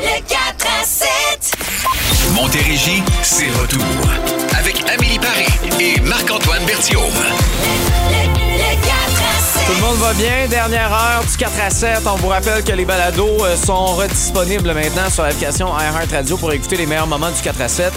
Le 0.00 0.20
4 0.26 0.66
à 0.80 0.84
7. 0.84 1.52
Montérégie, 2.34 3.02
c'est 3.22 3.50
retour. 3.60 3.82
Avec 4.58 4.82
Amélie 4.88 5.18
Paris 5.18 5.78
et 5.78 6.00
Marc-Antoine 6.00 6.64
Berthiaume. 6.64 7.02
Le 9.68 9.74
4 9.74 9.74
à 9.74 9.74
7. 9.74 9.74
Tout 9.74 9.74
le 9.74 9.80
monde 9.80 9.96
va 9.98 10.14
bien. 10.14 10.48
Dernière 10.48 10.92
heure 10.92 11.24
du 11.24 11.36
4 11.36 11.60
à 11.60 11.70
7. 11.70 11.98
On 12.06 12.16
vous 12.16 12.28
rappelle 12.28 12.64
que 12.64 12.72
les 12.72 12.84
balados 12.84 13.44
euh, 13.44 13.56
sont 13.56 13.86
redisponibles 13.96 14.72
maintenant 14.72 15.10
sur 15.10 15.22
l'application 15.22 15.68
iHeartRadio 15.68 16.36
pour 16.36 16.52
écouter 16.52 16.76
les 16.76 16.86
meilleurs 16.86 17.06
moments 17.06 17.30
du 17.30 17.40
4 17.40 17.60
à 17.60 17.68
7. 17.68 17.92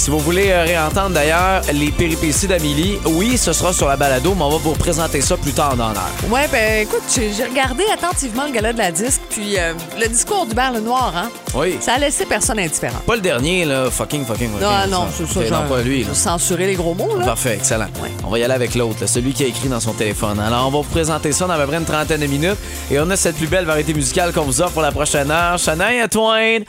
Si 0.00 0.08
vous 0.08 0.18
voulez 0.18 0.50
euh, 0.50 0.62
réentendre 0.64 1.10
d'ailleurs 1.10 1.60
les 1.74 1.90
péripéties 1.90 2.46
d'Amélie, 2.46 2.98
oui, 3.04 3.36
ce 3.36 3.52
sera 3.52 3.70
sur 3.74 3.86
la 3.86 3.98
balado, 3.98 4.34
mais 4.34 4.44
on 4.44 4.48
va 4.48 4.56
vous 4.56 4.72
présenter 4.72 5.20
ça 5.20 5.36
plus 5.36 5.52
tard 5.52 5.76
dans 5.76 5.90
l'heure. 5.90 6.08
Ouais, 6.30 6.48
ben 6.50 6.84
écoute, 6.84 7.02
j'ai 7.14 7.44
regardé 7.44 7.84
attentivement 7.92 8.46
le 8.46 8.52
gala 8.52 8.72
de 8.72 8.78
la 8.78 8.92
disque, 8.92 9.20
puis 9.28 9.58
euh, 9.58 9.74
le 10.00 10.08
discours 10.08 10.46
du 10.46 10.54
le 10.54 10.80
Noir, 10.80 11.12
hein, 11.14 11.28
Oui. 11.54 11.76
ça 11.82 11.96
a 11.96 11.98
laissé 11.98 12.24
personne 12.24 12.58
indifférent. 12.58 13.00
Pas 13.06 13.16
le 13.16 13.20
dernier, 13.20 13.66
là. 13.66 13.90
Fucking, 13.90 14.24
fucking, 14.24 14.48
fucking. 14.52 14.66
Non, 14.66 14.86
non, 15.02 15.06
c'est 15.14 15.28
ça. 15.28 15.40
Non, 15.50 15.68
pas 15.68 15.82
lui, 15.82 16.04
là? 16.04 16.14
Censurer 16.14 16.66
les 16.66 16.76
gros 16.76 16.94
mots, 16.94 17.18
là. 17.18 17.26
Parfait, 17.26 17.56
excellent. 17.56 17.88
On 18.24 18.30
va 18.30 18.38
y 18.38 18.42
aller 18.42 18.54
avec 18.54 18.74
l'autre, 18.74 19.06
celui 19.06 19.34
qui 19.34 19.44
a 19.44 19.48
écrit 19.48 19.68
dans 19.68 19.80
son 19.80 19.92
téléphone. 19.92 20.40
Alors, 20.40 20.66
on 20.66 20.70
va 20.70 20.78
vous 20.78 20.84
présenter 20.84 21.32
ça 21.32 21.46
dans 21.46 21.52
à 21.52 21.58
peu 21.58 21.66
près 21.66 21.76
une 21.76 21.84
trentaine 21.84 22.22
de 22.22 22.26
minutes. 22.26 22.56
Et 22.90 22.98
on 22.98 23.10
a 23.10 23.16
cette 23.16 23.36
plus 23.36 23.48
belle 23.48 23.66
variété 23.66 23.92
musicale 23.92 24.32
qu'on 24.32 24.44
vous 24.44 24.62
offre 24.62 24.72
pour 24.72 24.82
la 24.82 24.92
prochaine 24.92 25.30
heure. 25.30 25.58
Shania 25.58 26.08
Twain 26.08 26.60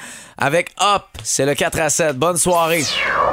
avec 0.42 0.72
Up. 0.82 1.04
C'est 1.24 1.46
le 1.46 1.54
4 1.54 1.80
à 1.80 1.90
7. 1.90 2.18
Bonne 2.18 2.36
soirée. 2.36 2.84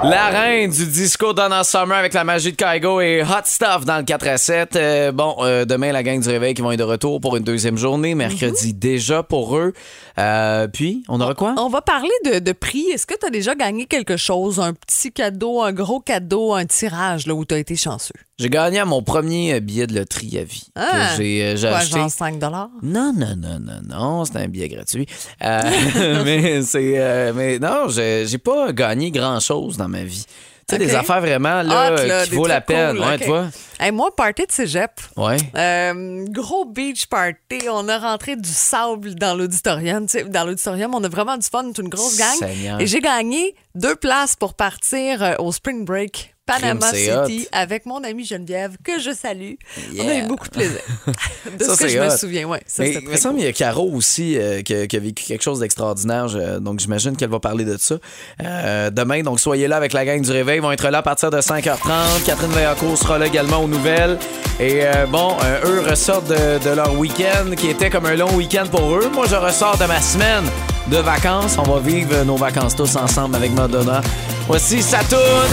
La 0.05 0.27
reine 0.27 0.71
du 0.71 0.87
disco 0.87 1.33
Donna 1.33 1.64
Summer 1.64 1.97
avec 1.97 2.12
la 2.12 2.23
magie 2.23 2.53
de 2.53 2.57
Kygo 2.57 3.01
et 3.01 3.23
Hot 3.23 3.47
Stuff 3.47 3.87
dans 3.87 3.97
le 3.97 4.05
4 4.05 4.29
à 4.29 4.37
7. 4.37 4.77
Euh, 4.77 5.11
bon, 5.11 5.37
euh, 5.40 5.64
demain, 5.64 5.90
la 5.90 6.03
gang 6.03 6.21
du 6.21 6.29
réveil 6.29 6.53
qui 6.53 6.61
vont 6.61 6.71
être 6.71 6.79
de 6.79 6.85
retour 6.85 7.21
pour 7.21 7.37
une 7.37 7.44
deuxième 7.44 7.79
journée. 7.79 8.14
Mercredi 8.14 8.75
déjà 8.75 9.23
pour 9.23 9.57
eux. 9.57 9.73
Euh, 10.18 10.68
puis, 10.68 11.03
on 11.09 11.21
aura 11.21 11.35
quoi? 11.35 11.55
On 11.57 11.71
va 11.71 11.81
parler 11.81 12.11
de, 12.27 12.40
de 12.40 12.53
prix. 12.53 12.87
Est-ce 12.92 13.07
que 13.07 13.14
tu 13.18 13.27
as 13.27 13.31
déjà 13.31 13.55
gagné 13.55 13.87
quelque 13.87 14.18
chose? 14.18 14.61
Un 14.61 14.75
petit 14.75 15.11
cadeau, 15.11 15.62
un 15.62 15.73
gros 15.73 16.01
cadeau, 16.01 16.53
un 16.53 16.66
tirage 16.66 17.27
là, 17.27 17.35
où 17.35 17.47
tu 17.47 17.55
as 17.55 17.59
été 17.59 17.75
chanceux? 17.75 18.12
J'ai 18.38 18.51
gagné 18.51 18.79
à 18.79 18.85
mon 18.85 19.03
premier 19.03 19.55
euh, 19.55 19.61
billet 19.61 19.87
de 19.88 19.94
loterie 19.94 20.38
à 20.38 20.44
vie. 20.44 20.66
que 20.74 20.81
Ah! 20.81 21.16
j'ai 21.16 21.42
euh, 21.42 21.57
j'ai 21.57 21.68
Quoi, 21.68 21.79
acheté. 21.79 21.98
genre 21.98 22.11
5 22.11 22.35
Non, 22.40 22.70
non, 22.83 23.12
non, 23.37 23.59
non, 23.59 23.81
non, 23.88 24.24
c'est 24.24 24.37
un 24.37 24.46
billet 24.48 24.68
gratuit. 24.68 25.07
Euh, 25.42 25.61
mais 26.24 26.62
c'est. 26.62 26.92
euh, 26.98 27.33
mais 27.35 27.59
non, 27.59 27.88
j'ai 27.88 28.27
j'ai 28.27 28.38
pas 28.38 28.72
gagné 28.72 29.11
grand-chose 29.11 29.77
dans 29.77 29.88
ma 29.88 30.05
vie. 30.05 30.24
Tu 30.68 30.74
sais, 30.77 30.79
des 30.79 30.94
affaires 30.94 31.22
vraiment 31.22 31.62
là, 31.62 31.92
Hot, 31.94 32.07
là, 32.07 32.27
qui 32.27 32.35
vaut 32.35 32.46
la 32.46 32.61
peine. 32.61 32.96
cool, 32.98 33.07
ouais, 33.07 33.18
tu 33.18 33.24
vois? 33.24 33.46
Hey, 33.81 33.90
moi, 33.90 34.14
party 34.14 34.42
de 34.46 34.53
cégep. 34.53 34.90
Ouais. 35.16 35.38
Euh, 35.57 36.27
gros 36.29 36.66
beach 36.66 37.07
party. 37.07 37.68
On 37.72 37.88
a 37.88 37.98
rentré 37.98 38.37
du 38.37 38.51
sable 38.51 39.14
dans 39.14 39.35
l'auditorium. 39.35 40.05
Tu 40.07 40.18
sais, 40.18 40.24
Dans 40.24 40.44
l'auditorium, 40.44 40.94
on 40.94 41.03
a 41.03 41.09
vraiment 41.09 41.38
du 41.38 41.46
fun, 41.51 41.64
toute 41.72 41.79
une 41.79 41.88
grosse 41.88 42.18
gang. 42.18 42.37
Seigneur. 42.38 42.79
Et 42.83 42.87
j'ai 42.87 43.01
gagné 43.01 43.55
deux 43.74 43.96
places 43.96 44.37
pour 44.37 44.53
partir 44.53 45.37
au 45.38 45.53
Spring 45.53 45.87
Break. 45.87 46.35
Panama 46.48 46.92
City 46.92 47.46
avec 47.52 47.87
mon 47.87 48.02
amie 48.04 48.24
Geneviève 48.24 48.76
que 48.82 48.98
je 48.98 49.11
salue. 49.12 49.52
On 49.96 50.00
a 50.00 50.04
Yeah. 50.04 50.24
eu 50.24 50.28
beaucoup 50.28 50.46
de 50.46 50.52
plaisir. 50.52 50.80
de 51.58 51.64
Ça, 51.64 51.74
ce 51.76 51.78
que 51.82 51.88
je 51.88 51.98
me 51.98 52.11
souviens, 52.11 52.46
ouais. 52.48 52.62
Ça, 52.66 52.82
mais 52.82 52.88
c'était 52.88 52.98
il 53.00 53.04
me 53.06 53.11
très 53.12 53.16
semble 53.20 53.34
cool. 53.34 53.40
qu'il 53.52 53.61
y 53.64 53.64
a 53.64 53.66
Caro 53.66 53.90
aussi 53.92 54.37
euh, 54.38 54.62
qui, 54.62 54.74
a- 54.74 54.87
qui 54.87 54.96
a 54.96 55.00
vécu 55.00 55.24
quelque 55.24 55.42
chose 55.42 55.61
d'extraordinaire. 55.61 56.28
je- 56.28 56.58
donc, 56.58 56.80
j'imagine 56.80 57.16
qu'elle 57.16 57.30
va 57.30 57.40
parler 57.40 57.64
de 57.64 57.76
ça. 57.78 57.96
Euh, 58.42 58.90
demain, 58.90 59.22
donc, 59.22 59.40
soyez 59.40 59.68
là 59.68 59.76
avec 59.76 59.92
la 59.92 60.04
gang 60.04 60.20
du 60.20 60.30
réveil. 60.30 60.56
Ils 60.58 60.62
vont 60.62 60.72
être 60.72 60.88
là 60.88 60.98
à 60.98 61.02
partir 61.02 61.30
de 61.30 61.40
5h30. 61.40 62.24
Catherine 62.24 62.50
Vaillancourt 62.50 62.96
sera 62.98 63.18
là 63.18 63.26
également 63.26 63.58
aux 63.62 63.68
nouvelles. 63.68 64.18
Et 64.61 64.80
euh, 64.87 65.06
bon, 65.06 65.37
euh, 65.44 65.61
eux 65.66 65.80
ressortent 65.88 66.28
de, 66.28 66.58
de 66.64 66.70
leur 66.74 66.98
week-end 66.98 67.54
qui 67.56 67.68
était 67.68 67.90
comme 67.90 68.06
un 68.06 68.16
long 68.16 68.32
week-end 68.34 68.66
pour 68.70 68.96
eux. 68.96 69.08
Moi, 69.12 69.26
je 69.28 69.37
ressors 69.37 69.76
de 69.78 69.84
ma 69.84 70.00
semaine 70.00 70.44
de 70.90 70.96
vacances. 70.96 71.56
On 71.58 71.62
va 71.62 71.78
vivre 71.80 72.24
nos 72.24 72.37
vacances 72.37 72.74
tous 72.74 72.96
ensemble 72.96 73.37
avec 73.37 73.52
Madonna. 73.52 74.00
Voici 74.48 74.82
Saturne. 74.82 75.52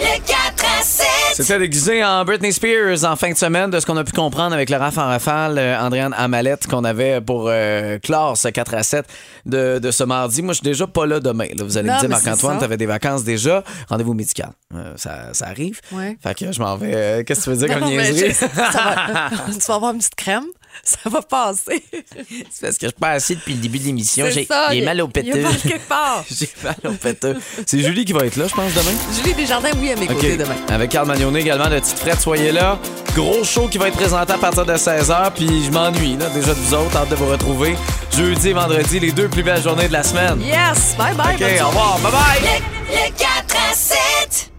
Le 0.00 0.18
4 0.26 0.64
à 0.80 0.82
7. 0.82 1.06
C'était 1.34 1.58
déguisé 1.58 2.04
en 2.04 2.24
Britney 2.24 2.52
Spears 2.52 3.04
en 3.04 3.16
fin 3.16 3.30
de 3.30 3.36
semaine, 3.36 3.70
de 3.70 3.80
ce 3.80 3.86
qu'on 3.86 3.96
a 3.96 4.04
pu 4.04 4.12
comprendre 4.12 4.54
avec 4.54 4.70
le 4.70 4.76
raf 4.76 4.96
en 4.98 5.06
rafale, 5.06 5.58
euh, 5.58 5.78
Andréane 5.80 6.14
Amalette, 6.16 6.66
qu'on 6.66 6.84
avait 6.84 7.20
pour 7.20 7.46
euh, 7.48 7.98
clore 7.98 8.36
ce 8.36 8.48
4 8.48 8.74
à 8.74 8.82
7 8.82 9.06
de, 9.46 9.78
de 9.78 9.90
ce 9.90 10.04
mardi. 10.04 10.42
Moi, 10.42 10.52
je 10.52 10.58
suis 10.58 10.64
déjà 10.64 10.86
pas 10.86 11.06
là 11.06 11.20
demain. 11.20 11.46
là. 11.56 11.64
Vous 11.64 11.76
allez 11.78 11.88
Non, 11.88 11.94
me 11.94 12.00
dire, 12.00 12.08
mais 12.10 12.16
c'est 12.16 12.24
Marc-Antoine, 12.26 12.54
ça. 12.56 12.60
t'avais 12.60 12.76
des 12.76 12.86
vacances 12.86 13.24
déjà. 13.24 13.62
Rendez-vous 13.88 14.14
médical. 14.14 14.50
Euh, 14.74 14.92
ça, 14.96 15.32
ça 15.32 15.46
arrive. 15.46 15.80
Ouais. 15.92 16.16
Fait 16.22 16.34
que 16.34 16.52
je 16.52 16.60
m'en 16.60 16.76
vais. 16.76 16.92
euh, 16.94 17.22
Qu'est-ce 17.24 17.40
que 17.40 17.44
tu 17.44 17.50
veux 17.50 17.56
dire 17.66 17.68
comme 17.74 17.80
non, 17.88 17.96
mais 17.96 18.10
niaiserie? 18.12 18.30
je- 18.30 18.34
ça 18.34 18.48
va- 18.74 19.30
tu 19.52 19.66
vas 19.66 19.74
avoir 19.74 19.92
une 19.92 19.98
petite 19.98 20.14
crème. 20.14 20.44
Ça 20.88 21.10
va 21.10 21.20
passer. 21.20 21.82
C'est 22.50 22.60
parce 22.62 22.78
que 22.78 22.86
je 22.86 22.88
suis 22.88 22.98
pas 22.98 23.10
assis 23.10 23.36
depuis 23.36 23.52
le 23.52 23.60
début 23.60 23.78
de 23.78 23.84
l'émission. 23.84 24.24
J'ai 24.30 24.48
il 24.72 24.84
mal 24.84 25.00
au 25.02 25.08
péteux. 25.08 25.42
mal 25.42 25.54
quelque 25.58 25.86
part. 25.86 26.24
J'ai 26.30 26.48
mal 26.64 26.76
au 26.86 26.92
péteux. 26.92 27.36
C'est 27.66 27.80
Julie 27.80 28.06
qui 28.06 28.14
va 28.14 28.24
être 28.24 28.36
là, 28.36 28.46
je 28.48 28.54
pense, 28.54 28.72
demain. 28.72 28.96
Julie 29.14 29.34
Desjardins, 29.34 29.70
oui, 29.78 29.92
à 29.92 29.96
mes 29.96 30.06
côtés 30.06 30.32
OK. 30.32 30.38
demain. 30.38 30.56
Avec 30.70 30.90
Carl 30.90 31.06
Magnonet 31.06 31.40
également 31.40 31.68
de 31.68 31.78
Petite 31.78 31.98
Frette, 31.98 32.20
soyez 32.20 32.52
là. 32.52 32.78
Gros 33.14 33.44
show 33.44 33.68
qui 33.68 33.76
va 33.76 33.88
être 33.88 33.96
présenté 33.96 34.32
à 34.32 34.38
partir 34.38 34.64
de 34.64 34.72
16h. 34.72 35.32
Puis 35.34 35.64
je 35.66 35.70
m'ennuie 35.70 36.16
là, 36.16 36.30
déjà 36.30 36.54
de 36.54 36.58
vous 36.58 36.74
autres. 36.74 36.96
Hâte 36.96 37.10
de 37.10 37.16
vous 37.16 37.26
retrouver 37.28 37.76
jeudi 38.16 38.48
et 38.48 38.52
vendredi, 38.54 38.98
les 38.98 39.12
deux 39.12 39.28
plus 39.28 39.42
belles 39.42 39.62
journées 39.62 39.88
de 39.88 39.92
la 39.92 40.02
semaine. 40.02 40.40
Yes! 40.40 40.94
Bye 40.96 41.14
bye! 41.14 41.34
OK, 41.34 41.62
au 41.62 41.68
revoir. 41.68 41.98
Bye 41.98 42.12
bye! 42.12 42.62
Le 42.90 43.10
4 43.18 43.56
à 43.70 43.74
7. 43.74 44.57